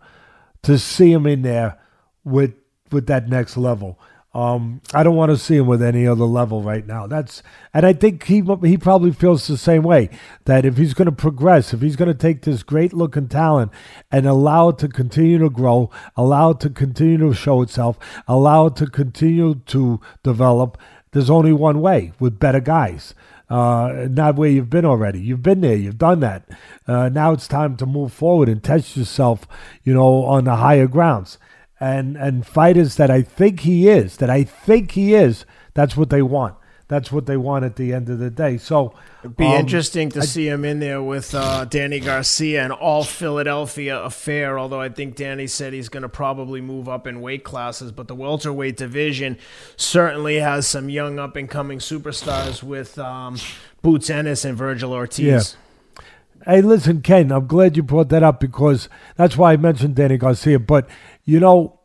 to 0.62 0.78
see 0.78 1.12
him 1.12 1.26
in 1.26 1.42
there 1.42 1.78
with 2.24 2.54
with 2.92 3.06
that 3.06 3.28
next 3.28 3.56
level. 3.56 3.98
Um, 4.32 4.80
I 4.94 5.02
don't 5.02 5.16
want 5.16 5.30
to 5.30 5.36
see 5.36 5.56
him 5.56 5.66
with 5.66 5.82
any 5.82 6.06
other 6.06 6.24
level 6.24 6.62
right 6.62 6.86
now. 6.86 7.08
That's 7.08 7.42
and 7.74 7.84
I 7.84 7.92
think 7.92 8.24
he 8.24 8.42
he 8.62 8.76
probably 8.76 9.10
feels 9.10 9.48
the 9.48 9.56
same 9.56 9.82
way 9.82 10.08
that 10.44 10.64
if 10.64 10.76
he's 10.76 10.94
going 10.94 11.06
to 11.06 11.12
progress, 11.12 11.74
if 11.74 11.80
he's 11.80 11.96
going 11.96 12.12
to 12.12 12.18
take 12.18 12.42
this 12.42 12.62
great 12.62 12.92
looking 12.92 13.26
talent 13.26 13.72
and 14.12 14.26
allow 14.26 14.68
it 14.68 14.78
to 14.78 14.88
continue 14.88 15.38
to 15.38 15.50
grow, 15.50 15.90
allow 16.16 16.50
it 16.50 16.60
to 16.60 16.70
continue 16.70 17.18
to 17.18 17.34
show 17.34 17.60
itself, 17.60 17.98
allow 18.28 18.66
it 18.66 18.76
to 18.76 18.86
continue 18.86 19.56
to 19.66 20.00
develop, 20.22 20.78
there's 21.10 21.30
only 21.30 21.52
one 21.52 21.80
way 21.80 22.12
with 22.20 22.38
better 22.38 22.60
guys. 22.60 23.14
Uh, 23.48 24.06
not 24.08 24.36
where 24.36 24.48
you've 24.48 24.70
been 24.70 24.84
already. 24.84 25.20
You've 25.20 25.42
been 25.42 25.60
there. 25.60 25.74
You've 25.74 25.98
done 25.98 26.20
that. 26.20 26.48
Uh, 26.86 27.08
now 27.08 27.32
it's 27.32 27.48
time 27.48 27.76
to 27.78 27.86
move 27.86 28.12
forward 28.12 28.48
and 28.48 28.62
test 28.62 28.96
yourself, 28.96 29.48
you 29.82 29.92
know, 29.92 30.22
on 30.22 30.44
the 30.44 30.54
higher 30.54 30.86
grounds 30.86 31.36
and 31.80 32.16
and 32.16 32.46
fighters 32.46 32.96
that 32.96 33.10
I 33.10 33.22
think 33.22 33.60
he 33.60 33.88
is, 33.88 34.18
that 34.18 34.30
I 34.30 34.44
think 34.44 34.92
he 34.92 35.14
is, 35.14 35.46
that's 35.74 35.96
what 35.96 36.10
they 36.10 36.22
want. 36.22 36.56
That's 36.88 37.12
what 37.12 37.26
they 37.26 37.36
want 37.36 37.64
at 37.64 37.76
the 37.76 37.92
end 37.94 38.10
of 38.10 38.18
the 38.18 38.30
day. 38.30 38.58
So 38.58 38.92
it'd 39.20 39.36
be 39.36 39.46
um, 39.46 39.52
interesting 39.52 40.10
to 40.10 40.22
I, 40.22 40.24
see 40.24 40.48
him 40.48 40.64
in 40.64 40.80
there 40.80 41.00
with 41.00 41.36
uh, 41.36 41.64
Danny 41.64 42.00
Garcia 42.00 42.64
and 42.64 42.72
all 42.72 43.04
Philadelphia 43.04 44.02
affair. 44.02 44.58
Although 44.58 44.80
I 44.80 44.88
think 44.88 45.14
Danny 45.14 45.46
said 45.46 45.72
he's 45.72 45.88
going 45.88 46.02
to 46.02 46.08
probably 46.08 46.60
move 46.60 46.88
up 46.88 47.06
in 47.06 47.20
weight 47.20 47.44
classes, 47.44 47.92
but 47.92 48.08
the 48.08 48.16
welterweight 48.16 48.76
division 48.76 49.38
certainly 49.76 50.40
has 50.40 50.66
some 50.66 50.88
young 50.88 51.20
up 51.20 51.36
and 51.36 51.48
coming 51.48 51.78
superstars 51.78 52.60
with 52.60 52.98
um, 52.98 53.36
Boots 53.82 54.10
Ennis 54.10 54.44
and 54.44 54.58
Vergil 54.58 54.90
Ortiz. 54.90 55.20
Yeah. 55.24 56.02
Hey, 56.44 56.60
listen, 56.60 57.02
Ken, 57.02 57.30
I'm 57.30 57.46
glad 57.46 57.76
you 57.76 57.84
brought 57.84 58.08
that 58.08 58.24
up 58.24 58.40
because 58.40 58.88
that's 59.14 59.36
why 59.36 59.52
I 59.52 59.56
mentioned 59.58 59.94
Danny 59.94 60.16
Garcia. 60.16 60.58
But 60.58 60.88
you 61.30 61.38
know, 61.38 61.78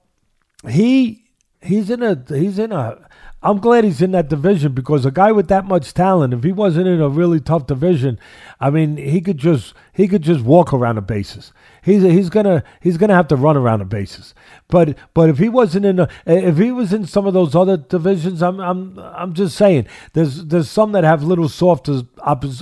he 0.68 1.24
he's 1.62 1.92
in 1.92 2.02
a 2.02 2.20
he's 2.30 2.58
in 2.58 2.72
a 2.72 3.08
I'm 3.44 3.60
glad 3.60 3.84
he's 3.84 4.02
in 4.02 4.12
that 4.14 4.28
division 4.28 4.74
because 4.74 5.06
a 5.06 5.12
guy 5.12 5.32
with 5.32 5.50
that 5.50 5.66
much 5.66 5.94
talent, 5.94 6.34
if 6.34 6.44
he 6.44 6.52
wasn't 6.52 6.88
in 6.88 7.00
a 7.00 7.10
really 7.10 7.40
tough 7.40 7.68
division, 7.68 8.18
I 8.60 8.72
mean, 8.72 8.98
he 8.98 9.22
could 9.22 9.38
just 9.38 9.76
he 9.94 10.08
could 10.08 10.24
just 10.24 10.42
walk 10.42 10.74
around 10.74 10.96
the 10.96 11.04
bases. 11.04 11.54
He's 11.84 12.02
he's 12.02 12.32
gonna 12.32 12.64
he's 12.82 12.98
gonna 12.98 13.14
have 13.14 13.28
to 13.28 13.36
run 13.36 13.56
around 13.56 13.80
the 13.80 13.86
bases. 13.86 14.34
But 14.68 14.98
but 15.14 15.30
if 15.30 15.38
he 15.38 15.48
wasn't 15.48 15.86
in 15.86 16.00
a, 16.00 16.10
if 16.26 16.58
he 16.58 16.72
was 16.72 16.92
in 16.92 17.06
some 17.06 17.28
of 17.28 17.36
those 17.36 17.54
other 17.54 17.78
divisions, 17.78 18.42
I'm 18.42 18.60
I'm 18.60 18.98
I'm 18.98 19.36
just 19.36 19.56
saying 19.56 19.86
there's 20.14 20.46
there's 20.46 20.72
some 20.72 20.92
that 20.94 21.04
have 21.04 21.22
little 21.22 21.50
softer 21.50 22.02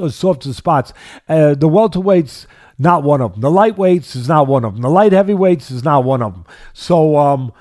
softer 0.09 0.51
spots. 0.51 0.91
Uh, 1.29 1.55
the 1.55 1.69
welterweights 1.69 2.45
not 2.77 3.03
one 3.03 3.21
of 3.21 3.33
them. 3.33 3.41
The 3.41 3.51
lightweights 3.51 4.15
is 4.15 4.27
not 4.27 4.47
one 4.47 4.65
of 4.65 4.73
them. 4.73 4.81
The 4.81 4.89
light 4.89 5.11
heavyweights 5.11 5.71
is 5.71 5.83
not 5.83 6.03
one 6.03 6.21
of 6.21 6.33
them. 6.33 6.45
So 6.73 7.17
um, 7.17 7.53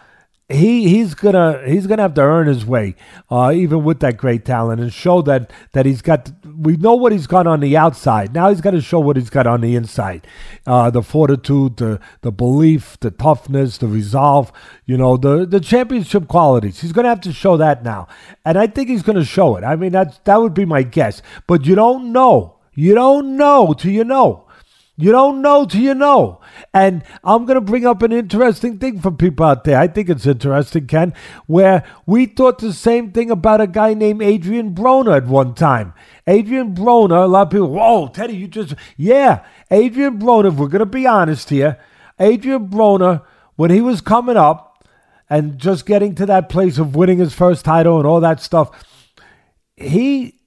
he 0.52 0.88
he's 0.88 1.14
gonna 1.14 1.62
he's 1.66 1.86
gonna 1.86 2.02
have 2.02 2.14
to 2.14 2.20
earn 2.20 2.46
his 2.46 2.64
way, 2.64 2.94
uh, 3.30 3.52
even 3.54 3.84
with 3.84 4.00
that 4.00 4.16
great 4.16 4.44
talent, 4.44 4.80
and 4.80 4.92
show 4.92 5.22
that 5.22 5.50
that 5.72 5.86
he's 5.86 6.02
got. 6.02 6.30
We 6.44 6.76
know 6.76 6.94
what 6.94 7.12
he's 7.12 7.26
got 7.26 7.46
on 7.46 7.60
the 7.60 7.76
outside. 7.76 8.34
Now 8.34 8.50
he's 8.50 8.60
got 8.60 8.72
to 8.72 8.80
show 8.80 9.00
what 9.00 9.16
he's 9.16 9.30
got 9.30 9.46
on 9.46 9.62
the 9.62 9.74
inside, 9.74 10.26
uh, 10.66 10.90
the 10.90 11.02
fortitude, 11.02 11.78
the 11.78 12.00
the 12.20 12.30
belief, 12.30 12.98
the 13.00 13.10
toughness, 13.10 13.78
the 13.78 13.88
resolve. 13.88 14.52
You 14.84 14.96
know 14.96 15.16
the 15.16 15.46
the 15.46 15.60
championship 15.60 16.28
qualities. 16.28 16.80
He's 16.80 16.92
gonna 16.92 17.08
have 17.08 17.20
to 17.22 17.32
show 17.32 17.56
that 17.56 17.82
now, 17.82 18.08
and 18.44 18.58
I 18.58 18.66
think 18.66 18.88
he's 18.88 19.02
gonna 19.02 19.24
show 19.24 19.56
it. 19.56 19.64
I 19.64 19.76
mean 19.76 19.92
that 19.92 20.24
that 20.24 20.40
would 20.40 20.54
be 20.54 20.64
my 20.64 20.82
guess, 20.82 21.22
but 21.46 21.66
you 21.66 21.74
don't 21.74 22.12
know. 22.12 22.58
You 22.74 22.94
don't 22.94 23.36
know 23.36 23.74
till 23.74 23.92
you 23.92 24.04
know. 24.04 24.41
You 24.96 25.10
don't 25.10 25.40
know 25.40 25.64
till 25.64 25.80
you 25.80 25.94
know. 25.94 26.40
And 26.74 27.02
I'm 27.24 27.46
going 27.46 27.54
to 27.54 27.62
bring 27.62 27.86
up 27.86 28.02
an 28.02 28.12
interesting 28.12 28.78
thing 28.78 29.00
for 29.00 29.10
people 29.10 29.46
out 29.46 29.64
there. 29.64 29.78
I 29.78 29.88
think 29.88 30.10
it's 30.10 30.26
interesting, 30.26 30.86
Ken, 30.86 31.14
where 31.46 31.84
we 32.04 32.26
thought 32.26 32.58
the 32.58 32.74
same 32.74 33.10
thing 33.10 33.30
about 33.30 33.62
a 33.62 33.66
guy 33.66 33.94
named 33.94 34.22
Adrian 34.22 34.74
Broner 34.74 35.16
at 35.16 35.26
one 35.26 35.54
time. 35.54 35.94
Adrian 36.26 36.74
Broner, 36.74 37.24
a 37.24 37.26
lot 37.26 37.46
of 37.46 37.50
people, 37.50 37.70
whoa, 37.70 38.08
Teddy, 38.08 38.36
you 38.36 38.48
just, 38.48 38.74
yeah, 38.96 39.44
Adrian 39.70 40.18
Broner, 40.18 40.54
we're 40.54 40.68
going 40.68 40.80
to 40.80 40.86
be 40.86 41.06
honest 41.06 41.48
here, 41.48 41.78
Adrian 42.20 42.68
Broner, 42.68 43.24
when 43.56 43.70
he 43.70 43.80
was 43.80 44.00
coming 44.00 44.36
up 44.36 44.86
and 45.28 45.58
just 45.58 45.86
getting 45.86 46.14
to 46.16 46.26
that 46.26 46.48
place 46.48 46.78
of 46.78 46.94
winning 46.94 47.18
his 47.18 47.32
first 47.32 47.64
title 47.64 47.96
and 47.96 48.06
all 48.06 48.20
that 48.20 48.40
stuff, 48.40 48.70
he, 49.76 50.38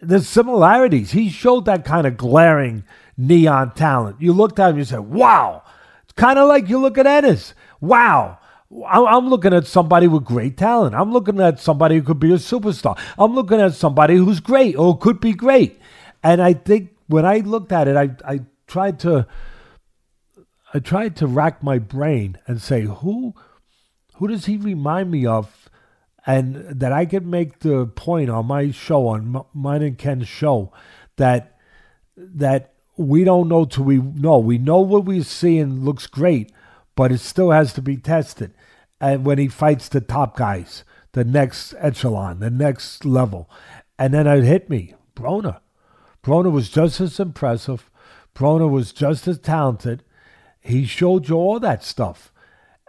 the 0.00 0.20
similarities, 0.20 1.12
he 1.12 1.28
showed 1.28 1.66
that 1.66 1.84
kind 1.84 2.06
of 2.06 2.16
glaring 2.16 2.84
neon 3.16 3.72
talent. 3.74 4.20
You 4.20 4.32
looked 4.32 4.58
at 4.58 4.70
him, 4.70 4.78
you 4.78 4.84
said, 4.84 5.00
wow. 5.00 5.62
It's 6.04 6.12
kind 6.12 6.38
of 6.38 6.48
like 6.48 6.68
you 6.68 6.78
look 6.78 6.98
at 6.98 7.06
Ennis. 7.06 7.54
Wow. 7.80 8.38
I'm 8.88 9.28
looking 9.28 9.52
at 9.52 9.66
somebody 9.66 10.08
with 10.08 10.24
great 10.24 10.56
talent. 10.56 10.94
I'm 10.94 11.12
looking 11.12 11.40
at 11.40 11.60
somebody 11.60 11.96
who 11.96 12.02
could 12.02 12.20
be 12.20 12.32
a 12.32 12.36
superstar. 12.36 12.98
I'm 13.18 13.34
looking 13.34 13.60
at 13.60 13.74
somebody 13.74 14.16
who's 14.16 14.40
great 14.40 14.76
or 14.76 14.96
could 14.96 15.20
be 15.20 15.32
great. 15.32 15.78
And 16.22 16.40
I 16.40 16.54
think 16.54 16.96
when 17.06 17.26
I 17.26 17.38
looked 17.38 17.72
at 17.72 17.88
it, 17.88 17.96
I, 17.96 18.10
I 18.26 18.40
tried 18.66 18.98
to 19.00 19.26
I 20.74 20.78
tried 20.78 21.16
to 21.16 21.26
rack 21.26 21.62
my 21.62 21.78
brain 21.78 22.38
and 22.46 22.62
say 22.62 22.82
who 22.82 23.34
who 24.14 24.28
does 24.28 24.46
he 24.46 24.56
remind 24.56 25.10
me 25.10 25.26
of, 25.26 25.68
and 26.24 26.54
that 26.80 26.92
I 26.92 27.04
could 27.04 27.26
make 27.26 27.58
the 27.58 27.86
point 27.86 28.30
on 28.30 28.46
my 28.46 28.70
show 28.70 29.08
on 29.08 29.44
mine 29.52 29.82
and 29.82 29.98
Ken's 29.98 30.28
show 30.28 30.72
that 31.16 31.58
that 32.16 32.71
we 32.96 33.24
don't 33.24 33.48
know 33.48 33.64
till 33.64 33.84
we 33.84 33.98
know. 33.98 34.38
We 34.38 34.58
know 34.58 34.80
what 34.80 35.04
we're 35.04 35.24
seeing 35.24 35.84
looks 35.84 36.06
great, 36.06 36.52
but 36.94 37.12
it 37.12 37.18
still 37.18 37.50
has 37.50 37.72
to 37.74 37.82
be 37.82 37.96
tested. 37.96 38.52
And 39.00 39.24
when 39.24 39.38
he 39.38 39.48
fights 39.48 39.88
the 39.88 40.00
top 40.00 40.36
guys, 40.36 40.84
the 41.12 41.24
next 41.24 41.74
echelon, 41.78 42.40
the 42.40 42.50
next 42.50 43.04
level. 43.04 43.50
And 43.98 44.14
then 44.14 44.26
it 44.26 44.44
hit 44.44 44.70
me 44.70 44.94
Broner. 45.14 45.60
Broner 46.22 46.52
was 46.52 46.68
just 46.68 47.00
as 47.00 47.18
impressive. 47.18 47.90
Broner 48.34 48.70
was 48.70 48.92
just 48.92 49.26
as 49.26 49.38
talented. 49.38 50.04
He 50.60 50.84
showed 50.84 51.28
you 51.28 51.36
all 51.36 51.60
that 51.60 51.82
stuff. 51.82 52.32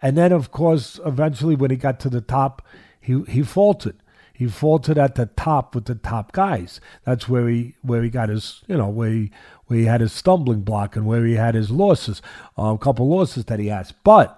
And 0.01 0.17
then, 0.17 0.31
of 0.31 0.51
course, 0.51 0.99
eventually 1.05 1.55
when 1.55 1.71
he 1.71 1.77
got 1.77 1.99
to 2.01 2.09
the 2.09 2.21
top, 2.21 2.65
he, 2.99 3.23
he 3.27 3.41
faltered. 3.41 3.95
He 4.43 4.49
faltered 4.49 4.97
at 4.97 5.15
the 5.15 5.27
top 5.27 5.73
with 5.73 5.85
the 5.85 5.95
top 5.95 6.33
guys. 6.33 6.81
That's 7.05 7.29
where 7.29 7.47
he 7.47 7.75
where 7.81 8.03
he 8.03 8.09
got 8.09 8.27
his 8.27 8.61
you 8.67 8.75
know 8.75 8.89
where 8.89 9.09
he 9.09 9.31
where 9.67 9.79
he 9.79 9.85
had 9.85 10.01
his 10.01 10.11
stumbling 10.11 10.61
block 10.61 10.97
and 10.97 11.05
where 11.05 11.23
he 11.25 11.35
had 11.35 11.55
his 11.55 11.71
losses, 11.71 12.21
uh, 12.59 12.73
a 12.73 12.77
couple 12.77 13.07
losses 13.07 13.45
that 13.45 13.61
he 13.61 13.67
has. 13.67 13.93
But 14.03 14.37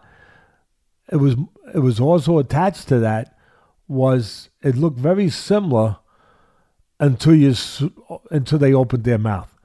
it 1.12 1.16
was 1.16 1.36
it 1.74 1.80
was 1.80 2.00
also 2.00 2.38
attached 2.38 2.88
to 2.90 3.00
that 3.00 3.36
was 3.88 4.50
it 4.62 4.76
looked 4.76 5.00
very 5.00 5.28
similar 5.28 5.98
until 7.00 7.34
you 7.34 7.56
until 8.30 8.60
they 8.60 8.76
opened 8.76 9.06
their 9.06 9.18
mouth, 9.18 9.58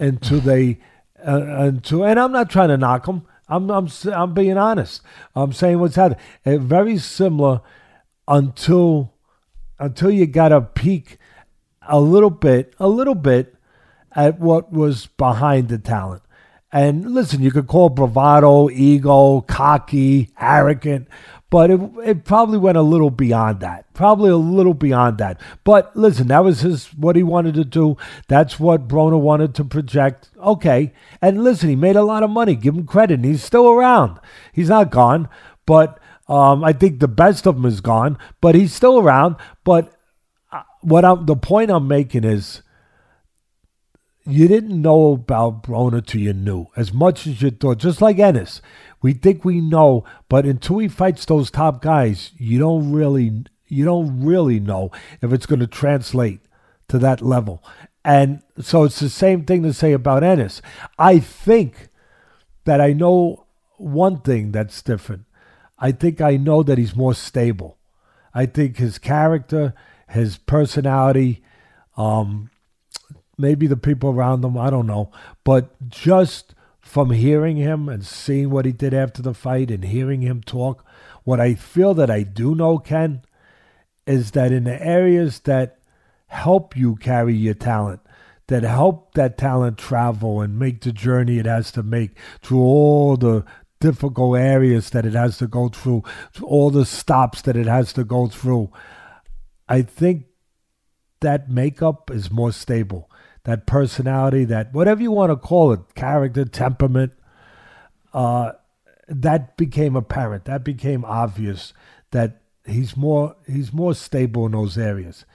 until 0.00 0.40
they 0.40 0.78
uh, 1.24 1.40
until 1.40 2.04
and 2.04 2.18
I'm 2.18 2.32
not 2.32 2.50
trying 2.50 2.70
to 2.70 2.76
knock 2.76 3.06
them. 3.06 3.28
I'm 3.48 3.70
I'm 3.70 3.88
I'm 4.12 4.34
being 4.34 4.58
honest. 4.58 5.02
I'm 5.36 5.52
saying 5.52 5.78
what's 5.78 5.94
happening. 5.94 6.18
It, 6.44 6.62
very 6.62 6.98
similar 6.98 7.60
until 8.26 9.13
until 9.78 10.10
you 10.10 10.26
got 10.26 10.52
a 10.52 10.60
peek 10.60 11.18
a 11.86 12.00
little 12.00 12.30
bit, 12.30 12.74
a 12.78 12.88
little 12.88 13.14
bit 13.14 13.54
at 14.12 14.38
what 14.38 14.72
was 14.72 15.06
behind 15.06 15.68
the 15.68 15.78
talent. 15.78 16.22
And 16.72 17.14
listen, 17.14 17.40
you 17.40 17.52
could 17.52 17.68
call 17.68 17.88
bravado, 17.88 18.68
ego, 18.68 19.42
cocky, 19.42 20.30
arrogant, 20.40 21.06
but 21.48 21.70
it, 21.70 21.80
it 22.04 22.24
probably 22.24 22.58
went 22.58 22.76
a 22.76 22.82
little 22.82 23.10
beyond 23.10 23.60
that. 23.60 23.92
Probably 23.94 24.30
a 24.30 24.36
little 24.36 24.74
beyond 24.74 25.18
that. 25.18 25.40
But 25.62 25.96
listen, 25.96 26.26
that 26.28 26.42
was 26.42 26.62
his 26.62 26.86
what 26.94 27.14
he 27.14 27.22
wanted 27.22 27.54
to 27.54 27.64
do. 27.64 27.96
That's 28.26 28.58
what 28.58 28.88
Broner 28.88 29.20
wanted 29.20 29.54
to 29.54 29.64
project. 29.64 30.30
Okay. 30.36 30.92
And 31.22 31.44
listen, 31.44 31.68
he 31.68 31.76
made 31.76 31.94
a 31.94 32.02
lot 32.02 32.24
of 32.24 32.30
money. 32.30 32.56
Give 32.56 32.74
him 32.74 32.86
credit. 32.86 33.24
He's 33.24 33.44
still 33.44 33.70
around. 33.70 34.18
He's 34.52 34.68
not 34.68 34.90
gone. 34.90 35.28
But 35.64 36.00
um, 36.28 36.64
I 36.64 36.72
think 36.72 37.00
the 37.00 37.08
best 37.08 37.46
of 37.46 37.56
him 37.56 37.66
is 37.66 37.80
gone. 37.80 38.18
But 38.40 38.54
he's 38.54 38.72
still 38.72 38.98
around. 38.98 39.36
But 39.64 39.92
uh, 40.52 40.62
what 40.80 41.04
I'm 41.04 41.26
the 41.26 41.36
point 41.36 41.70
I'm 41.70 41.88
making 41.88 42.24
is 42.24 42.62
you 44.26 44.48
didn't 44.48 44.80
know 44.80 45.12
about 45.12 45.62
Broner 45.62 46.04
till 46.04 46.22
you 46.22 46.32
knew, 46.32 46.66
as 46.76 46.92
much 46.92 47.26
as 47.26 47.42
you 47.42 47.50
thought. 47.50 47.78
Just 47.78 48.00
like 48.00 48.18
Ennis, 48.18 48.62
we 49.02 49.12
think 49.12 49.44
we 49.44 49.60
know, 49.60 50.04
but 50.28 50.46
until 50.46 50.78
he 50.78 50.88
fights 50.88 51.26
those 51.26 51.50
top 51.50 51.82
guys, 51.82 52.30
you 52.38 52.58
don't 52.58 52.90
really, 52.90 53.44
you 53.68 53.84
don't 53.84 54.24
really 54.24 54.60
know 54.60 54.90
if 55.20 55.32
it's 55.32 55.46
going 55.46 55.60
to 55.60 55.66
translate 55.66 56.40
to 56.88 56.98
that 56.98 57.20
level. 57.20 57.62
And 58.04 58.42
so 58.60 58.84
it's 58.84 59.00
the 59.00 59.10
same 59.10 59.44
thing 59.44 59.62
to 59.62 59.72
say 59.72 59.92
about 59.92 60.24
Ennis. 60.24 60.62
I 60.98 61.18
think 61.18 61.88
that 62.64 62.80
I 62.80 62.92
know 62.92 63.46
one 63.76 64.20
thing 64.20 64.52
that's 64.52 64.80
different. 64.82 65.24
I 65.84 65.92
think 65.92 66.22
I 66.22 66.38
know 66.38 66.62
that 66.62 66.78
he's 66.78 66.96
more 66.96 67.12
stable. 67.12 67.76
I 68.32 68.46
think 68.46 68.78
his 68.78 68.96
character, 68.98 69.74
his 70.08 70.38
personality, 70.38 71.42
um, 71.98 72.48
maybe 73.36 73.66
the 73.66 73.76
people 73.76 74.08
around 74.08 74.42
him, 74.42 74.56
I 74.56 74.70
don't 74.70 74.86
know. 74.86 75.12
But 75.44 75.90
just 75.90 76.54
from 76.80 77.10
hearing 77.10 77.58
him 77.58 77.90
and 77.90 78.02
seeing 78.02 78.48
what 78.48 78.64
he 78.64 78.72
did 78.72 78.94
after 78.94 79.20
the 79.20 79.34
fight 79.34 79.70
and 79.70 79.84
hearing 79.84 80.22
him 80.22 80.40
talk, 80.40 80.86
what 81.24 81.38
I 81.38 81.52
feel 81.52 81.92
that 81.92 82.10
I 82.10 82.22
do 82.22 82.54
know, 82.54 82.78
Ken, 82.78 83.20
is 84.06 84.30
that 84.30 84.52
in 84.52 84.64
the 84.64 84.82
areas 84.82 85.40
that 85.40 85.80
help 86.28 86.74
you 86.74 86.96
carry 86.96 87.34
your 87.34 87.52
talent, 87.52 88.00
that 88.46 88.62
help 88.62 89.12
that 89.16 89.36
talent 89.36 89.76
travel 89.76 90.40
and 90.40 90.58
make 90.58 90.80
the 90.80 90.92
journey 90.92 91.36
it 91.36 91.44
has 91.44 91.70
to 91.72 91.82
make 91.82 92.12
through 92.40 92.60
all 92.60 93.18
the 93.18 93.44
difficult 93.84 94.38
areas 94.38 94.88
that 94.90 95.04
it 95.04 95.12
has 95.12 95.36
to 95.36 95.46
go 95.46 95.68
through, 95.68 96.02
all 96.42 96.70
the 96.70 96.86
stops 96.86 97.42
that 97.42 97.54
it 97.54 97.66
has 97.66 97.92
to 97.92 98.02
go 98.02 98.26
through. 98.28 98.72
I 99.68 99.82
think 99.82 100.24
that 101.20 101.50
makeup 101.50 102.10
is 102.10 102.30
more 102.30 102.50
stable. 102.50 103.10
That 103.42 103.66
personality, 103.66 104.46
that 104.46 104.72
whatever 104.72 105.02
you 105.02 105.12
want 105.12 105.32
to 105.32 105.36
call 105.36 105.72
it, 105.72 105.80
character, 105.94 106.46
temperament, 106.46 107.12
uh, 108.14 108.52
that 109.06 109.58
became 109.58 109.96
apparent. 109.96 110.46
That 110.46 110.64
became 110.64 111.04
obvious 111.04 111.74
that 112.10 112.40
he's 112.64 112.96
more 112.96 113.36
he's 113.46 113.70
more 113.70 113.94
stable 113.94 114.46
in 114.46 114.52
those 114.52 114.78
areas. 114.78 115.26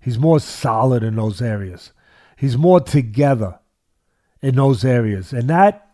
He's 0.00 0.18
more 0.18 0.40
solid 0.40 1.02
in 1.02 1.16
those 1.16 1.42
areas. 1.42 1.92
He's 2.38 2.56
more 2.56 2.80
together 2.80 3.58
in 4.40 4.54
those 4.54 4.86
areas. 4.86 5.34
And 5.34 5.50
that 5.50 5.86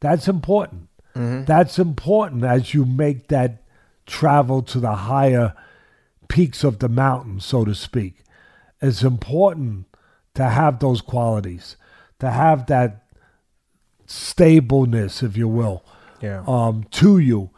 that's 0.00 0.28
important. 0.28 0.88
Mm-hmm. 1.14 1.44
That's 1.44 1.78
important 1.78 2.44
as 2.44 2.74
you 2.74 2.84
make 2.84 3.28
that 3.28 3.62
travel 4.06 4.62
to 4.62 4.80
the 4.80 4.94
higher 4.94 5.54
peaks 6.28 6.64
of 6.64 6.78
the 6.78 6.88
mountain, 6.88 7.40
so 7.40 7.64
to 7.64 7.74
speak. 7.74 8.24
It's 8.80 9.02
important 9.02 9.86
to 10.34 10.44
have 10.44 10.78
those 10.78 11.00
qualities, 11.00 11.76
to 12.18 12.30
have 12.30 12.66
that 12.66 13.04
stableness, 14.06 15.22
if 15.22 15.36
you 15.36 15.48
will, 15.48 15.84
yeah. 16.20 16.42
um, 16.46 16.84
to 16.92 17.18
you. 17.18 17.50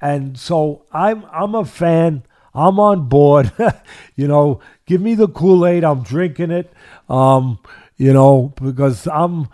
And 0.00 0.38
so 0.38 0.86
I'm 0.92 1.24
I'm 1.30 1.54
a 1.54 1.64
fan 1.64 2.24
I'm 2.54 2.78
on 2.78 3.08
board. 3.08 3.52
you 4.16 4.28
know, 4.28 4.60
give 4.86 5.00
me 5.00 5.14
the 5.14 5.28
Kool 5.28 5.66
Aid. 5.66 5.84
I'm 5.84 6.02
drinking 6.02 6.50
it. 6.50 6.72
Um, 7.08 7.58
you 7.96 8.12
know, 8.12 8.52
because 8.60 9.06
I'm 9.06 9.48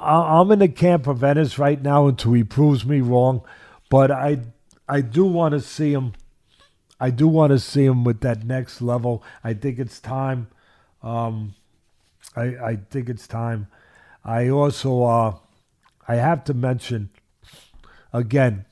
I'm 0.00 0.50
in 0.50 0.58
the 0.60 0.68
camp 0.68 1.06
of 1.06 1.22
Ennis 1.22 1.58
right 1.58 1.80
now 1.80 2.06
until 2.06 2.32
he 2.32 2.44
proves 2.44 2.84
me 2.84 3.00
wrong. 3.00 3.42
But 3.88 4.10
I 4.10 4.40
I 4.88 5.00
do 5.00 5.24
want 5.24 5.52
to 5.52 5.60
see 5.60 5.92
him. 5.92 6.14
I 6.98 7.10
do 7.10 7.28
want 7.28 7.50
to 7.50 7.58
see 7.58 7.84
him 7.84 8.04
with 8.04 8.20
that 8.20 8.44
next 8.44 8.82
level. 8.82 9.22
I 9.44 9.54
think 9.54 9.78
it's 9.78 10.00
time. 10.00 10.48
Um, 11.02 11.54
I 12.36 12.42
I 12.42 12.78
think 12.90 13.08
it's 13.08 13.26
time. 13.26 13.68
I 14.24 14.48
also 14.48 15.02
uh, 15.04 15.34
I 16.08 16.16
have 16.16 16.44
to 16.44 16.54
mention 16.54 17.10
again. 18.12 18.64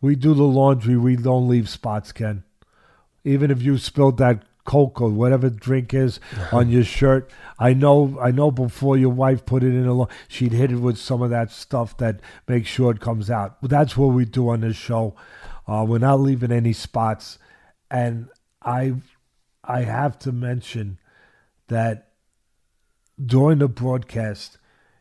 We 0.00 0.14
do 0.14 0.34
the 0.34 0.44
laundry. 0.44 0.96
We 0.96 1.16
don't 1.16 1.48
leave 1.48 1.68
spots, 1.68 2.12
Ken 2.12 2.44
even 3.26 3.50
if 3.50 3.60
you 3.60 3.76
spilled 3.76 4.18
that 4.18 4.44
Coke 4.66 5.00
or 5.00 5.08
whatever 5.08 5.48
drink 5.48 5.94
is 5.94 6.20
on 6.52 6.68
your 6.68 6.84
shirt. 6.84 7.30
I 7.58 7.72
know, 7.72 8.18
I 8.20 8.30
know. 8.30 8.50
Before 8.50 8.98
your 8.98 9.10
wife 9.10 9.46
put 9.46 9.62
it 9.62 9.74
in 9.74 9.86
a, 9.88 10.06
she'd 10.28 10.52
hit 10.52 10.70
it 10.70 10.76
with 10.76 10.98
some 10.98 11.22
of 11.22 11.30
that 11.30 11.50
stuff 11.50 11.96
that 11.96 12.20
makes 12.46 12.68
sure 12.68 12.90
it 12.90 13.00
comes 13.00 13.30
out. 13.30 13.56
That's 13.62 13.96
what 13.96 14.08
we 14.08 14.26
do 14.26 14.50
on 14.50 14.60
this 14.60 14.76
show. 14.76 15.16
Uh, 15.66 15.84
we're 15.88 15.98
not 15.98 16.20
leaving 16.20 16.52
any 16.52 16.72
spots, 16.72 17.38
and 17.90 18.28
I, 18.62 18.96
I 19.64 19.82
have 19.82 20.18
to 20.20 20.32
mention 20.32 20.98
that 21.68 22.10
during 23.24 23.58
the 23.58 23.68
broadcast, 23.68 24.58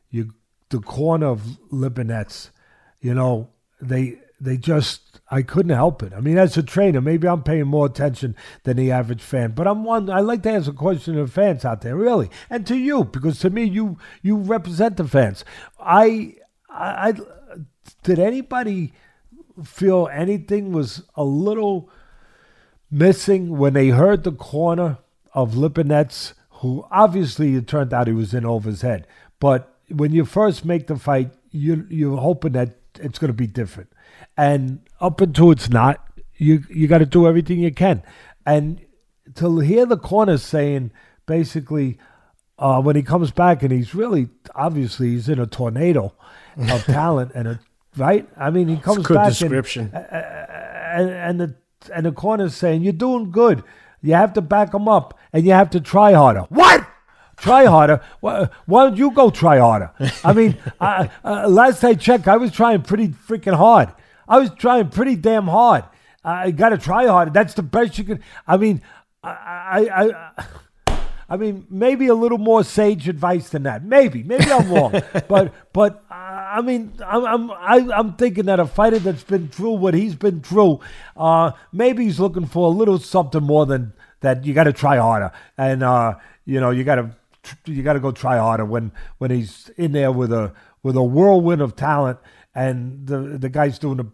you 0.09 0.33
the 0.69 0.79
corner 0.79 1.27
of 1.27 1.41
Lipinets, 1.71 2.49
you 3.01 3.13
know, 3.13 3.49
they 3.79 4.19
they 4.45 4.57
just 4.57 5.05
I 5.29 5.41
couldn't 5.41 5.75
help 5.75 6.03
it. 6.03 6.13
I 6.13 6.21
mean, 6.21 6.37
as 6.37 6.55
a 6.55 6.63
trainer, 6.63 7.01
maybe 7.01 7.27
I'm 7.27 7.41
paying 7.41 7.65
more 7.65 7.87
attention 7.87 8.35
than 8.63 8.77
the 8.77 8.91
average 8.91 9.21
fan, 9.21 9.51
but 9.51 9.67
I'm 9.67 9.83
one. 9.83 10.09
I 10.09 10.19
like 10.19 10.43
to 10.43 10.51
ask 10.51 10.67
a 10.67 10.73
question 10.73 11.15
to 11.15 11.27
fans 11.27 11.65
out 11.65 11.81
there, 11.81 11.95
really, 11.95 12.29
and 12.49 12.65
to 12.67 12.75
you, 12.75 13.03
because 13.03 13.39
to 13.39 13.49
me, 13.49 13.63
you 13.63 13.97
you 14.21 14.37
represent 14.37 14.97
the 14.97 15.07
fans. 15.07 15.43
I 15.79 16.35
I, 16.69 17.09
I 17.09 17.13
did 18.03 18.19
anybody 18.19 18.93
feel 19.63 20.09
anything 20.11 20.71
was 20.71 21.03
a 21.15 21.23
little 21.23 21.89
missing 22.91 23.57
when 23.57 23.73
they 23.73 23.89
heard 23.89 24.23
the 24.23 24.31
corner 24.31 24.99
of 25.33 25.53
Lipinets, 25.53 26.33
who 26.49 26.85
obviously 26.91 27.55
it 27.55 27.67
turned 27.67 27.93
out 27.93 28.07
he 28.07 28.13
was 28.13 28.33
in 28.33 28.45
over 28.45 28.69
his 28.69 28.81
head, 28.81 29.07
but 29.39 29.75
when 29.89 30.11
you 30.11 30.25
first 30.25 30.65
make 30.65 30.87
the 30.87 30.97
fight, 30.97 31.31
you 31.51 31.85
you're 31.89 32.17
hoping 32.17 32.53
that 32.53 32.77
it's 32.99 33.19
going 33.19 33.29
to 33.29 33.33
be 33.33 33.47
different. 33.47 33.89
And 34.37 34.79
up 34.99 35.21
until 35.21 35.51
it's 35.51 35.69
not, 35.69 36.05
you 36.35 36.63
you 36.69 36.87
got 36.87 36.99
to 36.99 37.05
do 37.05 37.27
everything 37.27 37.59
you 37.59 37.71
can. 37.71 38.03
And 38.45 38.81
to 39.35 39.59
hear 39.59 39.85
the 39.85 39.97
corner 39.97 40.37
saying 40.37 40.91
basically 41.25 41.97
uh, 42.59 42.81
when 42.81 42.95
he 42.95 43.01
comes 43.01 43.31
back 43.31 43.63
and 43.63 43.71
he's 43.71 43.95
really 43.95 44.29
obviously 44.53 45.11
he's 45.11 45.29
in 45.29 45.39
a 45.39 45.47
tornado 45.47 46.13
of 46.57 46.83
talent 46.85 47.31
and 47.33 47.47
a 47.47 47.59
right. 47.97 48.27
I 48.37 48.49
mean 48.49 48.67
he 48.67 48.77
comes 48.77 49.05
good 49.05 49.15
back 49.15 49.29
description. 49.29 49.91
And, 49.93 51.09
and 51.09 51.09
and 51.09 51.39
the 51.39 51.55
and 51.93 52.05
the 52.05 52.11
corner's 52.11 52.55
saying 52.55 52.83
you're 52.83 52.93
doing 52.93 53.31
good. 53.31 53.63
You 54.01 54.13
have 54.13 54.33
to 54.33 54.41
back 54.41 54.73
him 54.73 54.87
up 54.87 55.17
and 55.33 55.45
you 55.45 55.53
have 55.53 55.69
to 55.71 55.79
try 55.79 56.13
harder. 56.13 56.41
What? 56.49 56.85
try 57.37 57.65
harder. 57.65 58.01
Why, 58.19 58.49
why 58.65 58.85
don't 58.85 58.97
you 58.97 59.11
go 59.11 59.29
try 59.29 59.59
harder? 59.59 59.91
I 60.23 60.33
mean, 60.33 60.57
I, 60.79 61.09
uh, 61.23 61.47
last 61.47 61.83
I 61.83 61.93
checked, 61.95 62.27
I 62.27 62.37
was 62.37 62.51
trying 62.51 62.81
pretty 62.81 63.09
freaking 63.09 63.55
hard. 63.55 63.89
I 64.27 64.39
was 64.39 64.51
trying 64.57 64.89
pretty 64.89 65.15
damn 65.15 65.47
hard. 65.47 65.85
I 66.23 66.51
got 66.51 66.69
to 66.69 66.77
try 66.77 67.05
harder. 67.05 67.31
That's 67.31 67.53
the 67.53 67.63
best 67.63 67.97
you 67.97 68.03
can. 68.03 68.23
I 68.47 68.57
mean, 68.57 68.81
I, 69.23 69.87
I, 69.91 70.31
I, 70.37 70.45
I 71.29 71.37
mean, 71.37 71.65
maybe 71.69 72.07
a 72.07 72.15
little 72.15 72.37
more 72.37 72.63
sage 72.63 73.07
advice 73.07 73.49
than 73.49 73.63
that. 73.63 73.83
Maybe, 73.83 74.23
maybe 74.23 74.51
I'm 74.51 74.71
wrong, 74.71 74.91
but, 75.27 75.53
but 75.73 76.03
uh, 76.09 76.13
I 76.13 76.61
mean, 76.61 76.93
I'm, 77.05 77.25
I'm, 77.25 77.51
I, 77.51 77.77
am 77.77 77.91
i 77.91 77.99
am 77.99 78.13
thinking 78.13 78.45
that 78.45 78.59
a 78.59 78.65
fighter 78.65 78.99
that's 78.99 79.23
been 79.23 79.49
through 79.49 79.73
what 79.73 79.93
he's 79.93 80.15
been 80.15 80.41
through, 80.41 80.79
uh, 81.15 81.51
maybe 81.71 82.05
he's 82.05 82.19
looking 82.19 82.45
for 82.45 82.67
a 82.67 82.75
little 82.75 82.99
something 82.99 83.43
more 83.43 83.65
than 83.65 83.93
that. 84.21 84.45
You 84.45 84.53
got 84.53 84.65
to 84.65 84.73
try 84.73 84.97
harder, 84.97 85.31
and 85.57 85.83
uh, 85.83 86.15
you 86.45 86.59
know, 86.59 86.71
you 86.71 86.83
got 86.83 86.95
to 86.95 87.11
you 87.65 87.83
got 87.83 87.93
to 87.93 87.99
go 87.99 88.11
try 88.11 88.37
harder 88.37 88.65
when 88.65 88.91
when 89.17 89.31
he's 89.31 89.69
in 89.77 89.91
there 89.91 90.11
with 90.11 90.31
a 90.31 90.53
with 90.83 90.95
a 90.95 91.03
whirlwind 91.03 91.61
of 91.61 91.75
talent 91.75 92.19
and 92.55 93.05
the 93.07 93.17
the 93.37 93.49
guy's 93.49 93.77
doing 93.77 93.97
the, 93.97 94.05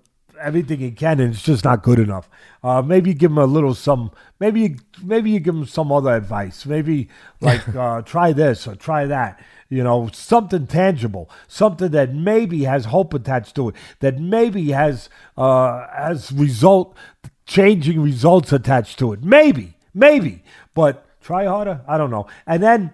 everything 0.41 0.79
he 0.79 0.91
can 0.91 1.19
and 1.19 1.33
it's 1.33 1.43
just 1.43 1.63
not 1.63 1.83
good 1.83 1.99
enough. 1.99 2.29
Uh, 2.63 2.81
maybe 2.81 3.13
give 3.13 3.31
him 3.31 3.37
a 3.37 3.45
little 3.45 3.73
some. 3.73 4.11
Maybe 4.39 4.61
you, 4.61 4.75
maybe 5.03 5.31
you 5.31 5.39
give 5.39 5.55
him 5.55 5.65
some 5.65 5.91
other 5.91 6.13
advice. 6.13 6.65
Maybe 6.65 7.09
like 7.39 7.67
uh, 7.75 8.01
try 8.01 8.33
this 8.33 8.67
or 8.67 8.75
try 8.75 9.05
that. 9.05 9.39
You 9.69 9.83
know, 9.83 10.09
something 10.11 10.67
tangible, 10.67 11.29
something 11.47 11.91
that 11.91 12.13
maybe 12.13 12.65
has 12.65 12.85
hope 12.85 13.13
attached 13.13 13.55
to 13.55 13.69
it, 13.69 13.75
that 13.99 14.19
maybe 14.19 14.71
has 14.71 15.09
uh, 15.37 15.87
has 15.95 16.31
result 16.33 16.97
changing 17.45 18.01
results 18.01 18.51
attached 18.51 18.99
to 18.99 19.13
it. 19.13 19.23
Maybe, 19.23 19.77
maybe, 19.93 20.43
but 20.73 21.05
try 21.21 21.45
harder. 21.45 21.81
I 21.87 21.97
don't 21.97 22.11
know. 22.11 22.27
And 22.45 22.61
then 22.61 22.91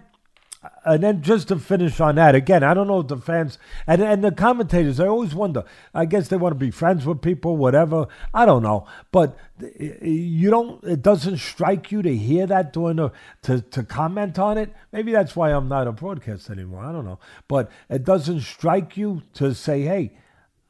and 0.84 1.02
then 1.02 1.22
just 1.22 1.48
to 1.48 1.58
finish 1.58 2.00
on 2.00 2.16
that 2.16 2.34
again, 2.34 2.62
I 2.62 2.74
don't 2.74 2.88
know 2.88 3.00
if 3.00 3.08
the 3.08 3.16
fans 3.16 3.58
and 3.86 4.02
and 4.02 4.24
the 4.24 4.32
commentators. 4.32 4.98
I 4.98 5.06
always 5.06 5.34
wonder. 5.34 5.64
I 5.94 6.04
guess 6.04 6.28
they 6.28 6.36
want 6.36 6.52
to 6.52 6.58
be 6.58 6.70
friends 6.70 7.06
with 7.06 7.22
people, 7.22 7.56
whatever. 7.56 8.08
I 8.34 8.44
don't 8.44 8.62
know, 8.62 8.86
but 9.12 9.36
you 9.80 10.50
don't. 10.50 10.82
It 10.82 11.02
doesn't 11.02 11.38
strike 11.38 11.92
you 11.92 12.02
to 12.02 12.16
hear 12.16 12.46
that 12.46 12.72
during 12.72 12.96
the 12.96 13.12
to 13.42 13.60
to 13.60 13.82
comment 13.84 14.38
on 14.38 14.58
it. 14.58 14.74
Maybe 14.90 15.12
that's 15.12 15.36
why 15.36 15.52
I'm 15.52 15.68
not 15.68 15.86
a 15.86 15.92
broadcast 15.92 16.50
anymore. 16.50 16.84
I 16.84 16.92
don't 16.92 17.04
know, 17.04 17.20
but 17.46 17.70
it 17.88 18.04
doesn't 18.04 18.40
strike 18.40 18.96
you 18.96 19.22
to 19.34 19.54
say, 19.54 19.82
hey. 19.82 20.12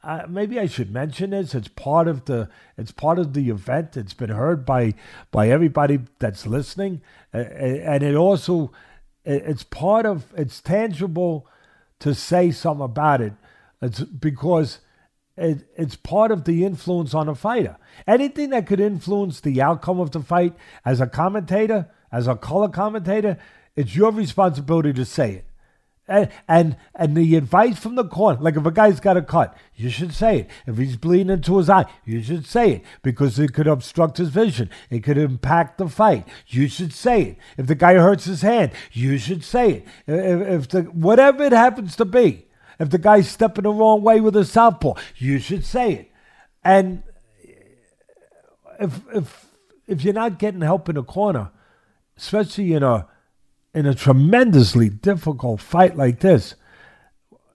Uh, 0.01 0.25
maybe 0.29 0.61
I 0.61 0.67
should 0.67 0.93
mention 0.93 1.31
this. 1.31 1.57
It's 1.57 1.67
part 1.67 2.07
of 2.07 2.27
the 2.27 2.49
it's 2.79 2.93
part 2.93 3.19
of 3.19 3.35
the 3.35 3.51
event. 3.51 3.97
It's 3.97 4.15
been 4.15 4.31
heard 4.31 4.65
by 4.65 4.95
by 5.33 5.49
everybody 5.49 5.99
that's 6.21 6.47
listening, 6.47 7.03
and 7.33 8.03
it 8.05 8.15
also 8.15 8.71
it's 9.29 9.63
part 9.63 10.07
of 10.07 10.33
it's 10.37 10.61
tangible 10.61 11.47
to 12.01 12.15
say 12.15 12.51
something 12.51 12.85
about 12.85 13.21
it. 13.21 13.35
It's 13.83 14.01
because 14.01 14.79
it, 15.37 15.67
it's 15.77 15.97
part 15.97 16.31
of 16.31 16.45
the 16.45 16.65
influence 16.65 17.15
on 17.15 17.29
a 17.29 17.35
fighter. 17.35 17.77
Anything 18.07 18.51
that 18.51 18.67
could 18.67 18.81
influence 18.81 19.41
the 19.41 19.61
outcome 19.61 20.01
of 20.01 20.11
the 20.11 20.21
fight 20.21 20.55
as 20.85 21.01
a 21.01 21.07
commentator, 21.07 21.89
as 22.11 22.27
a 22.27 22.37
color 22.37 22.69
commentator, 22.69 23.39
it's 23.77 23.95
your 23.95 24.11
responsibility 24.11 24.93
to 24.95 25.05
say 25.05 25.33
it. 25.33 25.48
And, 26.09 26.31
and 26.49 26.77
and 26.95 27.15
the 27.15 27.37
advice 27.37 27.79
from 27.79 27.95
the 27.95 28.05
corner, 28.05 28.41
like 28.41 28.57
if 28.57 28.65
a 28.65 28.71
guy's 28.71 28.99
got 28.99 29.19
a 29.19 29.23
cut, 29.23 29.55
you 29.75 29.91
should 29.91 30.15
say 30.15 30.39
it. 30.39 30.51
If 30.67 30.79
he's 30.79 30.97
bleeding 30.97 31.29
into 31.29 31.59
his 31.59 31.69
eye, 31.69 31.85
you 32.07 32.23
should 32.23 32.47
say 32.47 32.73
it 32.73 32.85
because 33.03 33.39
it 33.39 33.53
could 33.53 33.67
obstruct 33.67 34.17
his 34.17 34.31
vision. 34.31 34.71
It 34.89 35.05
could 35.05 35.19
impact 35.19 35.77
the 35.77 35.87
fight. 35.87 36.27
You 36.47 36.67
should 36.67 36.95
say 36.95 37.23
it. 37.23 37.39
If 37.59 37.67
the 37.67 37.75
guy 37.75 37.95
hurts 37.95 38.25
his 38.25 38.41
hand, 38.41 38.73
you 38.91 39.19
should 39.19 39.45
say 39.45 39.71
it. 39.71 39.87
If, 40.07 40.49
if 40.49 40.69
the 40.69 40.83
whatever 40.85 41.45
it 41.45 41.53
happens 41.53 41.95
to 41.97 42.07
be, 42.07 42.47
if 42.79 42.89
the 42.89 42.99
guy's 42.99 43.29
stepping 43.29 43.65
the 43.65 43.71
wrong 43.71 44.03
way 44.03 44.21
with 44.21 44.35
a 44.35 44.47
southpaw, 44.47 44.95
you 45.17 45.39
should 45.39 45.67
say 45.67 45.93
it. 45.93 46.11
And 46.65 47.03
if 48.81 49.01
if 49.15 49.47
if 49.87 50.05
you're 50.05 50.15
not 50.15 50.39
getting 50.39 50.63
help 50.63 50.89
in 50.89 50.95
the 50.95 51.03
corner, 51.03 51.51
especially 52.17 52.73
in 52.73 52.83
a 52.83 53.07
in 53.79 53.87
a 53.87 53.95
tremendously 53.95 54.89
difficult 54.89 55.61
fight 55.61 55.97
like 55.97 56.19
this, 56.19 56.57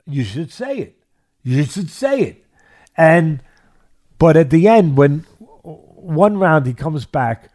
you 0.05 0.23
should 0.23 0.53
say 0.53 0.77
it. 0.77 0.97
You 1.43 1.65
should 1.65 1.89
say 1.89 2.21
it. 2.21 2.45
And 2.95 3.43
but 4.19 4.37
at 4.37 4.49
the 4.49 4.69
end, 4.69 4.95
when 4.95 5.25
one 5.63 6.37
round 6.37 6.65
he 6.65 6.73
comes 6.73 7.05
back 7.05 7.49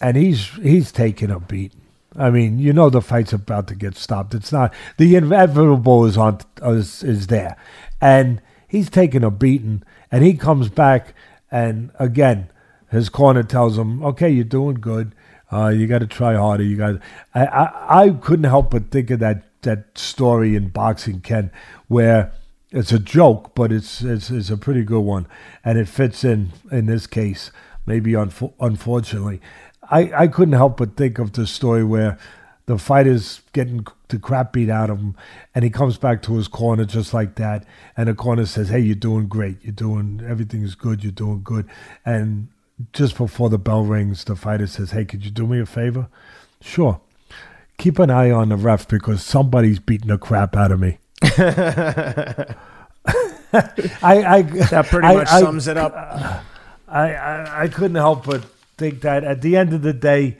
and 0.00 0.16
he's 0.16 0.50
he's 0.62 0.92
taking 0.92 1.32
a 1.32 1.40
beat. 1.40 1.72
I 2.16 2.30
mean, 2.30 2.60
you 2.60 2.72
know 2.72 2.90
the 2.90 3.02
fight's 3.02 3.32
about 3.32 3.66
to 3.68 3.74
get 3.74 3.96
stopped. 3.96 4.34
It's 4.34 4.52
not 4.52 4.72
the 4.96 5.16
inevitable 5.16 6.04
is 6.04 6.16
on 6.16 6.38
is, 6.62 7.02
is 7.02 7.26
there, 7.26 7.56
and 8.00 8.40
he's 8.68 8.88
taking 8.88 9.24
a 9.24 9.32
beating, 9.32 9.82
and 10.12 10.22
he 10.22 10.34
comes 10.34 10.68
back, 10.68 11.12
and 11.50 11.90
again, 11.98 12.50
his 12.88 13.08
corner 13.08 13.42
tells 13.42 13.76
him, 13.76 14.04
"Okay, 14.04 14.30
you're 14.30 14.44
doing 14.44 14.76
good. 14.76 15.12
Uh, 15.54 15.68
you 15.68 15.86
got 15.86 16.00
to 16.00 16.06
try 16.06 16.34
harder. 16.34 16.64
You 16.64 16.76
got." 16.76 17.00
I, 17.34 17.46
I 17.46 18.02
I 18.04 18.10
couldn't 18.10 18.44
help 18.44 18.70
but 18.70 18.90
think 18.90 19.10
of 19.10 19.20
that 19.20 19.44
that 19.62 19.96
story 19.96 20.56
in 20.56 20.68
boxing, 20.68 21.20
Ken, 21.20 21.50
where 21.88 22.32
it's 22.70 22.92
a 22.92 22.98
joke, 22.98 23.54
but 23.54 23.70
it's 23.70 24.02
it's, 24.02 24.30
it's 24.30 24.50
a 24.50 24.56
pretty 24.56 24.82
good 24.82 25.00
one, 25.00 25.26
and 25.64 25.78
it 25.78 25.88
fits 25.88 26.24
in 26.24 26.52
in 26.70 26.86
this 26.86 27.06
case. 27.06 27.50
Maybe 27.86 28.12
unfo- 28.12 28.54
unfortunately, 28.60 29.40
I, 29.90 30.10
I 30.22 30.28
couldn't 30.28 30.54
help 30.54 30.78
but 30.78 30.96
think 30.96 31.18
of 31.18 31.32
the 31.32 31.46
story 31.46 31.84
where 31.84 32.18
the 32.66 32.78
fighter's 32.78 33.42
getting 33.52 33.86
the 34.08 34.18
crap 34.18 34.52
beat 34.52 34.70
out 34.70 34.90
of 34.90 34.98
him, 34.98 35.16
and 35.54 35.64
he 35.64 35.70
comes 35.70 35.98
back 35.98 36.22
to 36.22 36.34
his 36.36 36.48
corner 36.48 36.84
just 36.84 37.12
like 37.12 37.34
that, 37.36 37.66
and 37.96 38.08
the 38.08 38.14
corner 38.14 38.46
says, 38.46 38.70
"Hey, 38.70 38.80
you're 38.80 38.94
doing 38.94 39.28
great. 39.28 39.58
You're 39.62 39.72
doing 39.72 40.22
everything's 40.26 40.74
good. 40.74 41.04
You're 41.04 41.12
doing 41.12 41.42
good." 41.44 41.66
And 42.04 42.48
just 42.92 43.16
before 43.16 43.50
the 43.50 43.58
bell 43.58 43.84
rings, 43.84 44.24
the 44.24 44.36
fighter 44.36 44.66
says, 44.66 44.90
"Hey, 44.90 45.04
could 45.04 45.24
you 45.24 45.30
do 45.30 45.46
me 45.46 45.60
a 45.60 45.66
favor?" 45.66 46.08
Sure. 46.60 47.00
Keep 47.78 47.98
an 47.98 48.10
eye 48.10 48.30
on 48.30 48.50
the 48.50 48.56
ref 48.56 48.86
because 48.88 49.22
somebody's 49.22 49.78
beating 49.78 50.08
the 50.08 50.18
crap 50.18 50.56
out 50.56 50.72
of 50.72 50.80
me. 50.80 50.98
I, 51.22 52.54
I 54.02 54.42
that 54.42 54.86
pretty 54.88 55.06
I, 55.06 55.14
much 55.14 55.28
I, 55.28 55.40
sums 55.40 55.68
it 55.68 55.76
up. 55.76 55.94
I, 56.88 57.14
I 57.14 57.62
I 57.62 57.68
couldn't 57.68 57.96
help 57.96 58.26
but 58.26 58.44
think 58.76 59.02
that 59.02 59.24
at 59.24 59.42
the 59.42 59.56
end 59.56 59.72
of 59.72 59.82
the 59.82 59.92
day, 59.92 60.38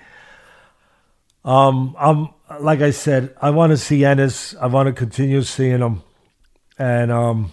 um, 1.45 1.95
I'm 1.99 2.31
like 2.61 2.81
I 2.81 2.91
said, 2.91 3.35
I 3.41 3.51
want 3.51 3.71
to 3.71 3.77
see 3.77 4.05
Ennis. 4.05 4.55
I 4.57 4.67
want 4.67 4.89
to 4.89 4.93
continue 4.93 5.43
seeing 5.43 5.81
him, 5.81 6.03
and 6.79 7.11
um, 7.11 7.53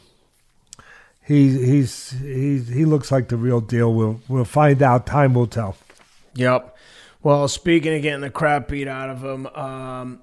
he 1.23 1.49
he's 1.65 2.11
he 2.11 2.59
he 2.59 2.85
looks 2.85 3.11
like 3.11 3.29
the 3.29 3.37
real 3.37 3.61
deal. 3.61 3.93
We'll 3.93 4.21
we'll 4.27 4.45
find 4.45 4.81
out. 4.81 5.05
Time 5.05 5.33
will 5.33 5.47
tell. 5.47 5.77
Yep. 6.35 6.75
Well, 7.23 7.47
speaking 7.47 7.95
of 7.95 8.01
getting 8.01 8.21
the 8.21 8.31
crap 8.31 8.67
beat 8.67 8.87
out 8.87 9.09
of 9.09 9.23
him, 9.23 9.45
um, 9.47 10.21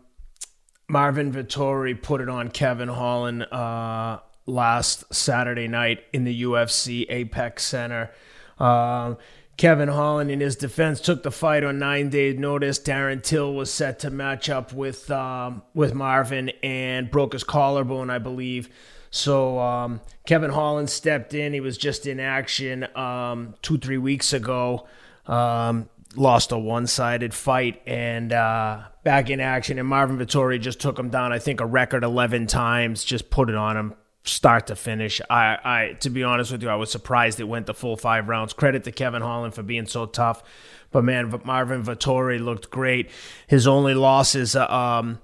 Marvin 0.88 1.32
Vettori 1.32 2.00
put 2.00 2.20
it 2.20 2.28
on 2.28 2.50
Kevin 2.50 2.88
Holland 2.88 3.44
uh, 3.44 4.18
last 4.46 5.04
Saturday 5.14 5.68
night 5.68 6.00
in 6.12 6.24
the 6.24 6.42
UFC 6.42 7.06
Apex 7.08 7.64
Center. 7.64 8.10
Um, 8.58 9.18
Kevin 9.56 9.88
Holland, 9.88 10.30
in 10.30 10.40
his 10.40 10.56
defense, 10.56 11.00
took 11.00 11.22
the 11.22 11.30
fight 11.30 11.64
on 11.64 11.78
nine 11.78 12.10
days' 12.10 12.38
notice. 12.38 12.78
Darren 12.78 13.22
Till 13.22 13.54
was 13.54 13.72
set 13.72 14.00
to 14.00 14.10
match 14.10 14.48
up 14.48 14.72
with 14.72 15.10
um, 15.10 15.62
with 15.74 15.94
Marvin 15.94 16.50
and 16.62 17.10
broke 17.10 17.32
his 17.32 17.44
collarbone, 17.44 18.10
I 18.10 18.18
believe. 18.18 18.68
So 19.10 19.58
um, 19.58 20.00
Kevin 20.26 20.50
Holland 20.50 20.90
stepped 20.90 21.34
in. 21.34 21.52
He 21.52 21.60
was 21.60 21.78
just 21.78 22.06
in 22.06 22.20
action 22.20 22.86
um, 22.96 23.54
two 23.62 23.78
three 23.78 23.98
weeks 23.98 24.32
ago. 24.32 24.86
Um, 25.26 25.88
lost 26.16 26.52
a 26.52 26.58
one 26.58 26.86
sided 26.86 27.34
fight 27.34 27.82
and 27.86 28.32
uh, 28.32 28.82
back 29.04 29.30
in 29.30 29.40
action. 29.40 29.78
And 29.78 29.88
Marvin 29.88 30.18
Vettori 30.18 30.60
just 30.60 30.80
took 30.80 30.98
him 30.98 31.10
down. 31.10 31.32
I 31.32 31.38
think 31.38 31.60
a 31.60 31.66
record 31.66 32.04
eleven 32.04 32.46
times. 32.46 33.04
Just 33.04 33.30
put 33.30 33.48
it 33.48 33.54
on 33.54 33.76
him 33.76 33.94
start 34.28 34.66
to 34.68 34.76
finish. 34.76 35.20
I, 35.30 35.58
I, 35.64 35.92
to 36.00 36.10
be 36.10 36.22
honest 36.22 36.52
with 36.52 36.62
you, 36.62 36.68
I 36.68 36.76
was 36.76 36.90
surprised 36.90 37.40
it 37.40 37.44
went 37.44 37.66
the 37.66 37.74
full 37.74 37.96
five 37.96 38.28
rounds. 38.28 38.52
Credit 38.52 38.84
to 38.84 38.92
Kevin 38.92 39.22
Holland 39.22 39.54
for 39.54 39.62
being 39.62 39.86
so 39.86 40.06
tough, 40.06 40.42
but 40.90 41.04
man, 41.04 41.40
Marvin 41.44 41.82
Vettori 41.82 42.42
looked 42.42 42.70
great. 42.70 43.10
His 43.46 43.66
only 43.66 43.94
loss 43.94 44.34
is 44.34 44.54
a 44.54 44.72
um, 44.72 45.18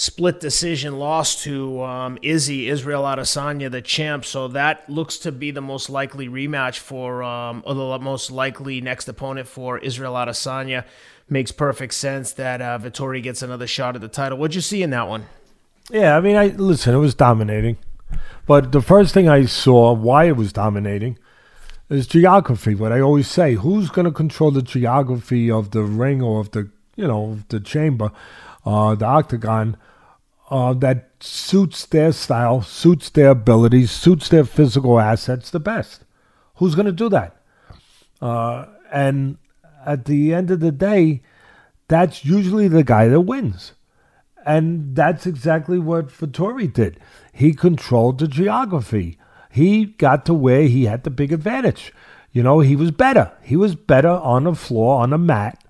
split 0.00 0.40
decision 0.40 0.98
loss 0.98 1.42
to 1.42 1.82
um, 1.82 2.18
Izzy 2.22 2.70
Israel 2.70 3.02
Adesanya, 3.02 3.70
the 3.70 3.82
champ. 3.82 4.24
So 4.24 4.48
that 4.48 4.88
looks 4.88 5.18
to 5.18 5.30
be 5.30 5.50
the 5.50 5.60
most 5.60 5.90
likely 5.90 6.26
rematch 6.26 6.78
for, 6.78 7.22
um, 7.22 7.62
or 7.66 7.74
the 7.74 7.98
most 7.98 8.30
likely 8.30 8.80
next 8.80 9.08
opponent 9.08 9.46
for 9.46 9.76
Israel 9.78 10.14
Adesanya. 10.14 10.86
Makes 11.28 11.52
perfect 11.52 11.92
sense 11.92 12.32
that 12.32 12.62
uh, 12.62 12.78
Vettori 12.78 13.22
gets 13.22 13.42
another 13.42 13.66
shot 13.66 13.94
at 13.94 14.00
the 14.00 14.08
title. 14.08 14.38
What'd 14.38 14.54
you 14.54 14.62
see 14.62 14.82
in 14.82 14.88
that 14.90 15.06
one? 15.06 15.26
Yeah, 15.90 16.16
I 16.16 16.20
mean, 16.20 16.36
I 16.36 16.46
listen. 16.46 16.94
It 16.94 16.98
was 16.98 17.14
dominating. 17.14 17.76
But 18.46 18.72
the 18.72 18.80
first 18.80 19.12
thing 19.12 19.28
I 19.28 19.44
saw, 19.44 19.92
why 19.92 20.24
it 20.24 20.36
was 20.36 20.52
dominating, 20.52 21.18
is 21.90 22.06
geography. 22.06 22.74
What 22.74 22.90
I 22.90 23.00
always 23.00 23.28
say: 23.28 23.54
who's 23.54 23.90
going 23.90 24.06
to 24.06 24.12
control 24.12 24.50
the 24.50 24.62
geography 24.62 25.50
of 25.50 25.72
the 25.72 25.82
ring 25.82 26.22
or 26.22 26.40
of 26.40 26.52
the 26.52 26.70
you 26.96 27.06
know 27.06 27.40
the 27.48 27.60
chamber, 27.60 28.10
uh, 28.64 28.94
the 28.94 29.04
octagon, 29.04 29.76
uh, 30.50 30.74
that 30.74 31.10
suits 31.20 31.86
their 31.86 32.12
style, 32.12 32.60
suits 32.62 33.08
their 33.10 33.30
abilities, 33.30 33.90
suits 33.90 34.28
their 34.28 34.44
physical 34.44 34.98
assets 34.98 35.50
the 35.50 35.60
best? 35.60 36.04
Who's 36.56 36.74
going 36.74 36.86
to 36.86 36.92
do 36.92 37.08
that? 37.08 37.36
Uh, 38.20 38.66
and 38.92 39.38
at 39.86 40.04
the 40.04 40.34
end 40.34 40.50
of 40.50 40.60
the 40.60 40.72
day, 40.72 41.22
that's 41.88 42.24
usually 42.24 42.68
the 42.68 42.84
guy 42.84 43.08
that 43.08 43.20
wins. 43.20 43.72
And 44.44 44.96
that's 44.96 45.26
exactly 45.26 45.78
what 45.78 46.08
Vettori 46.08 46.72
did. 46.72 46.98
He 47.32 47.52
controlled 47.52 48.18
the 48.18 48.28
geography. 48.28 49.18
He 49.50 49.86
got 49.86 50.24
to 50.26 50.34
where 50.34 50.62
he 50.62 50.86
had 50.86 51.04
the 51.04 51.10
big 51.10 51.32
advantage. 51.32 51.92
You 52.32 52.42
know, 52.42 52.60
he 52.60 52.76
was 52.76 52.90
better. 52.90 53.32
He 53.42 53.56
was 53.56 53.74
better 53.74 54.08
on 54.08 54.44
the 54.44 54.54
floor, 54.54 55.02
on 55.02 55.10
the 55.10 55.18
mat, 55.18 55.62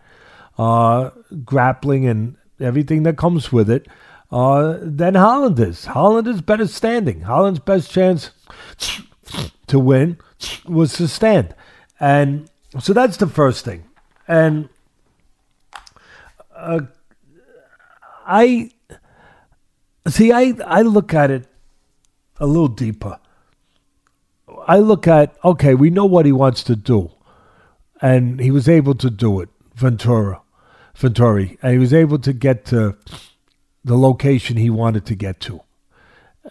uh, 0.59 1.11
grappling 1.45 2.07
and 2.07 2.37
everything 2.61 3.03
that 3.05 3.17
comes 3.17 3.51
with 3.51 3.71
it 3.71 3.89
uh, 4.33 4.79
than 4.81 5.15
Holland 5.15 5.59
is. 5.59 5.87
Holland 5.87 6.29
is 6.29 6.41
better 6.41 6.67
standing. 6.67 7.23
Holland's 7.23 7.59
best 7.59 7.91
chance 7.91 8.31
to 9.67 9.79
win 9.79 10.19
was 10.67 10.93
to 10.95 11.09
stand. 11.09 11.55
And 11.99 12.49
so 12.79 12.93
that's 12.93 13.17
the 13.17 13.27
first 13.27 13.65
thing. 13.65 13.85
And 14.29 14.69
uh, 16.55 16.81
I 18.27 18.71
see. 20.07 20.33
I 20.33 20.55
I 20.65 20.83
look 20.83 21.13
at 21.13 21.31
it 21.31 21.47
a 22.39 22.47
little 22.47 22.69
deeper. 22.69 23.19
I 24.67 24.79
look 24.79 25.09
at 25.09 25.37
okay, 25.45 25.75
we 25.75 25.91
know 25.91 26.07
what 26.07 26.27
he 26.27 26.33
wants 26.33 26.63
to 26.65 26.77
do, 26.77 27.11
and 28.01 28.41
he 28.41 28.51
was 28.51 28.69
able 28.69 28.95
to 28.97 29.11
do 29.11 29.41
it. 29.41 29.49
Ventura, 29.75 30.43
Venturi. 30.95 31.59
and 31.63 31.73
he 31.73 31.79
was 31.79 31.95
able 31.95 32.19
to 32.19 32.33
get 32.33 32.65
to 32.67 32.97
the 33.85 33.97
location 33.97 34.57
he 34.57 34.71
wanted 34.71 35.07
to 35.07 35.15
get 35.15 35.41
to. 35.41 35.63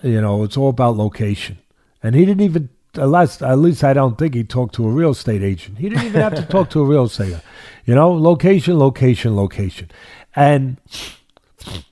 You 0.04 0.22
know, 0.22 0.44
it's 0.44 0.58
all 0.58 0.70
about 0.70 0.98
location, 0.98 1.58
and 2.04 2.16
he 2.16 2.26
didn't 2.26 2.42
even. 2.42 2.70
At 2.96 3.10
least, 3.10 3.44
at 3.44 3.60
least 3.60 3.84
I 3.84 3.94
don't 3.94 4.18
think 4.18 4.34
he 4.34 4.44
talked 4.44 4.74
to 4.76 4.88
a 4.88 4.92
real 4.92 5.12
estate 5.12 5.44
agent. 5.44 5.78
He 5.78 5.90
didn't 5.90 6.06
even 6.06 6.22
have 6.22 6.34
to 6.36 6.46
talk 6.46 6.72
to 6.72 6.82
a 6.82 6.86
real 6.86 7.06
estate. 7.06 7.38
You 7.86 7.94
know, 7.94 8.12
location, 8.12 8.80
location, 8.80 9.36
location, 9.36 9.92
and 10.36 10.78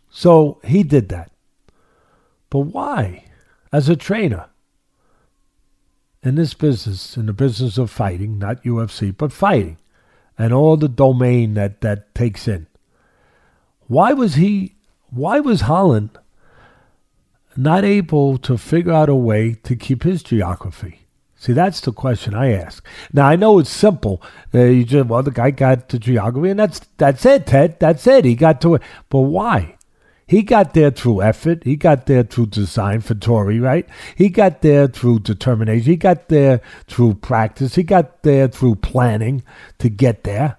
so 0.09 0.59
he 0.63 0.81
did 0.81 1.09
that. 1.09 1.31
But 2.49 2.61
why? 2.61 3.25
As 3.71 3.89
a 3.89 3.95
trainer 3.95 4.47
in 6.23 6.35
this 6.35 6.55
business, 6.55 7.15
in 7.15 7.27
the 7.27 7.33
business 7.33 7.77
of 7.77 7.91
fighting, 7.91 8.39
not 8.39 8.63
UFC, 8.63 9.15
but 9.15 9.31
fighting, 9.31 9.77
and 10.37 10.51
all 10.51 10.77
the 10.77 10.89
domain 10.89 11.53
that 11.53 11.81
that 11.81 12.15
takes 12.15 12.47
in. 12.47 12.67
Why 13.87 14.13
was 14.13 14.35
he? 14.35 14.76
Why 15.17 15.39
was 15.39 15.61
Holland 15.61 16.11
not 17.55 17.83
able 17.83 18.37
to 18.37 18.55
figure 18.55 18.93
out 18.93 19.09
a 19.09 19.15
way 19.15 19.55
to 19.63 19.75
keep 19.75 20.03
his 20.03 20.21
geography? 20.21 21.07
See, 21.35 21.53
that's 21.53 21.81
the 21.81 21.91
question 21.91 22.35
I 22.35 22.51
ask. 22.51 22.85
Now 23.11 23.27
I 23.27 23.35
know 23.35 23.57
it's 23.57 23.71
simple. 23.71 24.21
Uh, 24.53 24.65
you 24.65 24.83
just 24.85 25.09
well, 25.09 25.23
the 25.23 25.31
guy 25.31 25.49
got 25.49 25.89
the 25.89 25.97
geography, 25.97 26.51
and 26.51 26.59
that's 26.59 26.81
that's 26.97 27.25
it, 27.25 27.47
Ted. 27.47 27.79
That's 27.79 28.05
it. 28.05 28.25
He 28.25 28.35
got 28.35 28.61
to 28.61 28.75
it. 28.75 28.83
But 29.09 29.21
why? 29.21 29.77
He 30.27 30.43
got 30.43 30.75
there 30.75 30.91
through 30.91 31.23
effort. 31.23 31.63
He 31.63 31.77
got 31.77 32.05
there 32.05 32.21
through 32.21 32.47
design 32.47 33.01
Vettori, 33.01 33.59
right? 33.59 33.87
He 34.15 34.29
got 34.29 34.61
there 34.61 34.87
through 34.87 35.19
determination. 35.19 35.85
He 35.85 35.95
got 35.95 36.27
there 36.27 36.61
through 36.87 37.15
practice. 37.15 37.73
He 37.73 37.81
got 37.81 38.21
there 38.21 38.47
through 38.47 38.75
planning 38.75 39.41
to 39.79 39.89
get 39.89 40.25
there. 40.25 40.57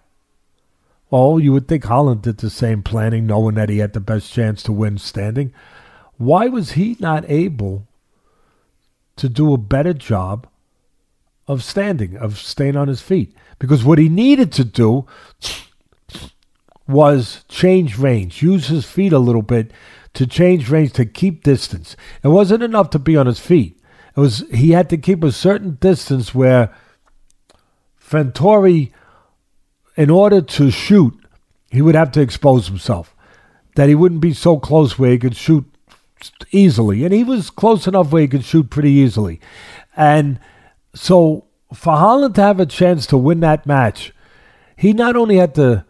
Well, 1.10 1.40
you 1.40 1.52
would 1.52 1.68
think 1.68 1.84
Holland 1.84 2.22
did 2.22 2.38
the 2.38 2.50
same 2.50 2.82
planning, 2.82 3.26
knowing 3.26 3.54
that 3.54 3.70
he 3.70 3.78
had 3.78 3.94
the 3.94 4.00
best 4.00 4.32
chance 4.32 4.62
to 4.64 4.72
win 4.72 4.98
standing. 4.98 5.52
Why 6.18 6.48
was 6.48 6.72
he 6.72 6.96
not 7.00 7.24
able 7.30 7.86
to 9.16 9.28
do 9.28 9.52
a 9.54 9.58
better 9.58 9.94
job 9.94 10.46
of 11.46 11.64
standing, 11.64 12.16
of 12.16 12.38
staying 12.38 12.76
on 12.76 12.88
his 12.88 13.00
feet? 13.00 13.34
Because 13.58 13.84
what 13.84 13.98
he 13.98 14.08
needed 14.08 14.52
to 14.52 14.64
do 14.64 15.06
was 16.86 17.44
change 17.48 17.98
range, 17.98 18.42
use 18.42 18.68
his 18.68 18.84
feet 18.84 19.12
a 19.12 19.18
little 19.18 19.42
bit 19.42 19.70
to 20.14 20.26
change 20.26 20.70
range 20.70 20.92
to 20.94 21.06
keep 21.06 21.42
distance. 21.42 21.96
It 22.22 22.28
wasn't 22.28 22.62
enough 22.62 22.90
to 22.90 22.98
be 22.98 23.16
on 23.16 23.26
his 23.26 23.38
feet. 23.38 23.80
It 24.16 24.20
was 24.20 24.44
he 24.52 24.70
had 24.70 24.90
to 24.90 24.96
keep 24.96 25.22
a 25.22 25.32
certain 25.32 25.78
distance 25.80 26.34
where 26.34 26.74
Vettori, 28.02 28.90
in 29.98 30.10
order 30.10 30.40
to 30.40 30.70
shoot, 30.70 31.12
he 31.70 31.82
would 31.82 31.96
have 31.96 32.12
to 32.12 32.20
expose 32.20 32.68
himself. 32.68 33.16
That 33.74 33.88
he 33.88 33.96
wouldn't 33.96 34.20
be 34.20 34.32
so 34.32 34.56
close 34.58 34.96
where 34.96 35.10
he 35.10 35.18
could 35.18 35.36
shoot 35.36 35.66
easily. 36.52 37.04
And 37.04 37.12
he 37.12 37.24
was 37.24 37.50
close 37.50 37.88
enough 37.88 38.12
where 38.12 38.22
he 38.22 38.28
could 38.28 38.44
shoot 38.44 38.70
pretty 38.70 38.92
easily. 38.92 39.40
And 39.96 40.38
so 40.94 41.46
for 41.74 41.96
Holland 41.96 42.36
to 42.36 42.42
have 42.42 42.60
a 42.60 42.66
chance 42.66 43.06
to 43.08 43.18
win 43.18 43.40
that 43.40 43.66
match, 43.66 44.12
he 44.76 44.92
not 44.92 45.16
only 45.16 45.36
had 45.36 45.56
to 45.56 45.84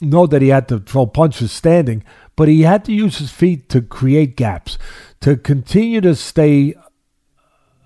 know 0.00 0.28
that 0.28 0.40
he 0.40 0.48
had 0.48 0.68
to 0.68 0.78
throw 0.78 1.06
punches 1.06 1.50
standing, 1.50 2.04
but 2.36 2.46
he 2.46 2.62
had 2.62 2.84
to 2.84 2.92
use 2.92 3.18
his 3.18 3.32
feet 3.32 3.68
to 3.70 3.82
create 3.82 4.36
gaps, 4.36 4.78
to 5.20 5.36
continue 5.36 6.00
to 6.00 6.14
stay 6.14 6.74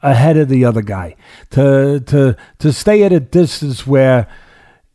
ahead 0.03 0.37
of 0.37 0.51
the 0.51 0.67
other 0.67 0.83
guy, 0.83 1.17
to 1.51 2.01
to 2.01 2.37
to 2.59 2.73
stay 2.73 3.03
at 3.03 3.13
a 3.13 3.21
distance 3.21 3.87
where 3.87 4.29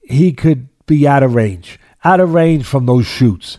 he 0.01 0.33
could 0.33 0.67
be 0.85 1.07
out 1.07 1.23
of 1.23 1.35
range, 1.35 1.79
out 2.03 2.19
of 2.19 2.33
range 2.33 2.65
from 2.65 2.85
those 2.85 3.05
shoots, 3.05 3.57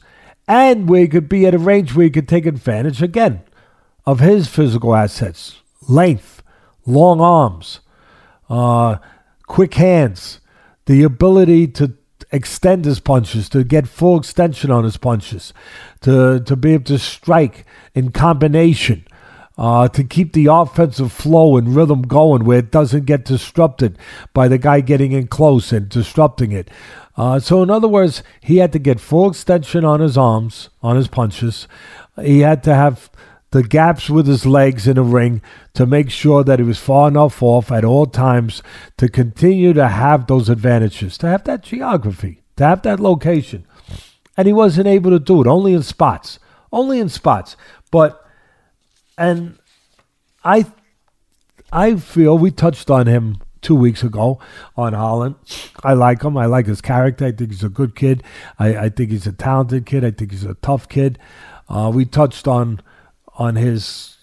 and 0.48 0.88
where 0.88 1.02
he 1.02 1.08
could 1.08 1.28
be 1.28 1.46
at 1.46 1.54
a 1.54 1.58
range 1.58 1.94
where 1.94 2.04
he 2.04 2.10
could 2.10 2.28
take 2.28 2.46
advantage 2.46 3.02
again 3.02 3.42
of 4.04 4.20
his 4.20 4.48
physical 4.48 4.94
assets, 4.94 5.62
length, 5.88 6.42
long 6.86 7.20
arms, 7.20 7.80
uh, 8.50 8.96
quick 9.46 9.74
hands, 9.74 10.40
the 10.86 11.02
ability 11.02 11.68
to 11.68 11.94
extend 12.32 12.84
his 12.84 12.98
punches, 12.98 13.48
to 13.48 13.62
get 13.62 13.86
full 13.86 14.18
extension 14.18 14.70
on 14.70 14.84
his 14.84 14.96
punches, 14.96 15.52
to, 16.00 16.40
to 16.40 16.56
be 16.56 16.74
able 16.74 16.84
to 16.84 16.98
strike 16.98 17.64
in 17.94 18.10
combination, 18.10 19.06
uh, 19.62 19.86
to 19.86 20.02
keep 20.02 20.32
the 20.32 20.46
offensive 20.46 21.12
flow 21.12 21.56
and 21.56 21.76
rhythm 21.76 22.02
going 22.02 22.44
where 22.44 22.58
it 22.58 22.72
doesn't 22.72 23.06
get 23.06 23.24
disrupted 23.24 23.96
by 24.34 24.48
the 24.48 24.58
guy 24.58 24.80
getting 24.80 25.12
in 25.12 25.28
close 25.28 25.70
and 25.70 25.88
disrupting 25.88 26.50
it. 26.50 26.68
Uh, 27.16 27.38
so, 27.38 27.62
in 27.62 27.70
other 27.70 27.86
words, 27.86 28.24
he 28.40 28.56
had 28.56 28.72
to 28.72 28.80
get 28.80 28.98
full 28.98 29.30
extension 29.30 29.84
on 29.84 30.00
his 30.00 30.18
arms, 30.18 30.68
on 30.82 30.96
his 30.96 31.06
punches. 31.06 31.68
He 32.20 32.40
had 32.40 32.64
to 32.64 32.74
have 32.74 33.08
the 33.52 33.62
gaps 33.62 34.10
with 34.10 34.26
his 34.26 34.44
legs 34.44 34.88
in 34.88 34.98
a 34.98 35.02
ring 35.02 35.40
to 35.74 35.86
make 35.86 36.10
sure 36.10 36.42
that 36.42 36.58
he 36.58 36.64
was 36.64 36.80
far 36.80 37.06
enough 37.06 37.40
off 37.40 37.70
at 37.70 37.84
all 37.84 38.06
times 38.06 38.64
to 38.96 39.08
continue 39.08 39.72
to 39.74 39.86
have 39.86 40.26
those 40.26 40.48
advantages, 40.48 41.16
to 41.18 41.28
have 41.28 41.44
that 41.44 41.62
geography, 41.62 42.42
to 42.56 42.64
have 42.64 42.82
that 42.82 42.98
location. 42.98 43.64
And 44.36 44.48
he 44.48 44.52
wasn't 44.52 44.88
able 44.88 45.12
to 45.12 45.20
do 45.20 45.40
it, 45.40 45.46
only 45.46 45.72
in 45.72 45.84
spots. 45.84 46.40
Only 46.72 46.98
in 46.98 47.08
spots. 47.08 47.56
But, 47.92 48.18
and 49.22 49.58
I, 50.44 50.66
I 51.70 51.94
feel 51.94 52.36
we 52.36 52.50
touched 52.50 52.90
on 52.90 53.06
him 53.06 53.38
two 53.60 53.76
weeks 53.76 54.02
ago 54.02 54.40
on 54.76 54.94
Holland. 54.94 55.36
I 55.84 55.92
like 55.92 56.22
him. 56.22 56.36
I 56.36 56.46
like 56.46 56.66
his 56.66 56.80
character. 56.80 57.26
I 57.26 57.30
think 57.30 57.50
he's 57.50 57.62
a 57.62 57.68
good 57.68 57.94
kid. 57.94 58.24
I, 58.58 58.76
I 58.76 58.88
think 58.88 59.12
he's 59.12 59.28
a 59.28 59.32
talented 59.32 59.86
kid. 59.86 60.04
I 60.04 60.10
think 60.10 60.32
he's 60.32 60.44
a 60.44 60.54
tough 60.54 60.88
kid. 60.88 61.20
Uh, 61.68 61.92
we 61.94 62.04
touched 62.04 62.48
on 62.48 62.82
on 63.38 63.54
his 63.54 64.16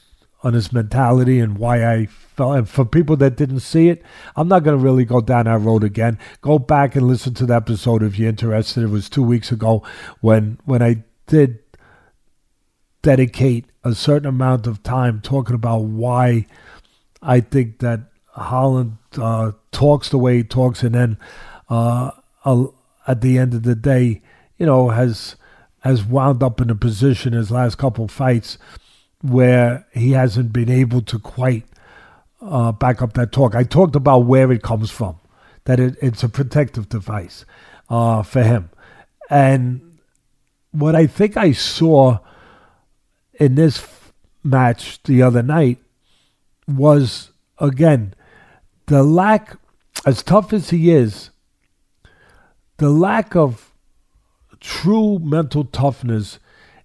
on 0.44 0.54
his 0.54 0.74
mentality 0.74 1.40
and 1.40 1.58
why 1.58 1.86
I 1.86 2.06
felt. 2.08 2.58
And 2.58 2.68
for 2.68 2.84
people 2.84 3.16
that 3.18 3.38
didn't 3.38 3.62
see 3.62 3.88
it, 3.88 4.04
I'm 4.36 4.50
not 4.50 4.66
going 4.66 4.78
to 4.78 4.84
really 4.84 5.06
go 5.06 5.22
down 5.22 5.46
that 5.46 5.60
road 5.60 5.86
again. 5.86 6.20
Go 6.42 6.60
back 6.60 6.98
and 6.98 7.08
listen 7.08 7.34
to 7.36 7.46
the 7.46 7.56
episode 7.56 8.04
if 8.04 8.20
you're 8.20 8.30
interested. 8.30 8.84
It 8.84 8.88
was 8.88 9.10
two 9.10 9.24
weeks 9.24 9.50
ago 9.50 9.82
when 10.20 10.60
when 10.66 10.82
I 10.82 11.06
did 11.26 11.60
dedicate 13.02 13.69
a 13.84 13.96
certain 13.96 14.28
amount 14.28 14.68
of 14.68 14.84
time 14.84 15.22
talking 15.22 15.56
about 15.56 15.84
why 15.84 16.46
I 17.22 17.40
think 17.40 17.80
that 17.80 18.02
Holland 18.28 18.98
uh, 19.18 19.52
talks 19.72 20.10
the 20.10 20.18
way 20.18 20.38
he 20.38 20.44
talks, 20.44 20.84
and 20.84 20.96
then 20.96 21.18
uh, 21.70 22.12
at 23.08 23.22
the 23.22 23.38
end 23.38 23.54
of 23.54 23.64
the 23.64 23.76
day, 23.76 24.22
you 24.58 24.66
know, 24.66 24.90
has 24.90 25.36
has 25.82 26.04
wound 26.04 26.44
up 26.44 26.60
in 26.60 26.70
a 26.70 26.76
position 26.76 27.34
his 27.34 27.52
last 27.52 27.78
couple 27.78 28.08
fights 28.08 28.58
where 29.22 29.86
he 29.94 30.12
hasn't 30.12 30.52
been 30.52 30.70
able 30.70 31.02
to 31.02 31.18
quite 31.18 31.66
uh, 32.42 32.72
back 32.72 33.02
up 33.02 33.14
that 33.14 33.32
talk. 33.32 33.56
I 33.56 33.64
talked 33.64 33.96
about 33.96 34.20
where 34.20 34.52
it 34.52 34.62
comes 34.62 34.92
from, 34.92 35.18
that 35.66 35.80
it, 35.80 35.96
it's 36.02 36.24
a 36.24 36.30
protective 36.30 36.90
device 36.90 37.46
uh, 37.90 38.24
for 38.24 38.44
him. 38.44 38.70
And 39.30 40.00
what 40.72 40.96
I 40.96 41.08
think 41.08 41.38
I 41.38 41.52
saw 41.52 42.20
in 43.40 43.56
this 43.56 43.86
match 44.44 45.02
the 45.04 45.22
other 45.24 45.42
night 45.42 45.80
was, 46.68 47.32
again, 47.58 48.14
the 48.88 49.04
lack, 49.04 49.58
as 50.06 50.22
tough 50.22 50.54
as 50.54 50.70
he 50.70 50.92
is, 50.92 51.32
the 52.78 52.90
lack 52.90 53.36
of 53.36 53.72
true 54.60 55.20
mental 55.20 55.64
toughness 55.64 56.40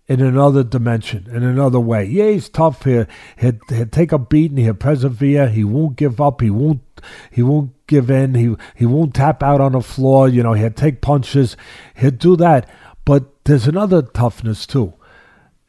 in 0.07 0.21
another 0.21 0.63
dimension, 0.63 1.27
in 1.31 1.43
another 1.43 1.81
way. 1.81 2.05
Yeah, 2.05 2.31
he's 2.31 2.49
tough 2.49 2.85
here. 2.85 3.09
He'll, 3.39 3.59
he'll 3.69 3.87
take 3.87 4.13
a 4.13 4.19
beating. 4.19 4.59
He'll 4.59 4.75
persevere. 4.75 5.49
He 5.49 5.65
won't 5.65 5.97
give 5.97 6.21
up. 6.21 6.41
He 6.41 6.51
won't. 6.51 6.81
He 7.31 7.43
won't 7.43 7.73
give 7.87 8.11
in. 8.11 8.35
He 8.35 8.55
he 8.75 8.87
won't 8.87 9.15
tap 9.15 9.43
out 9.43 9.61
on 9.61 9.73
the 9.73 9.81
floor. 9.81 10.29
You 10.29 10.43
know, 10.43 10.53
he'll 10.53 10.71
take 10.71 11.01
punches. 11.01 11.57
He'll 11.97 12.11
do 12.11 12.37
that. 12.37 12.69
But 13.05 13.45
there's 13.45 13.67
another 13.67 14.03
toughness 14.03 14.67
too. 14.67 14.95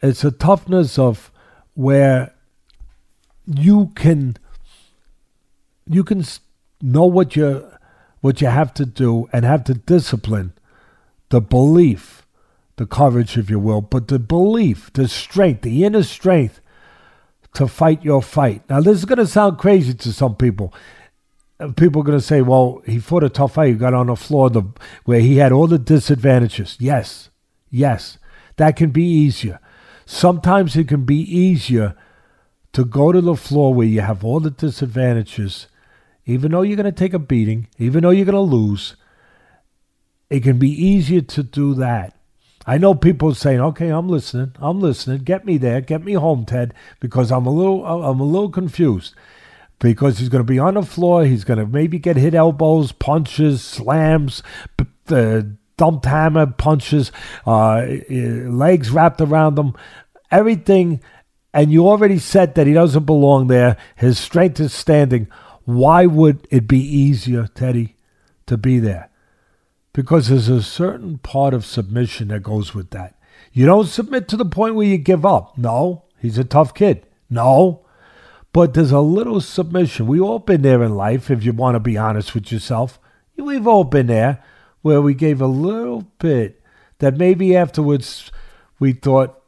It's 0.09 0.23
a 0.23 0.31
toughness 0.31 0.97
of 0.97 1.31
where 1.73 2.33
you 3.45 3.91
can 3.95 4.37
you 5.87 6.03
can 6.03 6.23
know 6.81 7.05
what 7.05 7.35
you 7.35 7.69
what 8.21 8.41
you 8.41 8.47
have 8.47 8.73
to 8.75 8.85
do 8.85 9.27
and 9.31 9.45
have 9.45 9.65
the 9.65 9.75
discipline, 9.75 10.53
the 11.29 11.41
belief 11.41 12.25
the 12.77 12.85
courage, 12.85 13.37
if 13.37 13.49
you 13.49 13.59
will, 13.59 13.81
but 13.81 14.07
the 14.07 14.19
belief, 14.19 14.91
the 14.93 15.07
strength, 15.07 15.61
the 15.61 15.83
inner 15.83 16.03
strength 16.03 16.59
to 17.53 17.67
fight 17.67 18.03
your 18.03 18.21
fight. 18.21 18.63
Now, 18.69 18.81
this 18.81 18.97
is 18.97 19.05
going 19.05 19.19
to 19.19 19.27
sound 19.27 19.57
crazy 19.57 19.93
to 19.93 20.11
some 20.11 20.35
people. 20.35 20.73
Uh, 21.59 21.71
people 21.71 22.01
are 22.01 22.05
going 22.05 22.19
to 22.19 22.25
say, 22.25 22.41
well, 22.41 22.81
he 22.85 22.99
fought 22.99 23.23
a 23.23 23.29
tough 23.29 23.53
fight. 23.53 23.69
He 23.69 23.75
got 23.75 23.93
on 23.93 24.07
the 24.07 24.15
floor 24.15 24.49
the, 24.49 24.63
where 25.05 25.21
he 25.21 25.37
had 25.37 25.53
all 25.53 25.67
the 25.67 25.79
disadvantages. 25.79 26.75
Yes, 26.79 27.29
yes, 27.69 28.17
that 28.57 28.75
can 28.75 28.89
be 28.89 29.05
easier. 29.05 29.59
Sometimes 30.05 30.75
it 30.75 30.87
can 30.87 31.03
be 31.03 31.19
easier 31.19 31.95
to 32.73 32.85
go 32.85 33.11
to 33.11 33.21
the 33.21 33.35
floor 33.35 33.73
where 33.73 33.87
you 33.87 34.01
have 34.01 34.23
all 34.23 34.39
the 34.39 34.51
disadvantages, 34.51 35.67
even 36.25 36.51
though 36.51 36.61
you're 36.61 36.75
going 36.75 36.85
to 36.85 36.91
take 36.91 37.13
a 37.13 37.19
beating, 37.19 37.67
even 37.77 38.03
though 38.03 38.09
you're 38.11 38.25
going 38.25 38.33
to 38.33 38.41
lose. 38.41 38.95
It 40.29 40.43
can 40.43 40.57
be 40.57 40.69
easier 40.69 41.21
to 41.21 41.43
do 41.43 41.73
that 41.75 42.15
I 42.67 42.77
know 42.77 42.95
people 42.95 43.33
saying, 43.35 43.61
"Okay, 43.61 43.89
I'm 43.89 44.09
listening. 44.09 44.53
I'm 44.57 44.79
listening. 44.79 45.19
Get 45.19 45.45
me 45.45 45.57
there. 45.57 45.81
Get 45.81 46.03
me 46.03 46.13
home, 46.13 46.45
Ted, 46.45 46.73
because 46.99 47.31
I'm 47.31 47.45
a 47.45 47.51
little 47.51 47.85
I'm 47.85 48.19
a 48.19 48.23
little 48.23 48.49
confused." 48.49 49.13
Because 49.79 50.19
he's 50.19 50.29
going 50.29 50.43
to 50.43 50.51
be 50.51 50.57
on 50.57 50.75
the 50.75 50.83
floor, 50.83 51.25
he's 51.25 51.43
going 51.43 51.59
to 51.59 51.65
maybe 51.65 51.99
get 51.99 52.15
hit 52.15 52.33
elbows, 52.33 52.93
punches, 52.93 53.61
slams, 53.61 54.41
uh, 55.09 55.41
dumped 55.77 56.05
hammer 56.05 56.47
punches, 56.47 57.11
uh, 57.45 57.85
legs 58.09 58.91
wrapped 58.91 59.21
around 59.21 59.57
him, 59.57 59.73
everything. 60.31 61.01
And 61.53 61.71
you 61.71 61.87
already 61.87 62.19
said 62.19 62.55
that 62.55 62.67
he 62.67 62.73
doesn't 62.73 63.05
belong 63.05 63.47
there. 63.47 63.77
His 63.95 64.19
strength 64.19 64.59
is 64.59 64.73
standing. 64.73 65.27
Why 65.63 66.05
would 66.05 66.47
it 66.51 66.67
be 66.67 66.79
easier, 66.79 67.47
Teddy, 67.47 67.95
to 68.45 68.57
be 68.57 68.79
there? 68.79 69.09
because 69.95 70.27
there's 70.27 70.49
a 70.49 70.61
certain 70.61 71.17
part 71.19 71.53
of 71.53 71.65
submission 71.65 72.27
that 72.27 72.43
goes 72.43 72.75
with 72.75 72.89
that. 72.89 73.15
You 73.53 73.65
don't 73.65 73.87
submit 73.87 74.27
to 74.27 74.35
the 74.35 74.43
point 74.43 74.75
where 74.75 74.85
you 74.85 74.97
give 74.97 75.25
up. 75.25 75.57
No, 75.57 76.03
he's 76.19 76.37
a 76.37 76.43
tough 76.43 76.73
kid. 76.73 77.07
No. 77.29 77.85
But 78.51 78.73
there's 78.73 78.91
a 78.91 78.99
little 78.99 79.39
submission. 79.39 80.05
We 80.05 80.19
all 80.19 80.39
been 80.39 80.63
there 80.63 80.83
in 80.83 80.95
life, 80.95 81.31
if 81.31 81.45
you 81.45 81.53
want 81.53 81.75
to 81.75 81.79
be 81.79 81.97
honest 81.97 82.33
with 82.33 82.51
yourself. 82.51 82.99
We've 83.37 83.65
all 83.65 83.85
been 83.85 84.07
there 84.07 84.43
where 84.85 85.01
we 85.01 85.15
gave 85.15 85.41
a 85.41 85.47
little 85.47 86.03
bit 86.19 86.61
that 86.99 87.17
maybe 87.17 87.57
afterwards 87.57 88.31
we 88.77 88.93
thought, 88.93 89.41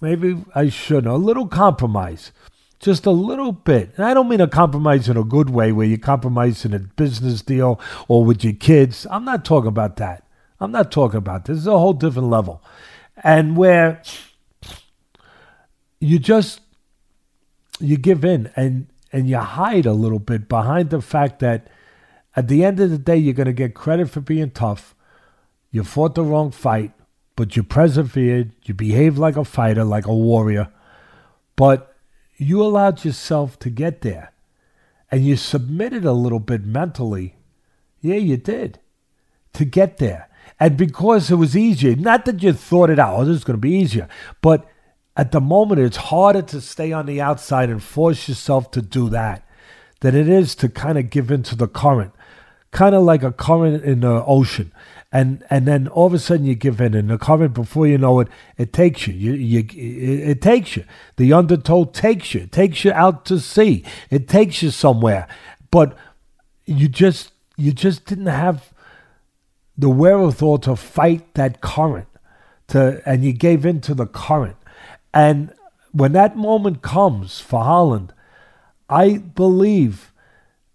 maybe 0.00 0.42
I 0.54 0.70
shouldn't. 0.70 1.12
A 1.12 1.18
little 1.18 1.48
compromise. 1.48 2.32
Just 2.78 3.04
a 3.04 3.10
little 3.10 3.52
bit. 3.52 3.92
And 3.96 4.06
I 4.06 4.14
don't 4.14 4.30
mean 4.30 4.40
a 4.40 4.48
compromise 4.48 5.06
in 5.06 5.18
a 5.18 5.22
good 5.22 5.50
way 5.50 5.70
where 5.70 5.86
you 5.86 5.98
compromise 5.98 6.64
in 6.64 6.72
a 6.72 6.78
business 6.78 7.42
deal 7.42 7.78
or 8.08 8.24
with 8.24 8.42
your 8.42 8.54
kids. 8.54 9.06
I'm 9.10 9.26
not 9.26 9.44
talking 9.44 9.68
about 9.68 9.96
that. 9.96 10.24
I'm 10.60 10.72
not 10.72 10.90
talking 10.90 11.18
about 11.18 11.44
this. 11.44 11.56
This 11.56 11.62
is 11.64 11.66
a 11.66 11.78
whole 11.78 11.92
different 11.92 12.30
level. 12.30 12.62
And 13.22 13.58
where 13.58 14.02
you 15.98 16.18
just 16.18 16.62
you 17.80 17.98
give 17.98 18.24
in 18.24 18.50
and 18.56 18.86
and 19.12 19.28
you 19.28 19.36
hide 19.36 19.84
a 19.84 19.92
little 19.92 20.20
bit 20.20 20.48
behind 20.48 20.88
the 20.88 21.02
fact 21.02 21.40
that 21.40 21.68
at 22.40 22.48
the 22.48 22.64
end 22.64 22.80
of 22.80 22.88
the 22.88 22.96
day 22.96 23.18
you're 23.18 23.34
going 23.34 23.44
to 23.48 23.52
get 23.52 23.74
credit 23.74 24.08
for 24.08 24.22
being 24.22 24.50
tough. 24.50 24.94
You 25.70 25.84
fought 25.84 26.14
the 26.14 26.22
wrong 26.22 26.50
fight, 26.50 26.92
but 27.36 27.54
you 27.54 27.62
persevered, 27.62 28.52
you 28.64 28.72
behaved 28.72 29.18
like 29.18 29.36
a 29.36 29.44
fighter, 29.44 29.84
like 29.84 30.06
a 30.06 30.14
warrior. 30.14 30.72
But 31.54 31.94
you 32.38 32.62
allowed 32.62 33.04
yourself 33.04 33.58
to 33.58 33.68
get 33.68 34.00
there. 34.00 34.32
And 35.10 35.22
you 35.22 35.36
submitted 35.36 36.06
a 36.06 36.12
little 36.12 36.40
bit 36.40 36.64
mentally. 36.64 37.36
Yeah, 38.00 38.16
you 38.16 38.38
did. 38.38 38.78
To 39.52 39.66
get 39.66 39.98
there. 39.98 40.30
And 40.58 40.78
because 40.78 41.30
it 41.30 41.34
was 41.34 41.54
easier, 41.54 41.94
not 41.94 42.24
that 42.24 42.42
you 42.42 42.54
thought 42.54 42.88
it 42.88 42.98
out, 42.98 43.18
oh, 43.18 43.24
this 43.26 43.36
is 43.36 43.44
going 43.44 43.58
to 43.58 43.68
be 43.68 43.74
easier, 43.74 44.08
but 44.40 44.66
at 45.14 45.32
the 45.32 45.42
moment, 45.42 45.82
it's 45.82 46.08
harder 46.08 46.40
to 46.40 46.62
stay 46.62 46.90
on 46.90 47.04
the 47.04 47.20
outside 47.20 47.68
and 47.68 47.82
force 47.82 48.30
yourself 48.30 48.70
to 48.70 48.80
do 48.80 49.10
that 49.10 49.46
than 50.00 50.16
it 50.16 50.30
is 50.30 50.54
to 50.54 50.70
kind 50.70 50.96
of 50.96 51.10
give 51.10 51.30
in 51.30 51.42
to 51.42 51.54
the 51.54 51.68
current, 51.68 52.12
kind 52.70 52.94
of 52.94 53.02
like 53.02 53.22
a 53.22 53.32
current 53.32 53.84
in 53.84 54.00
the 54.00 54.24
ocean. 54.24 54.72
And 55.12 55.44
and 55.50 55.66
then 55.66 55.88
all 55.88 56.06
of 56.06 56.14
a 56.14 56.20
sudden 56.20 56.46
you 56.46 56.54
give 56.54 56.80
in, 56.80 56.94
and 56.94 57.10
the 57.10 57.18
current 57.18 57.52
before 57.52 57.86
you 57.86 57.98
know 57.98 58.20
it, 58.20 58.28
it 58.56 58.72
takes 58.72 59.08
you. 59.08 59.14
You, 59.14 59.32
you 59.32 59.58
it, 59.60 60.28
it 60.30 60.42
takes 60.42 60.76
you. 60.76 60.84
The 61.16 61.32
undertow 61.32 61.84
takes 61.84 62.32
you. 62.32 62.42
It 62.42 62.52
takes 62.52 62.84
you 62.84 62.92
out 62.92 63.24
to 63.26 63.40
sea. 63.40 63.84
It 64.08 64.28
takes 64.28 64.62
you 64.62 64.70
somewhere. 64.70 65.26
But 65.72 65.96
you 66.64 66.88
just 66.88 67.32
you 67.56 67.72
just 67.72 68.06
didn't 68.06 68.26
have 68.26 68.72
the 69.76 69.90
wherewithal 69.90 70.58
to 70.58 70.76
fight 70.76 71.34
that 71.34 71.60
current. 71.60 72.06
To 72.68 73.02
and 73.04 73.24
you 73.24 73.32
gave 73.32 73.66
in 73.66 73.80
to 73.80 73.94
the 73.94 74.06
current 74.06 74.56
and 75.12 75.52
when 75.92 76.12
that 76.12 76.36
moment 76.36 76.82
comes 76.82 77.40
for 77.40 77.64
Holland, 77.64 78.12
I 78.88 79.18
believe 79.18 80.12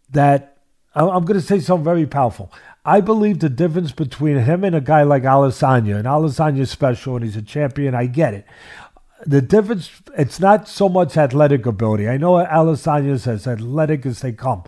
that 0.10 0.55
I'm 0.96 1.26
going 1.26 1.40
to 1.40 1.46
say 1.46 1.60
something 1.60 1.84
very 1.84 2.06
powerful. 2.06 2.52
I 2.86 3.02
believe 3.02 3.40
the 3.40 3.50
difference 3.50 3.92
between 3.92 4.38
him 4.38 4.64
and 4.64 4.76
a 4.76 4.82
guy 4.82 5.04
like 5.04 5.24
Adesanya, 5.24 5.98
and 5.98 6.06
Adesanya's 6.06 6.72
special 6.72 7.16
and 7.16 7.26
he's 7.26 7.36
a 7.36 7.42
champion, 7.42 7.94
I 7.94 8.06
get 8.06 8.34
it. 8.34 8.46
The 9.26 9.42
difference, 9.42 9.90
it's 10.18 10.40
not 10.40 10.68
so 10.68 10.88
much 10.88 11.18
athletic 11.18 11.66
ability. 11.66 12.08
I 12.08 12.18
know 12.18 12.34
Adesanya's 12.34 13.28
as 13.28 13.48
athletic 13.48 14.06
as 14.06 14.22
they 14.22 14.32
come. 14.34 14.64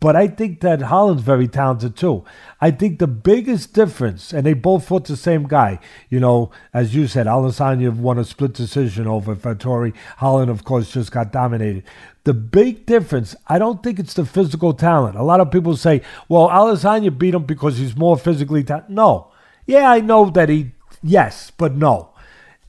But 0.00 0.14
I 0.14 0.28
think 0.28 0.60
that 0.60 0.82
Holland's 0.82 1.22
very 1.22 1.48
talented 1.48 1.96
too. 1.96 2.24
I 2.60 2.70
think 2.70 2.98
the 2.98 3.08
biggest 3.08 3.74
difference, 3.74 4.32
and 4.32 4.46
they 4.46 4.54
both 4.54 4.86
fought 4.86 5.06
the 5.06 5.16
same 5.16 5.48
guy. 5.48 5.80
You 6.08 6.20
know, 6.20 6.52
as 6.72 6.94
you 6.94 7.08
said, 7.08 7.26
Adesanya 7.26 7.94
won 7.94 8.18
a 8.18 8.24
split 8.24 8.54
decision 8.54 9.08
over 9.08 9.34
Vettori. 9.34 9.92
Holland, 10.18 10.50
of 10.50 10.64
course, 10.64 10.92
just 10.92 11.10
got 11.10 11.32
dominated. 11.32 11.82
The 12.22 12.34
big 12.34 12.86
difference, 12.86 13.34
I 13.48 13.58
don't 13.58 13.82
think 13.82 13.98
it's 13.98 14.14
the 14.14 14.24
physical 14.24 14.72
talent. 14.72 15.16
A 15.16 15.22
lot 15.24 15.40
of 15.40 15.50
people 15.50 15.76
say, 15.76 16.02
well, 16.28 16.48
Adesanya 16.48 17.16
beat 17.16 17.34
him 17.34 17.44
because 17.44 17.78
he's 17.78 17.96
more 17.96 18.16
physically 18.16 18.62
talented. 18.62 18.94
No. 18.94 19.32
Yeah, 19.66 19.90
I 19.90 20.00
know 20.00 20.30
that 20.30 20.48
he, 20.48 20.72
yes, 21.02 21.50
but 21.50 21.74
no. 21.74 22.10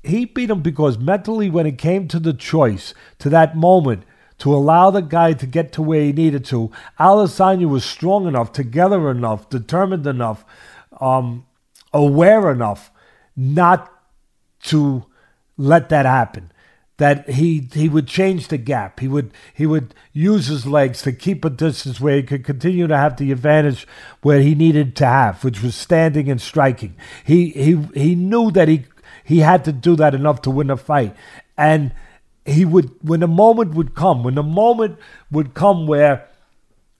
He 0.01 0.25
beat 0.25 0.49
him 0.49 0.61
because 0.61 0.97
mentally, 0.97 1.49
when 1.49 1.67
it 1.67 1.77
came 1.77 2.07
to 2.07 2.19
the 2.19 2.33
choice, 2.33 2.93
to 3.19 3.29
that 3.29 3.55
moment, 3.55 4.03
to 4.39 4.53
allow 4.53 4.89
the 4.89 5.01
guy 5.01 5.33
to 5.33 5.45
get 5.45 5.71
to 5.73 5.81
where 5.81 6.01
he 6.01 6.13
needed 6.13 6.45
to. 6.45 6.71
Adesanya 6.99 7.67
was 7.67 7.85
strong 7.85 8.27
enough, 8.27 8.51
together 8.51 9.09
enough, 9.11 9.49
determined 9.49 10.07
enough, 10.07 10.43
um, 10.99 11.45
aware 11.93 12.51
enough 12.51 12.91
not 13.35 13.91
to 14.63 15.05
let 15.57 15.89
that 15.89 16.05
happen. 16.05 16.51
That 16.97 17.29
he 17.29 17.69
he 17.73 17.87
would 17.87 18.07
change 18.07 18.49
the 18.49 18.57
gap. 18.57 18.99
He 18.99 19.07
would 19.07 19.31
he 19.53 19.65
would 19.65 19.95
use 20.11 20.47
his 20.47 20.65
legs 20.65 21.01
to 21.03 21.13
keep 21.13 21.45
a 21.45 21.49
distance 21.49 22.01
where 22.01 22.17
he 22.17 22.23
could 22.23 22.43
continue 22.43 22.87
to 22.87 22.97
have 22.97 23.15
the 23.15 23.31
advantage 23.31 23.87
where 24.21 24.41
he 24.41 24.53
needed 24.53 24.97
to 24.97 25.05
have, 25.05 25.41
which 25.41 25.63
was 25.63 25.75
standing 25.75 26.29
and 26.29 26.41
striking. 26.41 26.97
He 27.23 27.51
he 27.51 27.87
he 27.93 28.15
knew 28.15 28.51
that 28.51 28.67
he 28.67 28.83
he 29.23 29.39
had 29.39 29.63
to 29.63 29.71
do 29.71 29.95
that 29.95 30.13
enough 30.13 30.41
to 30.41 30.49
win 30.49 30.69
a 30.69 30.75
fight. 30.75 31.15
And 31.57 31.93
he 32.49 32.65
would 32.65 32.91
when 33.01 33.19
the 33.19 33.27
moment 33.27 33.73
would 33.73 33.95
come 33.95 34.23
when 34.23 34.35
the 34.35 34.43
moment 34.43 34.97
would 35.31 35.53
come 35.53 35.87
where 35.87 36.27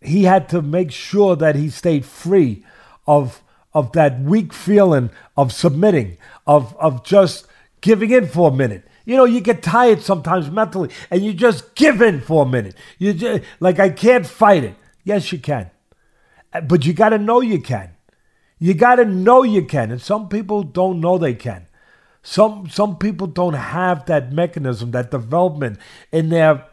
he 0.01 0.23
had 0.23 0.47
to 0.49 0.61
make 0.61 0.91
sure 0.91 1.35
that 1.35 1.55
he 1.55 1.69
stayed 1.69 2.05
free 2.05 2.63
of 3.07 3.41
of 3.73 3.91
that 3.93 4.19
weak 4.21 4.53
feeling 4.53 5.09
of 5.37 5.51
submitting 5.51 6.17
of 6.47 6.75
of 6.77 7.03
just 7.03 7.45
giving 7.81 8.11
in 8.11 8.27
for 8.27 8.49
a 8.49 8.53
minute. 8.53 8.85
You 9.05 9.17
know 9.17 9.25
you 9.25 9.41
get 9.41 9.63
tired 9.63 10.01
sometimes 10.01 10.49
mentally 10.49 10.89
and 11.09 11.23
you 11.23 11.33
just 11.33 11.75
give 11.75 12.01
in 12.01 12.21
for 12.21 12.43
a 12.43 12.49
minute. 12.49 12.75
You 12.97 13.13
just 13.13 13.43
like 13.59 13.79
i 13.79 13.89
can't 13.89 14.25
fight 14.25 14.63
it. 14.63 14.75
Yes 15.03 15.31
you 15.31 15.39
can. 15.39 15.71
But 16.63 16.85
you 16.85 16.93
got 16.93 17.09
to 17.09 17.17
know 17.17 17.41
you 17.41 17.61
can. 17.61 17.91
You 18.57 18.73
got 18.73 18.95
to 18.95 19.05
know 19.05 19.43
you 19.43 19.63
can. 19.65 19.91
And 19.91 20.01
some 20.01 20.27
people 20.29 20.63
don't 20.63 20.99
know 20.99 21.17
they 21.17 21.35
can 21.35 21.67
some 22.21 22.69
some 22.69 22.97
people 22.97 23.27
don't 23.27 23.53
have 23.53 24.05
that 24.05 24.31
mechanism, 24.31 24.91
that 24.91 25.11
development 25.11 25.79
in 26.11 26.29
their 26.29 26.65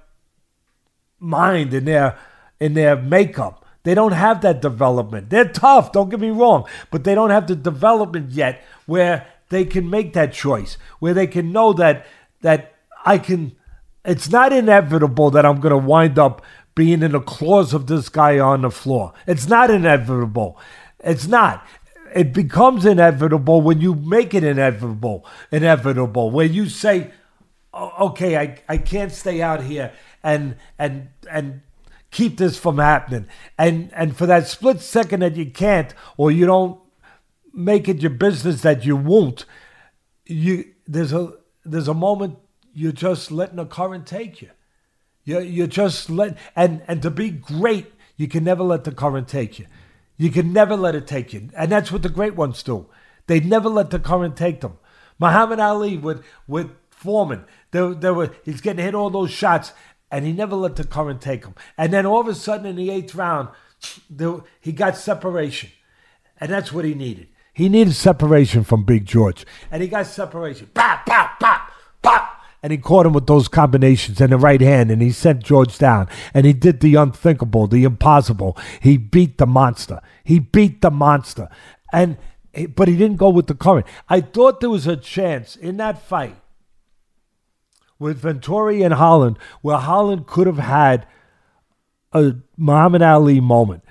mind, 1.19 1.73
in 1.73 1.85
their 1.85 2.19
in 2.61 2.75
their 2.75 2.97
makeup. 2.97 3.65
They 3.85 3.95
don't 3.95 4.13
have 4.13 4.41
that 4.41 4.61
development. 4.61 5.31
They're 5.31 5.49
tough, 5.49 5.93
don't 5.93 6.09
get 6.09 6.19
me 6.19 6.31
wrong, 6.31 6.67
but 6.91 7.05
they 7.05 7.15
don't 7.15 7.31
have 7.31 7.47
the 7.47 7.55
development 7.55 8.33
yet 8.33 8.65
where 8.87 9.27
they 9.49 9.65
can 9.65 9.89
make 9.89 10.13
that 10.15 10.33
choice, 10.33 10.77
where 10.99 11.15
they 11.15 11.29
can 11.29 11.53
know 11.53 11.73
that 11.75 12.07
that 12.43 12.75
I 13.05 13.19
can 13.19 13.57
it's 14.05 14.29
not 14.29 14.53
inevitable 14.53 15.31
that 15.31 15.47
I'm 15.47 15.61
going 15.61 15.71
to 15.73 15.79
wind 15.79 16.19
up 16.19 16.43
being 16.75 17.03
in 17.03 17.13
the 17.13 17.21
claws 17.21 17.73
of 17.73 17.87
this 17.87 18.09
guy 18.09 18.39
on 18.39 18.63
the 18.63 18.71
floor. 18.71 19.13
It's 19.27 19.49
not 19.49 19.71
inevitable. 19.71 20.59
It's 21.01 21.27
not 21.27 21.67
it 22.17 22.33
becomes 22.33 22.87
inevitable 22.87 23.61
when 23.61 23.81
you 23.81 23.95
make 23.95 24.33
it 24.33 24.43
inevitable, 24.43 25.27
inevitable, 25.53 26.31
where 26.31 26.47
you 26.47 26.67
say, 26.67 27.11
oh, 27.75 27.93
okay, 28.09 28.39
I, 28.39 28.63
I 28.69 28.79
can't 28.79 29.13
stay 29.13 29.43
out 29.43 29.63
here 29.63 29.93
and 30.23 30.57
and 30.79 31.11
and 31.31 31.61
keep 32.11 32.39
this 32.39 32.59
from 32.59 32.79
happening. 32.79 33.27
And 33.59 33.93
and 33.95 34.17
for 34.17 34.25
that 34.27 34.49
split 34.49 34.81
second 34.81 35.21
that 35.21 35.37
you 35.37 35.51
can't 35.51 35.95
or 36.17 36.31
you 36.31 36.47
don't 36.47 36.81
make 37.53 37.87
it 37.87 38.01
your 38.01 38.11
business 38.11 38.63
that 38.63 38.87
you 38.87 38.97
won't, 38.97 39.45
you 40.25 40.73
there's 40.87 41.13
a 41.13 41.35
there's 41.67 41.89
a 41.89 41.95
moment 41.95 42.39
you're 42.73 42.93
just 42.93 43.31
letting 43.31 43.57
the 43.57 43.67
current 43.67 44.07
take 44.07 44.41
you. 44.41 44.51
You 45.25 45.41
you 45.41 45.67
just 45.67 46.09
let 46.09 46.39
and 46.57 46.83
and 46.89 47.03
to 47.03 47.11
be 47.11 47.29
great, 47.29 47.93
you 48.17 48.27
can 48.27 48.43
never 48.43 48.63
let 48.63 48.85
the 48.85 48.93
current 48.93 49.29
take 49.29 49.59
you. 49.59 49.67
You 50.17 50.31
can 50.31 50.53
never 50.53 50.77
let 50.77 50.95
it 50.95 51.07
take 51.07 51.33
you. 51.33 51.51
And 51.57 51.71
that's 51.71 51.93
what 51.93 52.03
the 52.03 52.09
great 52.09 52.35
ones 52.35 52.63
do. 52.63 52.87
They 53.27 53.41
never 53.41 53.69
let 53.69 53.91
the 53.91 53.99
current 53.99 54.37
take 54.37 54.61
them. 54.61 54.79
Muhammad 55.19 55.61
Ali 55.61 55.97
with 55.97 56.25
with 56.47 56.71
Foreman, 56.91 57.45
there, 57.71 57.95
there 57.95 58.15
were 58.15 58.35
he's 58.45 58.61
getting 58.61 58.85
hit 58.85 58.95
all 58.95 59.11
those 59.11 59.31
shots, 59.31 59.73
and 60.11 60.25
he 60.25 60.33
never 60.33 60.57
let 60.57 60.77
the 60.77 60.85
current 60.85 61.21
take 61.21 61.45
him. 61.45 61.55
And 61.77 61.93
then 61.93 62.07
all 62.07 62.21
of 62.21 62.29
a 62.29 62.35
sudden 62.35 62.67
in 62.67 62.77
the 62.77 62.91
eighth 62.91 63.15
round, 63.15 63.49
there, 64.09 64.41
he 64.61 64.73
got 64.73 64.97
separation, 64.97 65.71
and 66.39 66.51
that's 66.51 66.73
what 66.73 66.85
he 66.85 66.95
needed. 66.95 67.29
He 67.53 67.69
needed 67.69 67.95
separation 67.95 68.65
from 68.65 68.85
Big 68.85 69.07
George, 69.07 69.47
and 69.71 69.83
he 69.83 69.89
got 69.89 70.07
separation. 70.07 70.71
Pop, 70.75 71.07
pop, 71.07 71.41
pop, 71.41 71.71
pop 72.03 72.36
and 72.67 72.73
he 72.73 72.79
caught 72.79 73.07
him 73.07 73.13
with 73.13 73.29
those 73.29 73.47
combinations 73.47 74.21
in 74.21 74.31
the 74.31 74.37
right 74.37 74.61
hand 74.61 74.91
and 74.91 75.01
he 75.01 75.13
sent 75.13 75.45
George 75.45 75.79
down 75.79 76.09
and 76.35 76.45
he 76.45 76.53
did 76.53 76.81
the 76.81 76.97
unthinkable, 76.97 77.69
the 77.69 77.85
impossible. 77.85 78.59
He 78.81 78.97
beat 78.97 79.39
the 79.39 79.47
monster. 79.47 80.01
He 80.25 80.41
beat 80.41 80.83
the 80.83 80.91
monster. 80.91 81.49
And 81.93 82.17
but 82.75 82.89
he 82.89 82.97
didn't 82.97 83.19
go 83.19 83.29
with 83.29 83.47
the 83.47 83.55
current. 83.55 83.87
I 84.09 84.21
thought 84.21 84.59
there 84.59 84.69
was 84.69 84.89
a 84.89 84.97
chance 84.97 85.55
in 85.55 85.77
that 85.77 86.03
fight 86.03 86.35
with 88.01 88.23
Vettori 88.23 88.85
and 88.85 88.95
Holland 88.95 89.39
where 89.63 89.79
Holland 89.79 90.27
could 90.27 90.49
have 90.49 90.59
had 90.59 91.07
a 92.13 92.35
Muhammad 92.57 93.03
Ali 93.03 93.39
moment 93.39 93.85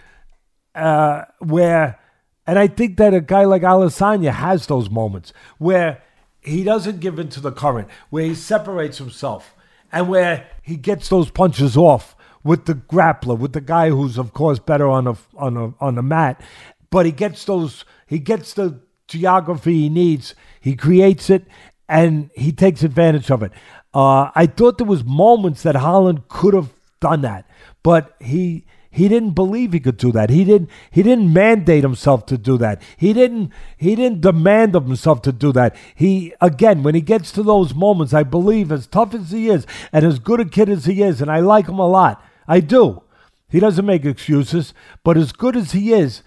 uh, 0.76 1.22
where, 1.40 1.98
and 2.46 2.60
I 2.60 2.68
think 2.68 2.98
that 2.98 3.14
a 3.14 3.22
guy 3.22 3.46
like 3.46 3.62
Adesanya 3.62 4.34
has 4.34 4.68
those 4.68 4.90
moments 4.90 5.32
where 5.60 6.02
he 6.46 6.64
doesn't 6.64 7.00
give 7.00 7.20
in 7.20 7.30
to 7.30 7.40
the 7.40 7.52
current, 7.52 7.88
where 8.10 8.26
he 8.26 8.36
separates 8.36 8.98
himself 8.98 9.56
and 9.92 10.08
where 10.08 10.48
he 10.62 10.78
gets 10.78 11.10
those 11.10 11.30
punches 11.30 11.76
off 11.76 12.16
with 12.44 12.66
the 12.66 12.76
grappler, 12.76 13.38
with 13.38 13.54
the 13.54 13.62
guy 13.62 13.90
who's 13.90 14.18
of 14.18 14.34
course 14.34 14.60
better 14.60 14.88
on 14.88 15.08
a 15.08 15.18
on 15.36 15.58
a 15.58 15.74
on 15.84 15.96
the 15.96 16.04
mat, 16.04 16.42
but 16.90 17.06
he 17.06 17.12
gets 17.12 17.44
those 17.46 17.86
he 18.08 18.20
gets 18.20 18.54
the 18.54 18.80
geography 19.08 19.74
he 19.82 19.90
needs. 19.90 20.36
He 20.62 20.76
creates 20.76 21.30
it 21.30 21.46
and 21.88 22.30
he 22.36 22.52
takes 22.52 22.84
advantage 22.84 23.30
of 23.30 23.44
it. 23.44 23.52
Uh, 23.94 24.32
I 24.36 24.46
thought 24.48 24.78
there 24.78 24.88
was 24.88 25.04
moments 25.04 25.64
that 25.64 25.76
Holland 25.76 26.28
could 26.28 26.54
have 26.54 26.74
done 27.00 27.22
that, 27.22 27.50
but 27.84 28.16
he 28.20 28.66
he 28.96 29.10
didn't 29.10 29.32
believe 29.32 29.74
he 29.74 29.82
could 29.82 29.98
do 29.98 30.14
that. 30.14 30.30
He 30.30 30.46
didn't 30.46 30.70
he 30.90 31.04
didn't 31.04 31.34
mandate 31.34 31.84
himself 31.84 32.26
to 32.28 32.38
do 32.38 32.58
that. 32.60 32.82
He 32.96 33.12
didn't 33.12 33.52
he 33.76 33.94
didn't 33.94 34.22
demand 34.22 34.74
of 34.74 34.86
himself 34.86 35.22
to 35.24 35.34
do 35.34 35.52
that. 35.52 35.76
He 35.94 36.34
again 36.40 36.82
when 36.82 36.96
he 36.96 37.02
gets 37.02 37.34
to 37.34 37.44
those 37.44 37.76
moments, 37.76 38.14
I 38.14 38.24
believe 38.24 38.72
as 38.72 38.88
tough 38.88 39.14
as 39.14 39.32
he 39.32 39.50
is 39.50 39.68
and 39.92 40.06
as 40.06 40.20
good 40.20 40.40
a 40.40 40.46
kid 40.46 40.70
as 40.70 40.86
he 40.86 41.04
is, 41.04 41.20
and 41.20 41.30
I 41.30 41.42
like 41.42 41.68
him 41.68 41.78
a 41.78 41.86
lot. 41.86 42.24
I 42.48 42.62
do. 42.62 43.04
He 43.50 43.60
doesn't 43.60 43.86
make 43.86 44.06
excuses, 44.06 44.74
but 45.04 45.18
as 45.18 45.34
good 45.34 45.58
as 45.58 45.74
he 45.74 45.92
is, 45.92 46.24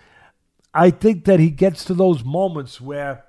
I 0.74 0.90
think 0.90 1.24
that 1.24 1.40
he 1.40 1.48
gets 1.48 1.86
to 1.86 1.94
those 1.94 2.22
moments 2.22 2.82
where 2.82 3.24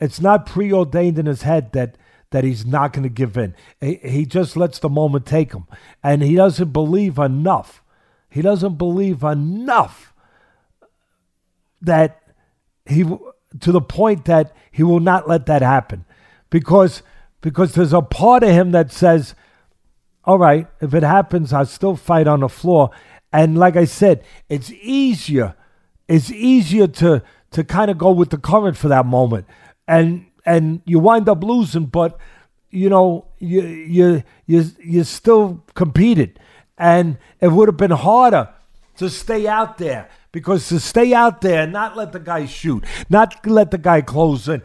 it's 0.00 0.22
not 0.22 0.46
preordained 0.46 1.18
in 1.18 1.26
his 1.26 1.42
head 1.42 1.72
that 1.72 1.98
that 2.30 2.44
he's 2.44 2.64
not 2.64 2.94
going 2.94 3.02
to 3.02 3.10
give 3.10 3.36
in. 3.36 3.54
He, 3.78 3.96
he 3.96 4.24
just 4.24 4.56
lets 4.56 4.78
the 4.78 4.88
moment 4.88 5.26
take 5.26 5.52
him, 5.52 5.66
and 6.02 6.22
he 6.22 6.34
doesn't 6.34 6.72
believe 6.72 7.18
enough 7.18 7.81
he 8.32 8.40
doesn't 8.40 8.78
believe 8.78 9.22
enough 9.22 10.14
that 11.82 12.22
he 12.86 13.04
to 13.60 13.72
the 13.72 13.80
point 13.82 14.24
that 14.24 14.56
he 14.70 14.82
will 14.82 15.00
not 15.00 15.28
let 15.28 15.44
that 15.46 15.60
happen. 15.60 16.06
Because 16.48 17.02
because 17.42 17.74
there's 17.74 17.92
a 17.92 18.00
part 18.00 18.42
of 18.42 18.48
him 18.48 18.70
that 18.70 18.90
says 18.90 19.34
all 20.24 20.38
right 20.38 20.66
if 20.80 20.94
it 20.94 21.02
happens 21.02 21.52
i'll 21.52 21.66
still 21.66 21.94
fight 21.94 22.26
on 22.26 22.40
the 22.40 22.48
floor. 22.48 22.90
And 23.34 23.58
like 23.58 23.76
i 23.76 23.84
said 23.84 24.24
it's 24.48 24.70
easier 24.70 25.54
it's 26.08 26.30
easier 26.30 26.86
to 26.86 27.22
to 27.50 27.64
kind 27.64 27.90
of 27.90 27.98
go 27.98 28.12
with 28.12 28.30
the 28.30 28.38
current 28.38 28.78
for 28.78 28.88
that 28.88 29.04
moment. 29.04 29.46
And 29.86 30.26
and 30.46 30.80
you 30.86 31.00
wind 31.00 31.28
up 31.28 31.44
losing 31.44 31.84
but 31.84 32.18
you 32.70 32.88
know 32.88 33.26
you 33.38 33.60
you 33.60 34.22
you 34.46 34.64
you 34.82 35.04
still 35.04 35.62
competed 35.74 36.38
and 36.82 37.16
it 37.40 37.46
would 37.48 37.68
have 37.68 37.76
been 37.76 37.92
harder 37.92 38.48
to 38.96 39.08
stay 39.08 39.46
out 39.46 39.78
there 39.78 40.08
because 40.32 40.68
to 40.68 40.80
stay 40.80 41.14
out 41.14 41.40
there 41.40 41.62
and 41.62 41.72
not 41.72 41.96
let 41.96 42.10
the 42.10 42.18
guy 42.18 42.44
shoot, 42.44 42.84
not 43.08 43.46
let 43.46 43.70
the 43.70 43.78
guy 43.78 44.00
close 44.00 44.48
in, 44.48 44.62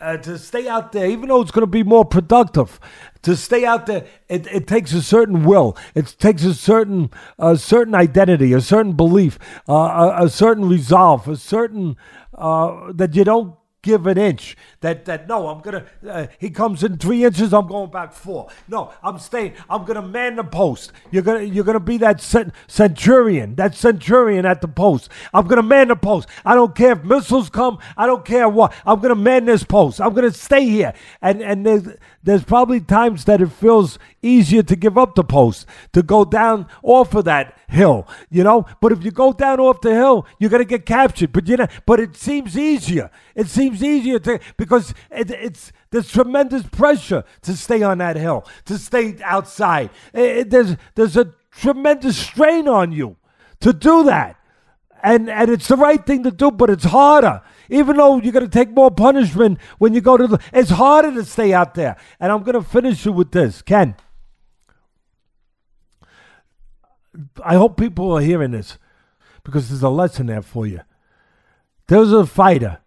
uh, 0.00 0.16
to 0.16 0.36
stay 0.36 0.66
out 0.66 0.90
there, 0.90 1.08
even 1.08 1.28
though 1.28 1.40
it's 1.40 1.52
going 1.52 1.62
to 1.62 1.70
be 1.70 1.84
more 1.84 2.04
productive, 2.04 2.80
to 3.22 3.36
stay 3.36 3.64
out 3.64 3.86
there, 3.86 4.04
it, 4.28 4.48
it 4.48 4.66
takes 4.66 4.92
a 4.92 5.02
certain 5.02 5.44
will. 5.44 5.76
It 5.94 6.16
takes 6.18 6.42
a 6.42 6.54
certain 6.54 7.10
a 7.38 7.56
certain 7.56 7.94
identity, 7.94 8.52
a 8.52 8.60
certain 8.60 8.94
belief, 8.94 9.38
uh, 9.68 9.74
a, 9.74 10.24
a, 10.24 10.28
certain 10.28 10.68
resolve, 10.68 11.28
a 11.28 11.36
certain 11.36 11.96
uh, 12.34 12.92
that 12.94 13.14
you 13.14 13.22
don't 13.22 13.54
give 13.82 14.06
an 14.06 14.18
inch. 14.18 14.56
That 14.80 15.04
that 15.06 15.28
no, 15.28 15.48
I'm 15.48 15.60
gonna. 15.60 15.84
Uh, 16.06 16.26
he 16.38 16.50
comes 16.50 16.82
in 16.82 16.98
three 16.98 17.24
inches. 17.24 17.52
I'm 17.52 17.66
going 17.66 17.90
back 17.90 18.12
four. 18.12 18.48
No, 18.68 18.92
I'm 19.02 19.18
staying. 19.18 19.54
I'm 19.68 19.84
gonna 19.84 20.02
man 20.02 20.36
the 20.36 20.44
post. 20.44 20.92
You're 21.10 21.22
gonna 21.22 21.42
you're 21.42 21.64
gonna 21.64 21.80
be 21.80 21.98
that 21.98 22.20
cent- 22.20 22.52
centurion, 22.66 23.54
that 23.56 23.74
centurion 23.74 24.46
at 24.46 24.60
the 24.60 24.68
post. 24.68 25.08
I'm 25.32 25.46
gonna 25.46 25.62
man 25.62 25.88
the 25.88 25.96
post. 25.96 26.28
I 26.44 26.54
don't 26.54 26.74
care 26.74 26.92
if 26.92 27.04
missiles 27.04 27.50
come. 27.50 27.78
I 27.96 28.06
don't 28.06 28.24
care 28.24 28.48
what. 28.48 28.72
I'm 28.86 29.00
gonna 29.00 29.14
man 29.14 29.44
this 29.44 29.64
post. 29.64 30.00
I'm 30.00 30.14
gonna 30.14 30.32
stay 30.32 30.64
here. 30.68 30.92
And 31.22 31.42
and 31.42 31.64
there's 31.66 31.88
there's 32.22 32.44
probably 32.44 32.80
times 32.80 33.24
that 33.24 33.40
it 33.40 33.50
feels 33.52 33.98
easier 34.22 34.62
to 34.62 34.76
give 34.76 34.98
up 34.98 35.14
the 35.14 35.24
post, 35.24 35.66
to 35.92 36.02
go 36.02 36.24
down 36.24 36.66
off 36.82 37.14
of 37.14 37.24
that 37.24 37.58
hill, 37.68 38.06
you 38.30 38.44
know. 38.44 38.66
But 38.80 38.92
if 38.92 39.04
you 39.04 39.10
go 39.10 39.32
down 39.32 39.60
off 39.60 39.80
the 39.80 39.94
hill, 39.94 40.26
you're 40.38 40.50
gonna 40.50 40.64
get 40.64 40.86
captured. 40.86 41.32
But 41.32 41.48
you 41.48 41.56
know, 41.56 41.66
but 41.86 42.00
it 42.00 42.16
seems 42.16 42.56
easier. 42.56 43.10
It 43.34 43.48
seems 43.48 43.82
easier 43.82 44.18
to 44.20 44.40
because 44.56 44.94
it, 45.10 45.30
it's 45.30 45.72
there's 45.90 46.10
tremendous 46.10 46.62
pressure 46.64 47.24
to 47.42 47.56
stay 47.56 47.82
on 47.82 47.98
that 47.98 48.16
hill, 48.16 48.46
to 48.66 48.78
stay 48.78 49.16
outside. 49.22 49.90
It, 50.12 50.50
there's 50.50 50.76
there's 50.94 51.16
a 51.16 51.32
tremendous 51.50 52.16
strain 52.16 52.68
on 52.68 52.92
you 52.92 53.16
to 53.60 53.72
do 53.72 54.04
that, 54.04 54.36
and 55.02 55.30
and 55.30 55.50
it's 55.50 55.68
the 55.68 55.76
right 55.76 56.04
thing 56.04 56.22
to 56.24 56.30
do, 56.30 56.50
but 56.50 56.70
it's 56.70 56.84
harder 56.84 57.42
even 57.70 57.96
though 57.96 58.20
you're 58.20 58.32
going 58.32 58.44
to 58.44 58.50
take 58.50 58.70
more 58.70 58.90
punishment 58.90 59.58
when 59.78 59.94
you 59.94 60.00
go 60.00 60.16
to 60.16 60.26
the. 60.26 60.38
It's 60.52 60.70
harder 60.70 61.12
to 61.12 61.24
stay 61.24 61.54
out 61.54 61.74
there. 61.74 61.96
And 62.18 62.30
I'm 62.30 62.42
going 62.42 62.60
to 62.60 62.68
finish 62.68 63.06
you 63.06 63.12
with 63.12 63.30
this. 63.30 63.62
Ken, 63.62 63.94
I 67.44 67.54
hope 67.54 67.76
people 67.76 68.12
are 68.12 68.20
hearing 68.20 68.50
this 68.50 68.78
because 69.44 69.68
there's 69.68 69.82
a 69.82 69.88
lesson 69.88 70.26
there 70.26 70.42
for 70.42 70.66
you. 70.66 70.80
There 71.88 71.98
was 71.98 72.12
a 72.12 72.26
fighter. 72.26 72.78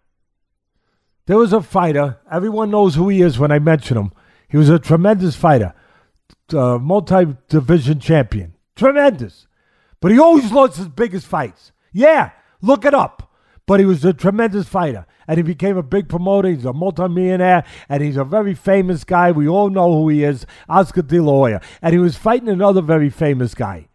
There 1.26 1.38
was 1.38 1.52
a 1.52 1.62
fighter. 1.62 2.18
Everyone 2.30 2.70
knows 2.70 2.94
who 2.94 3.08
he 3.08 3.22
is 3.22 3.38
when 3.38 3.50
I 3.50 3.58
mention 3.58 3.96
him. 3.96 4.12
He 4.48 4.56
was 4.56 4.68
a 4.68 4.78
tremendous 4.78 5.36
fighter, 5.36 5.74
uh, 6.52 6.78
multi 6.78 7.36
division 7.48 8.00
champion. 8.00 8.54
Tremendous. 8.76 9.46
But 10.00 10.12
he 10.12 10.18
always 10.18 10.52
lost 10.52 10.76
his 10.76 10.88
biggest 10.88 11.26
fights. 11.26 11.72
Yeah, 11.92 12.30
look 12.60 12.84
it 12.84 12.94
up 12.94 13.34
but 13.66 13.80
he 13.80 13.86
was 13.86 14.04
a 14.04 14.12
tremendous 14.12 14.68
fighter. 14.68 15.06
And 15.26 15.38
he 15.38 15.42
became 15.42 15.76
a 15.76 15.82
big 15.82 16.08
promoter. 16.08 16.48
He's 16.48 16.64
a 16.64 16.72
multimillionaire, 16.72 17.64
and 17.88 18.02
he's 18.02 18.16
a 18.16 18.24
very 18.24 18.54
famous 18.54 19.04
guy. 19.04 19.32
We 19.32 19.48
all 19.48 19.70
know 19.70 19.92
who 19.92 20.08
he 20.10 20.22
is, 20.22 20.46
Oscar 20.68 21.02
De 21.02 21.20
La 21.20 21.32
Hoya. 21.32 21.60
And 21.80 21.92
he 21.94 21.98
was 21.98 22.16
fighting 22.16 22.48
another 22.48 22.82
very 22.82 23.08
famous 23.08 23.54
guy, 23.54 23.88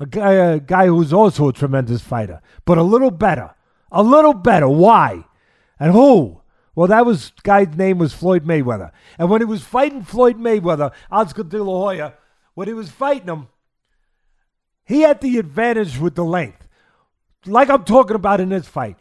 a 0.00 0.06
guy, 0.06 0.32
a 0.32 0.60
guy 0.60 0.86
who's 0.86 1.12
also 1.12 1.48
a 1.48 1.52
tremendous 1.52 2.00
fighter, 2.00 2.40
but 2.64 2.78
a 2.78 2.82
little 2.82 3.10
better. 3.10 3.54
A 3.92 4.02
little 4.02 4.34
better. 4.34 4.68
Why? 4.68 5.24
And 5.78 5.92
who? 5.92 6.40
Well, 6.74 6.88
that 6.88 7.06
was 7.06 7.32
guy's 7.42 7.76
name 7.76 7.98
was 7.98 8.12
Floyd 8.12 8.44
Mayweather. 8.44 8.90
And 9.18 9.30
when 9.30 9.40
he 9.40 9.44
was 9.44 9.62
fighting 9.62 10.02
Floyd 10.02 10.38
Mayweather, 10.38 10.92
Oscar 11.10 11.42
De 11.42 11.62
La 11.62 11.72
Hoya, 11.72 12.14
when 12.54 12.68
he 12.68 12.74
was 12.74 12.90
fighting 12.90 13.28
him, 13.28 13.48
he 14.84 15.02
had 15.02 15.20
the 15.20 15.38
advantage 15.38 15.98
with 15.98 16.14
the 16.14 16.24
length 16.24 16.66
like 17.46 17.70
I'm 17.70 17.84
talking 17.84 18.16
about 18.16 18.40
in 18.40 18.50
this 18.50 18.66
fight, 18.66 18.96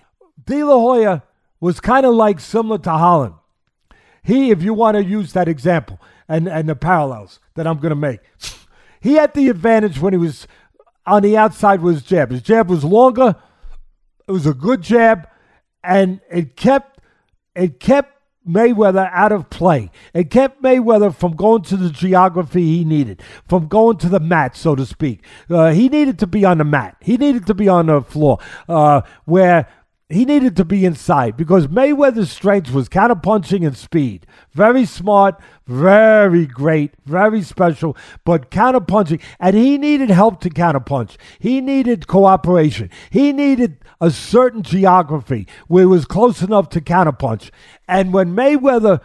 De 0.46 0.64
La 0.64 0.76
Hoya 0.76 1.24
was 1.60 1.80
kind 1.80 2.06
of 2.06 2.16
like 2.16 2.40
similar 2.40 2.78
to 2.80 2.92
Holland. 2.92 3.36
He, 4.24 4.52
if 4.52 4.62
you 4.62 4.74
want 4.74 4.96
to 4.96 5.04
use 5.04 5.34
that 5.34 5.48
example 5.48 6.00
and, 6.28 6.48
and 6.48 6.70
the 6.70 6.76
parallels 6.76 7.40
that 7.56 7.68
I'm 7.68 7.78
going 7.78 7.90
to 7.90 7.96
make, 7.96 8.20
he 9.02 9.14
had 9.14 9.34
the 9.34 9.50
advantage 9.50 10.00
when 10.00 10.14
he 10.14 10.18
was 10.18 10.48
on 11.10 11.24
the 11.24 11.36
outside 11.36 11.82
with 11.82 11.96
his 11.96 12.04
jab. 12.04 12.32
His 12.32 12.42
jab 12.42 12.70
was 12.70 12.84
longer. 12.84 13.36
It 14.28 14.32
was 14.32 14.46
a 14.46 14.54
good 14.54 14.82
jab, 14.82 15.28
and 15.84 16.22
it 16.32 16.56
kept 16.56 17.00
it 17.56 17.80
kept 17.80 18.16
Mayweather 18.48 19.10
out 19.12 19.32
of 19.32 19.50
play. 19.50 19.92
It 20.14 20.30
kept 20.30 20.62
Mayweather 20.62 21.14
from 21.14 21.36
going 21.36 21.64
to 21.64 21.78
the 21.78 21.90
geography 21.90 22.64
he 22.64 22.84
needed, 22.84 23.22
from 23.48 23.68
going 23.68 23.98
to 23.98 24.10
the 24.10 24.20
mat, 24.20 24.56
so 24.56 24.76
to 24.76 24.86
speak. 24.86 25.24
Uh, 25.50 25.72
he 25.72 25.90
needed 25.90 26.20
to 26.20 26.28
be 26.28 26.46
on 26.46 26.60
the 26.60 26.64
mat. 26.64 26.96
He 27.02 27.18
needed 27.18 27.46
to 27.48 27.54
be 27.54 27.68
on 27.68 27.88
the 27.88 28.02
floor 28.02 28.40
uh, 28.68 29.02
where 29.26 29.68
he 30.10 30.26
needed 30.26 30.58
to 30.58 30.66
be 30.66 30.86
inside 30.86 31.38
because 31.38 31.68
Mayweather's 31.68 32.32
strength 32.32 32.72
was 32.72 32.90
counterpunching 32.90 33.66
and 33.66 33.78
speed. 33.78 34.26
Very 34.54 34.84
smart, 34.84 35.40
very 35.68 36.48
great, 36.48 36.96
very 37.06 37.44
special, 37.44 37.96
but 38.26 38.50
counterpunching. 38.50 39.22
And 39.40 39.56
he 39.56 39.78
needed 39.78 40.10
help 40.10 40.42
to 40.42 40.50
counterpunch. 40.50 41.16
He 41.38 41.62
needed 41.62 42.08
cooperation. 42.08 42.90
He 43.12 43.32
needed 43.32 43.78
a 44.02 44.10
certain 44.10 44.64
geography 44.64 45.48
where 45.68 45.84
it 45.84 45.88
was 45.88 46.06
close 46.06 46.42
enough 46.42 46.70
to 46.70 46.82
counterpunch. 46.82 47.52
And 47.88 48.12
when 48.12 48.36
Mayweather, 48.36 49.02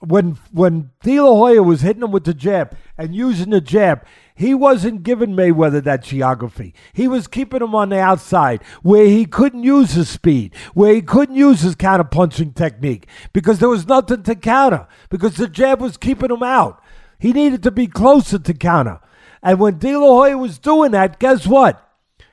when 0.00 0.38
when 0.52 0.90
De 1.02 1.20
La 1.20 1.34
Hoya 1.34 1.62
was 1.62 1.80
hitting 1.80 2.02
him 2.02 2.10
with 2.10 2.24
the 2.24 2.34
jab 2.34 2.76
and 2.98 3.14
using 3.14 3.48
the 3.48 3.62
jab, 3.62 4.04
he 4.34 4.52
wasn't 4.52 5.04
giving 5.04 5.30
Mayweather 5.30 5.82
that 5.84 6.02
geography. 6.02 6.74
He 6.92 7.06
was 7.06 7.28
keeping 7.28 7.62
him 7.62 7.74
on 7.74 7.90
the 7.90 8.00
outside 8.00 8.64
where 8.82 9.06
he 9.06 9.26
couldn't 9.26 9.62
use 9.62 9.92
his 9.92 10.08
speed, 10.08 10.54
where 10.74 10.92
he 10.92 11.02
couldn't 11.02 11.36
use 11.36 11.60
his 11.60 11.76
counterpunching 11.76 12.56
technique 12.56 13.06
because 13.32 13.60
there 13.60 13.68
was 13.68 13.86
nothing 13.86 14.24
to 14.24 14.34
counter 14.34 14.88
because 15.08 15.36
the 15.36 15.46
jab 15.46 15.80
was 15.80 15.96
keeping 15.96 16.32
him 16.32 16.42
out. 16.42 16.82
He 17.18 17.32
needed 17.32 17.62
to 17.62 17.70
be 17.70 17.86
closer 17.86 18.40
to 18.40 18.54
counter. 18.54 19.00
And 19.40 19.60
when 19.60 19.78
De 19.78 19.96
La 19.96 20.06
Hoya 20.06 20.36
was 20.36 20.58
doing 20.58 20.90
that, 20.92 21.20
guess 21.20 21.46
what? 21.46 21.80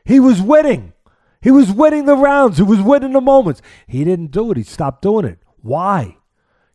He 0.03 0.19
was 0.19 0.41
winning. 0.41 0.93
He 1.39 1.51
was 1.51 1.71
winning 1.71 2.05
the 2.05 2.15
rounds. 2.15 2.57
He 2.57 2.63
was 2.63 2.81
winning 2.81 3.13
the 3.13 3.21
moments. 3.21 3.61
He 3.85 4.03
didn't 4.03 4.31
do 4.31 4.49
it. 4.49 4.57
He 4.57 4.63
stopped 4.63 5.03
doing 5.03 5.25
it. 5.25 5.39
Why? 5.61 6.17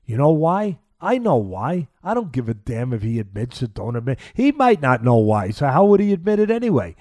You 0.04 0.16
know 0.18 0.30
why? 0.30 0.78
I 1.00 1.18
know 1.18 1.36
why. 1.36 1.88
I 2.02 2.14
don't 2.14 2.32
give 2.32 2.48
a 2.48 2.54
damn 2.54 2.92
if 2.92 3.02
he 3.02 3.18
admits 3.20 3.62
it, 3.62 3.74
don't 3.74 3.96
admit. 3.96 4.18
He 4.34 4.52
might 4.52 4.80
not 4.80 5.04
know 5.04 5.16
why. 5.16 5.50
So 5.50 5.66
how 5.66 5.84
would 5.84 6.00
he 6.00 6.12
admit 6.12 6.38
it 6.38 6.50
anyway? 6.50 6.96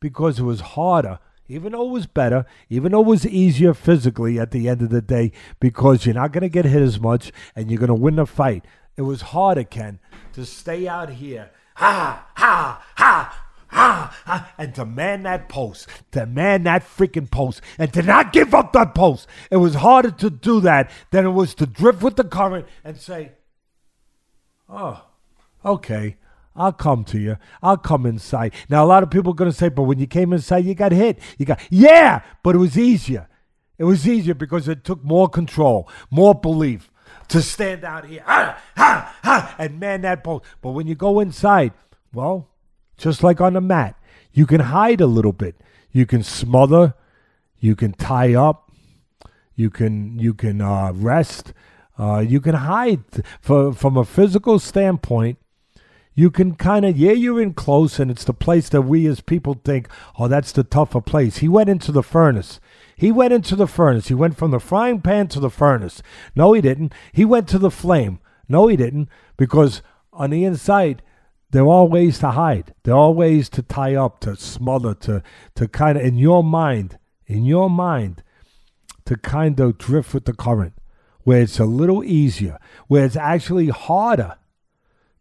Because 0.00 0.40
it 0.40 0.44
was 0.44 0.60
harder, 0.60 1.18
even 1.48 1.72
though 1.72 1.86
it 1.86 1.92
was 1.92 2.06
better, 2.06 2.44
even 2.68 2.92
though 2.92 3.02
it 3.02 3.06
was 3.06 3.26
easier 3.26 3.74
physically 3.74 4.40
at 4.40 4.50
the 4.50 4.68
end 4.68 4.82
of 4.82 4.90
the 4.90 5.02
day, 5.02 5.32
because 5.60 6.04
you're 6.04 6.14
not 6.14 6.32
going 6.32 6.42
to 6.42 6.48
get 6.48 6.64
hit 6.64 6.82
as 6.82 6.98
much 6.98 7.32
and 7.54 7.70
you're 7.70 7.78
going 7.78 7.88
to 7.88 7.94
win 7.94 8.16
the 8.16 8.26
fight. 8.26 8.64
it 8.96 9.02
was 9.02 9.22
harder, 9.22 9.64
Ken, 9.64 10.00
to 10.32 10.44
stay 10.44 10.88
out 10.88 11.10
here, 11.10 11.50
ha, 11.76 12.26
ha, 12.34 12.84
ha, 12.96 13.51
ha, 13.72 14.16
ha, 14.24 14.52
and 14.58 14.74
to 14.74 14.84
man 14.84 15.24
that 15.24 15.48
post, 15.48 15.88
to 16.12 16.26
man 16.26 16.62
that 16.64 16.82
freaking 16.82 17.30
post, 17.30 17.60
and 17.78 17.92
to 17.92 18.02
not 18.02 18.32
give 18.32 18.54
up 18.54 18.72
that 18.72 18.94
post. 18.94 19.26
It 19.50 19.56
was 19.56 19.74
harder 19.76 20.10
to 20.10 20.30
do 20.30 20.60
that 20.60 20.90
than 21.10 21.26
it 21.26 21.30
was 21.30 21.54
to 21.56 21.66
drift 21.66 22.02
with 22.02 22.16
the 22.16 22.24
current 22.24 22.66
and 22.84 22.98
say, 22.98 23.32
oh, 24.68 25.04
okay. 25.64 26.16
I'll 26.54 26.72
come 26.72 27.04
to 27.04 27.18
you. 27.18 27.38
I'll 27.62 27.78
come 27.78 28.04
inside. 28.04 28.52
Now, 28.68 28.84
a 28.84 28.86
lot 28.86 29.02
of 29.02 29.10
people 29.10 29.32
are 29.32 29.34
going 29.34 29.50
to 29.50 29.56
say, 29.56 29.70
but 29.70 29.84
when 29.84 29.98
you 29.98 30.06
came 30.06 30.34
inside, 30.34 30.66
you 30.66 30.74
got 30.74 30.92
hit. 30.92 31.18
You 31.38 31.46
got, 31.46 31.60
yeah, 31.70 32.20
but 32.42 32.54
it 32.54 32.58
was 32.58 32.76
easier. 32.76 33.26
It 33.78 33.84
was 33.84 34.06
easier 34.06 34.34
because 34.34 34.68
it 34.68 34.84
took 34.84 35.02
more 35.02 35.30
control, 35.30 35.88
more 36.10 36.34
belief 36.34 36.90
to 37.28 37.40
stand 37.40 37.84
out 37.84 38.04
here 38.04 38.22
ah, 38.26 38.62
ah, 38.76 39.16
ah, 39.24 39.54
and 39.58 39.80
man 39.80 40.02
that 40.02 40.22
post. 40.22 40.44
But 40.60 40.72
when 40.72 40.86
you 40.86 40.94
go 40.94 41.20
inside, 41.20 41.72
well, 42.12 42.51
just 43.02 43.24
like 43.24 43.40
on 43.40 43.54
the 43.54 43.60
mat, 43.60 43.96
you 44.32 44.46
can 44.46 44.60
hide 44.60 45.00
a 45.00 45.06
little 45.06 45.32
bit. 45.32 45.56
You 45.90 46.06
can 46.06 46.22
smother, 46.22 46.94
you 47.58 47.74
can 47.74 47.92
tie 47.94 48.34
up, 48.34 48.70
you 49.56 49.70
can 49.70 50.18
you 50.20 50.32
can 50.34 50.60
uh, 50.60 50.92
rest, 50.94 51.52
uh, 51.98 52.20
you 52.20 52.40
can 52.40 52.54
hide. 52.54 53.02
For, 53.40 53.72
from 53.72 53.96
a 53.96 54.04
physical 54.04 54.60
standpoint, 54.60 55.38
you 56.14 56.30
can 56.30 56.54
kind 56.54 56.84
of 56.84 56.96
yeah 56.96 57.10
you're 57.10 57.42
in 57.42 57.54
close 57.54 57.98
and 57.98 58.08
it's 58.08 58.24
the 58.24 58.32
place 58.32 58.68
that 58.68 58.82
we 58.82 59.06
as 59.08 59.20
people 59.20 59.60
think 59.64 59.88
oh 60.16 60.28
that's 60.28 60.52
the 60.52 60.62
tougher 60.62 61.00
place. 61.00 61.38
He 61.38 61.48
went 61.48 61.68
into 61.68 61.90
the 61.90 62.04
furnace. 62.04 62.60
He 62.96 63.10
went 63.10 63.32
into 63.32 63.56
the 63.56 63.66
furnace. 63.66 64.08
He 64.08 64.14
went 64.14 64.36
from 64.36 64.52
the 64.52 64.60
frying 64.60 65.00
pan 65.00 65.26
to 65.28 65.40
the 65.40 65.50
furnace. 65.50 66.04
No 66.36 66.52
he 66.52 66.60
didn't. 66.60 66.92
He 67.12 67.24
went 67.24 67.48
to 67.48 67.58
the 67.58 67.70
flame. 67.70 68.20
No 68.48 68.68
he 68.68 68.76
didn't. 68.76 69.08
Because 69.36 69.82
on 70.12 70.30
the 70.30 70.44
inside 70.44 71.02
there 71.52 71.68
are 71.68 71.86
ways 71.86 72.18
to 72.18 72.30
hide 72.32 72.74
there 72.82 72.96
are 72.96 73.12
ways 73.12 73.48
to 73.48 73.62
tie 73.62 73.94
up 73.94 74.20
to 74.20 74.34
smother 74.36 74.94
to 74.94 75.22
to 75.54 75.68
kind 75.68 75.96
of 75.96 76.04
in 76.04 76.16
your 76.16 76.42
mind 76.42 76.98
in 77.26 77.44
your 77.44 77.70
mind 77.70 78.22
to 79.04 79.16
kind 79.16 79.58
of 79.60 79.78
drift 79.78 80.12
with 80.12 80.24
the 80.24 80.32
current 80.32 80.74
where 81.24 81.42
it's 81.42 81.60
a 81.60 81.64
little 81.64 82.02
easier 82.02 82.58
where 82.88 83.04
it's 83.04 83.16
actually 83.16 83.68
harder 83.68 84.36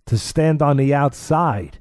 to 0.05 0.17
stand 0.17 0.61
on 0.61 0.77
the 0.77 0.93
outside 0.93 1.77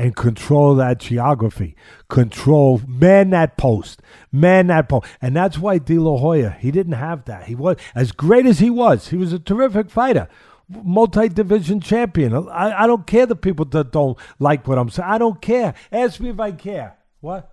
and 0.00 0.16
control 0.16 0.74
that 0.76 0.98
geography, 0.98 1.76
control, 2.08 2.80
man 2.86 3.28
that 3.28 3.58
post, 3.58 4.00
man 4.32 4.68
that 4.68 4.88
post. 4.88 5.06
And 5.20 5.36
that's 5.36 5.58
why 5.58 5.76
De 5.76 5.98
La 5.98 6.16
Hoya, 6.16 6.56
he 6.58 6.70
didn't 6.70 6.94
have 6.94 7.26
that. 7.26 7.48
He 7.48 7.54
was, 7.54 7.76
as 7.94 8.10
great 8.10 8.46
as 8.46 8.60
he 8.60 8.70
was, 8.70 9.08
he 9.08 9.18
was 9.18 9.34
a 9.34 9.38
terrific 9.38 9.90
fighter, 9.90 10.26
multi 10.70 11.28
division 11.28 11.80
champion. 11.80 12.48
I, 12.48 12.84
I 12.84 12.86
don't 12.86 13.06
care 13.06 13.26
the 13.26 13.36
people 13.36 13.64
that 13.66 13.92
don't 13.92 14.16
like 14.38 14.66
what 14.66 14.78
I'm 14.78 14.90
saying. 14.90 15.08
I 15.08 15.18
don't 15.18 15.40
care. 15.40 15.74
Ask 15.92 16.20
me 16.20 16.30
if 16.30 16.40
I 16.40 16.52
care. 16.52 16.96
What? 17.20 17.50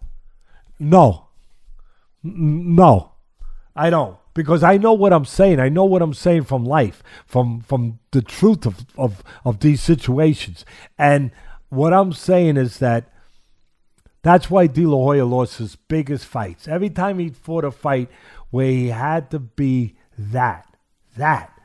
No. 0.80 1.28
No, 2.24 3.14
I 3.76 3.90
don't 3.90 4.18
because 4.34 4.62
I 4.62 4.78
know 4.78 4.94
what 4.94 5.14
I'm 5.14 5.26
saying. 5.26 5.60
I 5.60 5.70
know 5.70 5.86
what 5.86 6.02
I'm 6.02 6.14
saying 6.14 6.44
from 6.44 6.66
life, 6.66 7.02
from 7.26 7.62
from 7.62 8.00
the 8.12 8.22
truth 8.22 8.66
of 8.66 8.86
of, 8.98 9.24
of 9.46 9.60
these 9.62 9.82
situations. 9.82 10.66
And 10.98 11.32
what 11.70 11.94
I'm 11.94 12.14
saying 12.14 12.58
is 12.58 12.80
that 12.80 13.12
that's 14.22 14.50
why 14.50 14.68
De 14.68 14.86
La 14.86 14.98
Hoya 14.98 15.26
lost 15.26 15.58
his 15.58 15.76
biggest 15.76 16.26
fights. 16.26 16.68
Every 16.68 16.90
time 16.90 17.20
he 17.20 17.30
fought 17.30 17.64
a 17.64 17.72
fight 17.72 18.10
where 18.50 18.68
he 18.68 18.90
had 18.90 19.32
to 19.32 19.40
be 19.40 19.96
that, 20.18 20.68
that, 21.16 21.57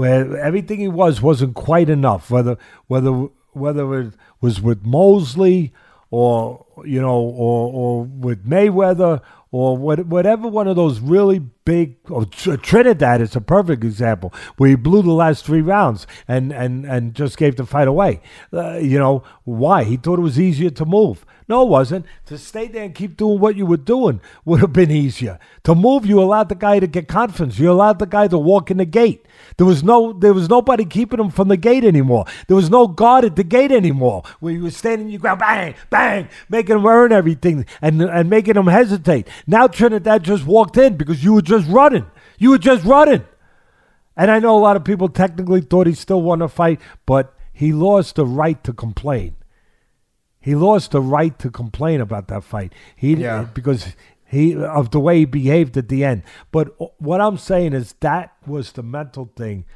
where 0.00 0.34
everything 0.38 0.80
he 0.80 0.88
was 0.88 1.20
wasn't 1.20 1.54
quite 1.54 1.90
enough. 1.90 2.30
Whether 2.30 2.56
whether 2.86 3.28
whether 3.52 4.00
it 4.00 4.14
was 4.40 4.58
with 4.58 4.82
Mosley 4.82 5.74
or 6.10 6.64
you 6.86 7.02
know 7.02 7.20
or 7.20 7.70
or 7.70 8.04
with 8.04 8.48
Mayweather 8.48 9.20
or 9.52 9.76
what, 9.76 10.06
whatever 10.06 10.46
one 10.48 10.68
of 10.68 10.76
those 10.76 11.00
really 11.00 11.38
big 11.38 11.96
or 12.08 12.24
Trinidad 12.24 13.20
is 13.20 13.36
a 13.36 13.40
perfect 13.40 13.84
example 13.84 14.32
where 14.56 14.70
he 14.70 14.76
blew 14.76 15.02
the 15.02 15.12
last 15.12 15.44
three 15.44 15.60
rounds 15.60 16.06
and 16.26 16.52
and 16.52 16.84
and 16.84 17.14
just 17.14 17.36
gave 17.36 17.56
the 17.56 17.66
fight 17.66 17.88
away. 17.88 18.20
Uh, 18.52 18.78
you 18.78 18.98
know 18.98 19.22
why? 19.44 19.84
He 19.84 19.96
thought 19.96 20.18
it 20.18 20.22
was 20.22 20.38
easier 20.38 20.70
to 20.70 20.84
move. 20.84 21.24
No, 21.50 21.62
it 21.62 21.68
wasn't. 21.68 22.06
To 22.26 22.38
stay 22.38 22.68
there 22.68 22.84
and 22.84 22.94
keep 22.94 23.16
doing 23.16 23.40
what 23.40 23.56
you 23.56 23.66
were 23.66 23.76
doing 23.76 24.20
would 24.44 24.60
have 24.60 24.72
been 24.72 24.92
easier. 24.92 25.40
To 25.64 25.74
move, 25.74 26.06
you 26.06 26.22
allowed 26.22 26.48
the 26.48 26.54
guy 26.54 26.78
to 26.78 26.86
get 26.86 27.08
confidence. 27.08 27.58
You 27.58 27.72
allowed 27.72 27.98
the 27.98 28.06
guy 28.06 28.28
to 28.28 28.38
walk 28.38 28.70
in 28.70 28.76
the 28.76 28.84
gate. 28.84 29.26
There 29.56 29.66
was 29.66 29.82
no, 29.82 30.12
there 30.12 30.32
was 30.32 30.48
nobody 30.48 30.84
keeping 30.84 31.18
him 31.18 31.30
from 31.30 31.48
the 31.48 31.56
gate 31.56 31.82
anymore. 31.82 32.26
There 32.46 32.54
was 32.54 32.70
no 32.70 32.86
guard 32.86 33.24
at 33.24 33.34
the 33.34 33.42
gate 33.42 33.72
anymore. 33.72 34.22
Where 34.38 34.52
you 34.52 34.62
were 34.62 34.70
standing, 34.70 35.08
you 35.08 35.18
go 35.18 35.34
bang, 35.34 35.74
bang, 35.90 36.28
making 36.48 36.76
him 36.76 36.86
earn 36.86 37.10
everything 37.10 37.66
and 37.82 38.00
and 38.00 38.30
making 38.30 38.56
him 38.56 38.68
hesitate. 38.68 39.26
Now 39.46 39.66
Trinidad 39.66 40.22
just 40.22 40.46
walked 40.46 40.76
in 40.76 40.96
because 40.96 41.24
you 41.24 41.34
were 41.34 41.42
just 41.42 41.68
running. 41.68 42.06
You 42.38 42.50
were 42.50 42.58
just 42.58 42.84
running. 42.84 43.24
And 44.16 44.30
I 44.30 44.38
know 44.38 44.56
a 44.56 44.60
lot 44.60 44.76
of 44.76 44.84
people 44.84 45.08
technically 45.08 45.60
thought 45.60 45.86
he 45.86 45.94
still 45.94 46.22
won 46.22 46.42
a 46.42 46.48
fight, 46.48 46.80
but 47.06 47.34
he 47.52 47.72
lost 47.72 48.16
the 48.16 48.26
right 48.26 48.62
to 48.64 48.72
complain. 48.72 49.36
He 50.40 50.54
lost 50.54 50.92
the 50.92 51.00
right 51.00 51.38
to 51.38 51.50
complain 51.50 52.00
about 52.00 52.28
that 52.28 52.44
fight. 52.44 52.74
He 52.96 53.14
yeah. 53.14 53.46
because 53.52 53.94
he 54.26 54.56
of 54.56 54.90
the 54.90 55.00
way 55.00 55.18
he 55.18 55.24
behaved 55.24 55.76
at 55.76 55.88
the 55.88 56.04
end. 56.04 56.22
But 56.50 56.68
what 57.00 57.20
I'm 57.20 57.36
saying 57.36 57.72
is 57.72 57.94
that 58.00 58.32
was 58.46 58.72
the 58.72 58.82
mental 58.82 59.30
thing 59.36 59.66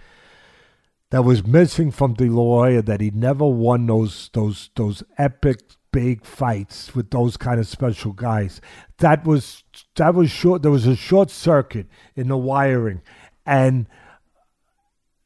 that 1.11 1.23
was 1.23 1.47
missing 1.47 1.91
from 1.91 2.15
De 2.15 2.29
La 2.29 2.43
Hoya 2.43 2.83
that 2.83 3.01
he 3.01 3.11
never 3.11 3.47
won 3.47 3.87
those 3.87 4.31
those 4.33 4.71
those 4.77 5.03
epic 5.19 5.61
big 5.95 6.25
fights 6.25 6.93
with 6.93 7.11
those 7.11 7.37
kind 7.37 7.61
of 7.61 7.69
special 7.69 8.13
guys. 8.13 8.61
That 8.99 9.25
was 9.25 9.63
that 9.95 10.13
was 10.13 10.29
short. 10.29 10.63
There 10.63 10.73
was 10.73 10.89
a 10.89 10.97
short 10.97 11.31
circuit 11.31 11.87
in 12.17 12.27
the 12.27 12.37
wiring, 12.37 13.01
and 13.47 13.87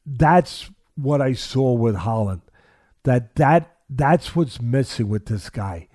that's 0.05 0.69
what 0.95 1.21
I 1.21 1.33
saw 1.33 1.73
with 1.73 1.95
Holland. 1.95 2.41
That 3.03 3.35
that 3.35 3.77
that's 3.89 4.35
what's 4.35 4.61
missing 4.61 5.09
with 5.09 5.25
this 5.25 5.49
guy. 5.49 5.87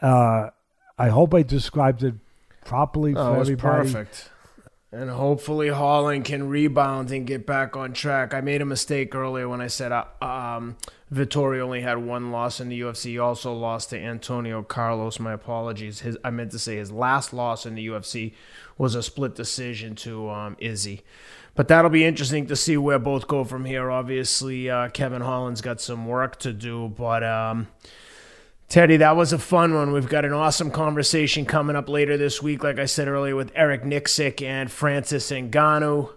Uh, 0.00 0.50
I 0.96 1.08
hope 1.08 1.34
I 1.34 1.42
described 1.42 2.04
it 2.04 2.14
properly 2.64 3.12
for 3.12 3.20
oh, 3.20 3.40
everybody. 3.40 3.92
Perfect. 3.92 4.30
And 4.92 5.10
hopefully 5.10 5.68
Holland 5.68 6.24
can 6.24 6.48
rebound 6.48 7.10
and 7.10 7.26
get 7.26 7.44
back 7.44 7.76
on 7.76 7.92
track. 7.92 8.32
I 8.32 8.40
made 8.40 8.62
a 8.62 8.64
mistake 8.64 9.14
earlier 9.14 9.48
when 9.48 9.60
I 9.60 9.66
said 9.66 9.90
uh, 9.90 10.04
um, 10.22 10.76
Vettori 11.12 11.60
only 11.60 11.80
had 11.80 11.98
one 11.98 12.30
loss 12.30 12.60
in 12.60 12.68
the 12.68 12.80
UFC. 12.80 13.04
He 13.04 13.18
also 13.18 13.52
lost 13.52 13.90
to 13.90 13.98
Antonio 13.98 14.62
Carlos. 14.62 15.18
My 15.18 15.32
apologies. 15.32 16.00
His 16.00 16.16
I 16.22 16.30
meant 16.30 16.52
to 16.52 16.58
say 16.58 16.76
his 16.76 16.92
last 16.92 17.32
loss 17.32 17.66
in 17.66 17.74
the 17.74 17.88
UFC 17.88 18.34
was 18.78 18.94
a 18.94 19.02
split 19.02 19.34
decision 19.34 19.96
to 19.96 20.30
um, 20.30 20.56
Izzy. 20.60 21.02
But 21.56 21.68
that'll 21.68 21.90
be 21.90 22.04
interesting 22.04 22.46
to 22.46 22.56
see 22.56 22.76
where 22.76 22.98
both 22.98 23.26
go 23.26 23.42
from 23.42 23.64
here. 23.64 23.90
Obviously, 23.90 24.70
uh, 24.70 24.88
Kevin 24.90 25.22
Holland's 25.22 25.62
got 25.62 25.80
some 25.80 26.06
work 26.06 26.38
to 26.40 26.52
do, 26.52 26.88
but. 26.88 27.24
Um, 27.24 27.68
Teddy, 28.68 28.96
that 28.96 29.14
was 29.14 29.32
a 29.32 29.38
fun 29.38 29.74
one. 29.74 29.92
We've 29.92 30.08
got 30.08 30.24
an 30.24 30.32
awesome 30.32 30.72
conversation 30.72 31.46
coming 31.46 31.76
up 31.76 31.88
later 31.88 32.16
this 32.16 32.42
week, 32.42 32.64
like 32.64 32.80
I 32.80 32.86
said 32.86 33.06
earlier, 33.06 33.36
with 33.36 33.52
Eric 33.54 33.84
Nicksick 33.84 34.42
and 34.42 34.70
Francis 34.70 35.30
Ngannou. 35.30 36.12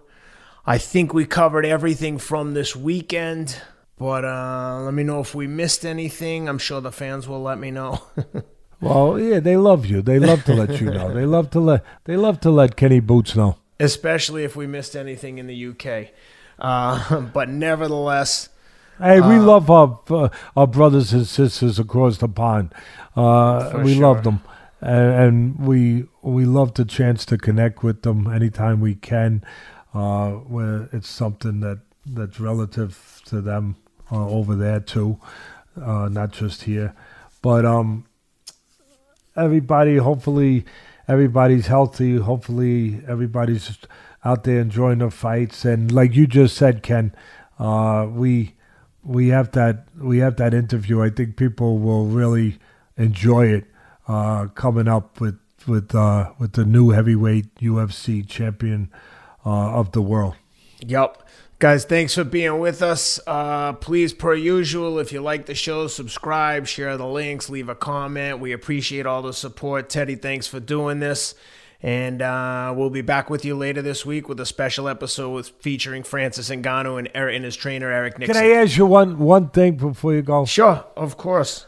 I 0.66 0.76
think 0.76 1.14
we 1.14 1.26
covered 1.26 1.64
everything 1.64 2.18
from 2.18 2.54
this 2.54 2.74
weekend, 2.74 3.62
but 3.96 4.24
uh, 4.24 4.80
let 4.80 4.92
me 4.94 5.04
know 5.04 5.20
if 5.20 5.32
we 5.32 5.46
missed 5.46 5.86
anything. 5.86 6.48
I'm 6.48 6.58
sure 6.58 6.80
the 6.80 6.90
fans 6.90 7.28
will 7.28 7.40
let 7.40 7.58
me 7.58 7.70
know. 7.70 8.02
well, 8.80 9.18
yeah, 9.18 9.38
they 9.38 9.56
love 9.56 9.86
you. 9.86 10.02
They 10.02 10.18
love 10.18 10.44
to 10.44 10.54
let 10.54 10.80
you 10.80 10.90
know. 10.90 11.14
They 11.14 11.26
love 11.26 11.50
to 11.50 11.60
let 11.60 11.84
they 12.04 12.16
love 12.16 12.40
to 12.40 12.50
let 12.50 12.76
Kenny 12.76 13.00
Boots 13.00 13.36
know, 13.36 13.58
especially 13.78 14.42
if 14.42 14.56
we 14.56 14.66
missed 14.66 14.96
anything 14.96 15.38
in 15.38 15.46
the 15.46 15.66
UK. 15.66 16.08
Uh, 16.58 17.20
but 17.32 17.48
nevertheless. 17.48 18.48
Hey, 19.02 19.18
we 19.22 19.36
uh, 19.36 19.42
love 19.42 19.70
our 19.70 19.98
uh, 20.10 20.28
our 20.54 20.66
brothers 20.66 21.14
and 21.14 21.26
sisters 21.26 21.78
across 21.78 22.18
the 22.18 22.28
pond. 22.28 22.74
Uh, 23.16 23.80
we 23.82 23.94
sure. 23.94 24.02
love 24.02 24.24
them, 24.24 24.42
and, 24.82 25.14
and, 25.14 25.66
we 25.66 26.04
we 26.20 26.44
love 26.44 26.74
the 26.74 26.84
chance 26.84 27.24
to 27.26 27.38
connect 27.38 27.82
with 27.82 28.02
them 28.02 28.26
anytime 28.26 28.78
we 28.80 28.94
can. 28.94 29.42
Uh, 29.94 30.32
where 30.32 30.90
it's 30.92 31.08
something 31.08 31.60
that 31.60 31.78
that's 32.04 32.38
relative 32.38 33.22
to 33.24 33.40
them 33.40 33.76
uh, 34.12 34.28
over 34.28 34.54
there 34.54 34.80
too, 34.80 35.18
uh, 35.80 36.10
not 36.10 36.32
just 36.32 36.64
here. 36.64 36.94
But 37.40 37.64
um, 37.64 38.04
everybody, 39.34 39.96
hopefully, 39.96 40.66
everybody's 41.08 41.68
healthy. 41.68 42.18
Hopefully, 42.18 43.00
everybody's 43.08 43.78
out 44.26 44.44
there 44.44 44.60
enjoying 44.60 44.98
the 44.98 45.10
fights. 45.10 45.64
And 45.64 45.90
like 45.90 46.14
you 46.14 46.26
just 46.26 46.54
said, 46.54 46.82
Ken, 46.82 47.14
we 47.58 48.56
we 49.04 49.28
have 49.28 49.52
that 49.52 49.86
we 49.98 50.18
have 50.18 50.36
that 50.36 50.54
interview. 50.54 51.02
I 51.02 51.10
think 51.10 51.36
people 51.36 51.78
will 51.78 52.06
really 52.06 52.58
enjoy 52.96 53.46
it 53.46 53.64
uh, 54.08 54.46
coming 54.48 54.88
up 54.88 55.20
with 55.20 55.38
with 55.66 55.94
uh, 55.94 56.32
with 56.38 56.52
the 56.52 56.64
new 56.64 56.90
heavyweight 56.90 57.54
UFC 57.56 58.26
champion 58.26 58.90
uh, 59.44 59.72
of 59.72 59.92
the 59.92 60.02
world. 60.02 60.36
Yep. 60.80 61.26
Guys, 61.58 61.84
thanks 61.84 62.14
for 62.14 62.24
being 62.24 62.58
with 62.58 62.80
us. 62.80 63.20
Uh, 63.26 63.74
please, 63.74 64.14
per 64.14 64.34
usual, 64.34 64.98
if 64.98 65.12
you 65.12 65.20
like 65.20 65.44
the 65.44 65.54
show, 65.54 65.88
subscribe, 65.88 66.66
share 66.66 66.96
the 66.96 67.06
links, 67.06 67.50
leave 67.50 67.68
a 67.68 67.74
comment. 67.74 68.38
We 68.38 68.52
appreciate 68.52 69.04
all 69.04 69.20
the 69.20 69.34
support. 69.34 69.90
Teddy, 69.90 70.14
thanks 70.14 70.46
for 70.46 70.58
doing 70.58 71.00
this. 71.00 71.34
And 71.82 72.20
uh, 72.20 72.74
we'll 72.76 72.90
be 72.90 73.00
back 73.00 73.30
with 73.30 73.42
you 73.44 73.56
later 73.56 73.80
this 73.80 74.04
week 74.04 74.28
with 74.28 74.38
a 74.38 74.44
special 74.44 74.86
episode 74.86 75.30
with, 75.30 75.48
featuring 75.60 76.02
Francis 76.02 76.50
Ngannou 76.50 76.98
and, 76.98 77.08
Eric, 77.14 77.36
and 77.36 77.44
his 77.44 77.56
trainer, 77.56 77.90
Eric 77.90 78.16
Nicksick. 78.18 78.26
Can 78.26 78.36
I 78.36 78.50
ask 78.50 78.76
you 78.76 78.84
one, 78.84 79.18
one 79.18 79.48
thing 79.48 79.76
before 79.76 80.12
you 80.12 80.20
go? 80.20 80.44
Sure, 80.44 80.84
of 80.96 81.16
course. 81.16 81.64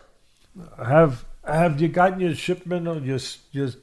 Have 0.84 1.24
have 1.46 1.80
you 1.80 1.88
gotten 1.88 2.20
your 2.20 2.34
shipment 2.34 2.86
or 2.86 3.00
just 3.00 3.50
just 3.52 3.78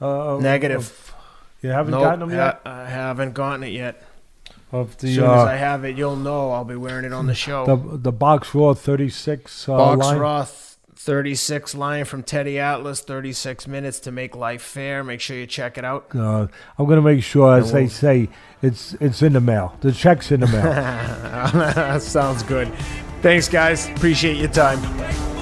uh, 0.00 0.38
Negative. 0.40 0.80
of- 0.80 1.14
you 1.62 1.70
haven't 1.70 1.92
Nope, 1.92 2.02
gotten 2.02 2.20
them 2.20 2.30
yet. 2.30 2.60
ha- 2.64 2.70
I 2.82 2.84
haven't 2.88 3.32
gotten 3.34 3.62
it 3.64 3.72
yet. 3.72 4.02
of 4.72 4.90
As 4.90 4.96
the 4.96 5.14
soon 5.14 5.24
uh, 5.24 5.32
as 5.32 5.46
I 5.46 5.56
have 5.56 5.84
it, 5.84 5.96
you'll 5.96 6.16
know. 6.16 6.50
I'll 6.50 6.64
be 6.64 6.76
wearing 6.76 7.04
it 7.04 7.12
on 7.12 7.26
the 7.26 7.34
show. 7.34 7.64
the 7.66 7.96
the 7.98 8.12
Boxraw 8.12 8.76
thirty 8.76 9.08
six 9.10 9.68
uh, 9.68 9.76
Box 9.76 9.98
line. 10.00 10.18
Raw 10.18 10.44
36 10.98 11.76
line 11.76 12.04
from 12.04 12.24
Teddy 12.24 12.58
Atlas, 12.58 13.00
36 13.00 13.68
minutes 13.68 14.00
to 14.00 14.10
make 14.10 14.34
life 14.34 14.60
fair. 14.60 15.04
Make 15.04 15.20
sure 15.20 15.36
you 15.36 15.46
check 15.46 15.78
it 15.78 15.84
out. 15.84 16.08
Uh, 16.14 16.48
I'm 16.76 16.86
gonna 16.86 17.00
make 17.00 17.22
sure, 17.22 17.56
as 17.56 17.70
they 17.70 17.86
say, 17.86 18.28
it's 18.62 18.94
it's 18.94 19.22
in 19.22 19.34
the 19.34 19.40
mail. 19.40 19.76
The 19.80 19.92
check's 19.92 20.32
in 20.32 20.40
the 20.40 20.48
mail. 20.48 22.00
Sounds 22.00 22.42
good. 22.42 22.68
Thanks, 23.22 23.48
guys. 23.48 23.88
Appreciate 23.88 24.38
your 24.38 24.48
time. 24.48 25.37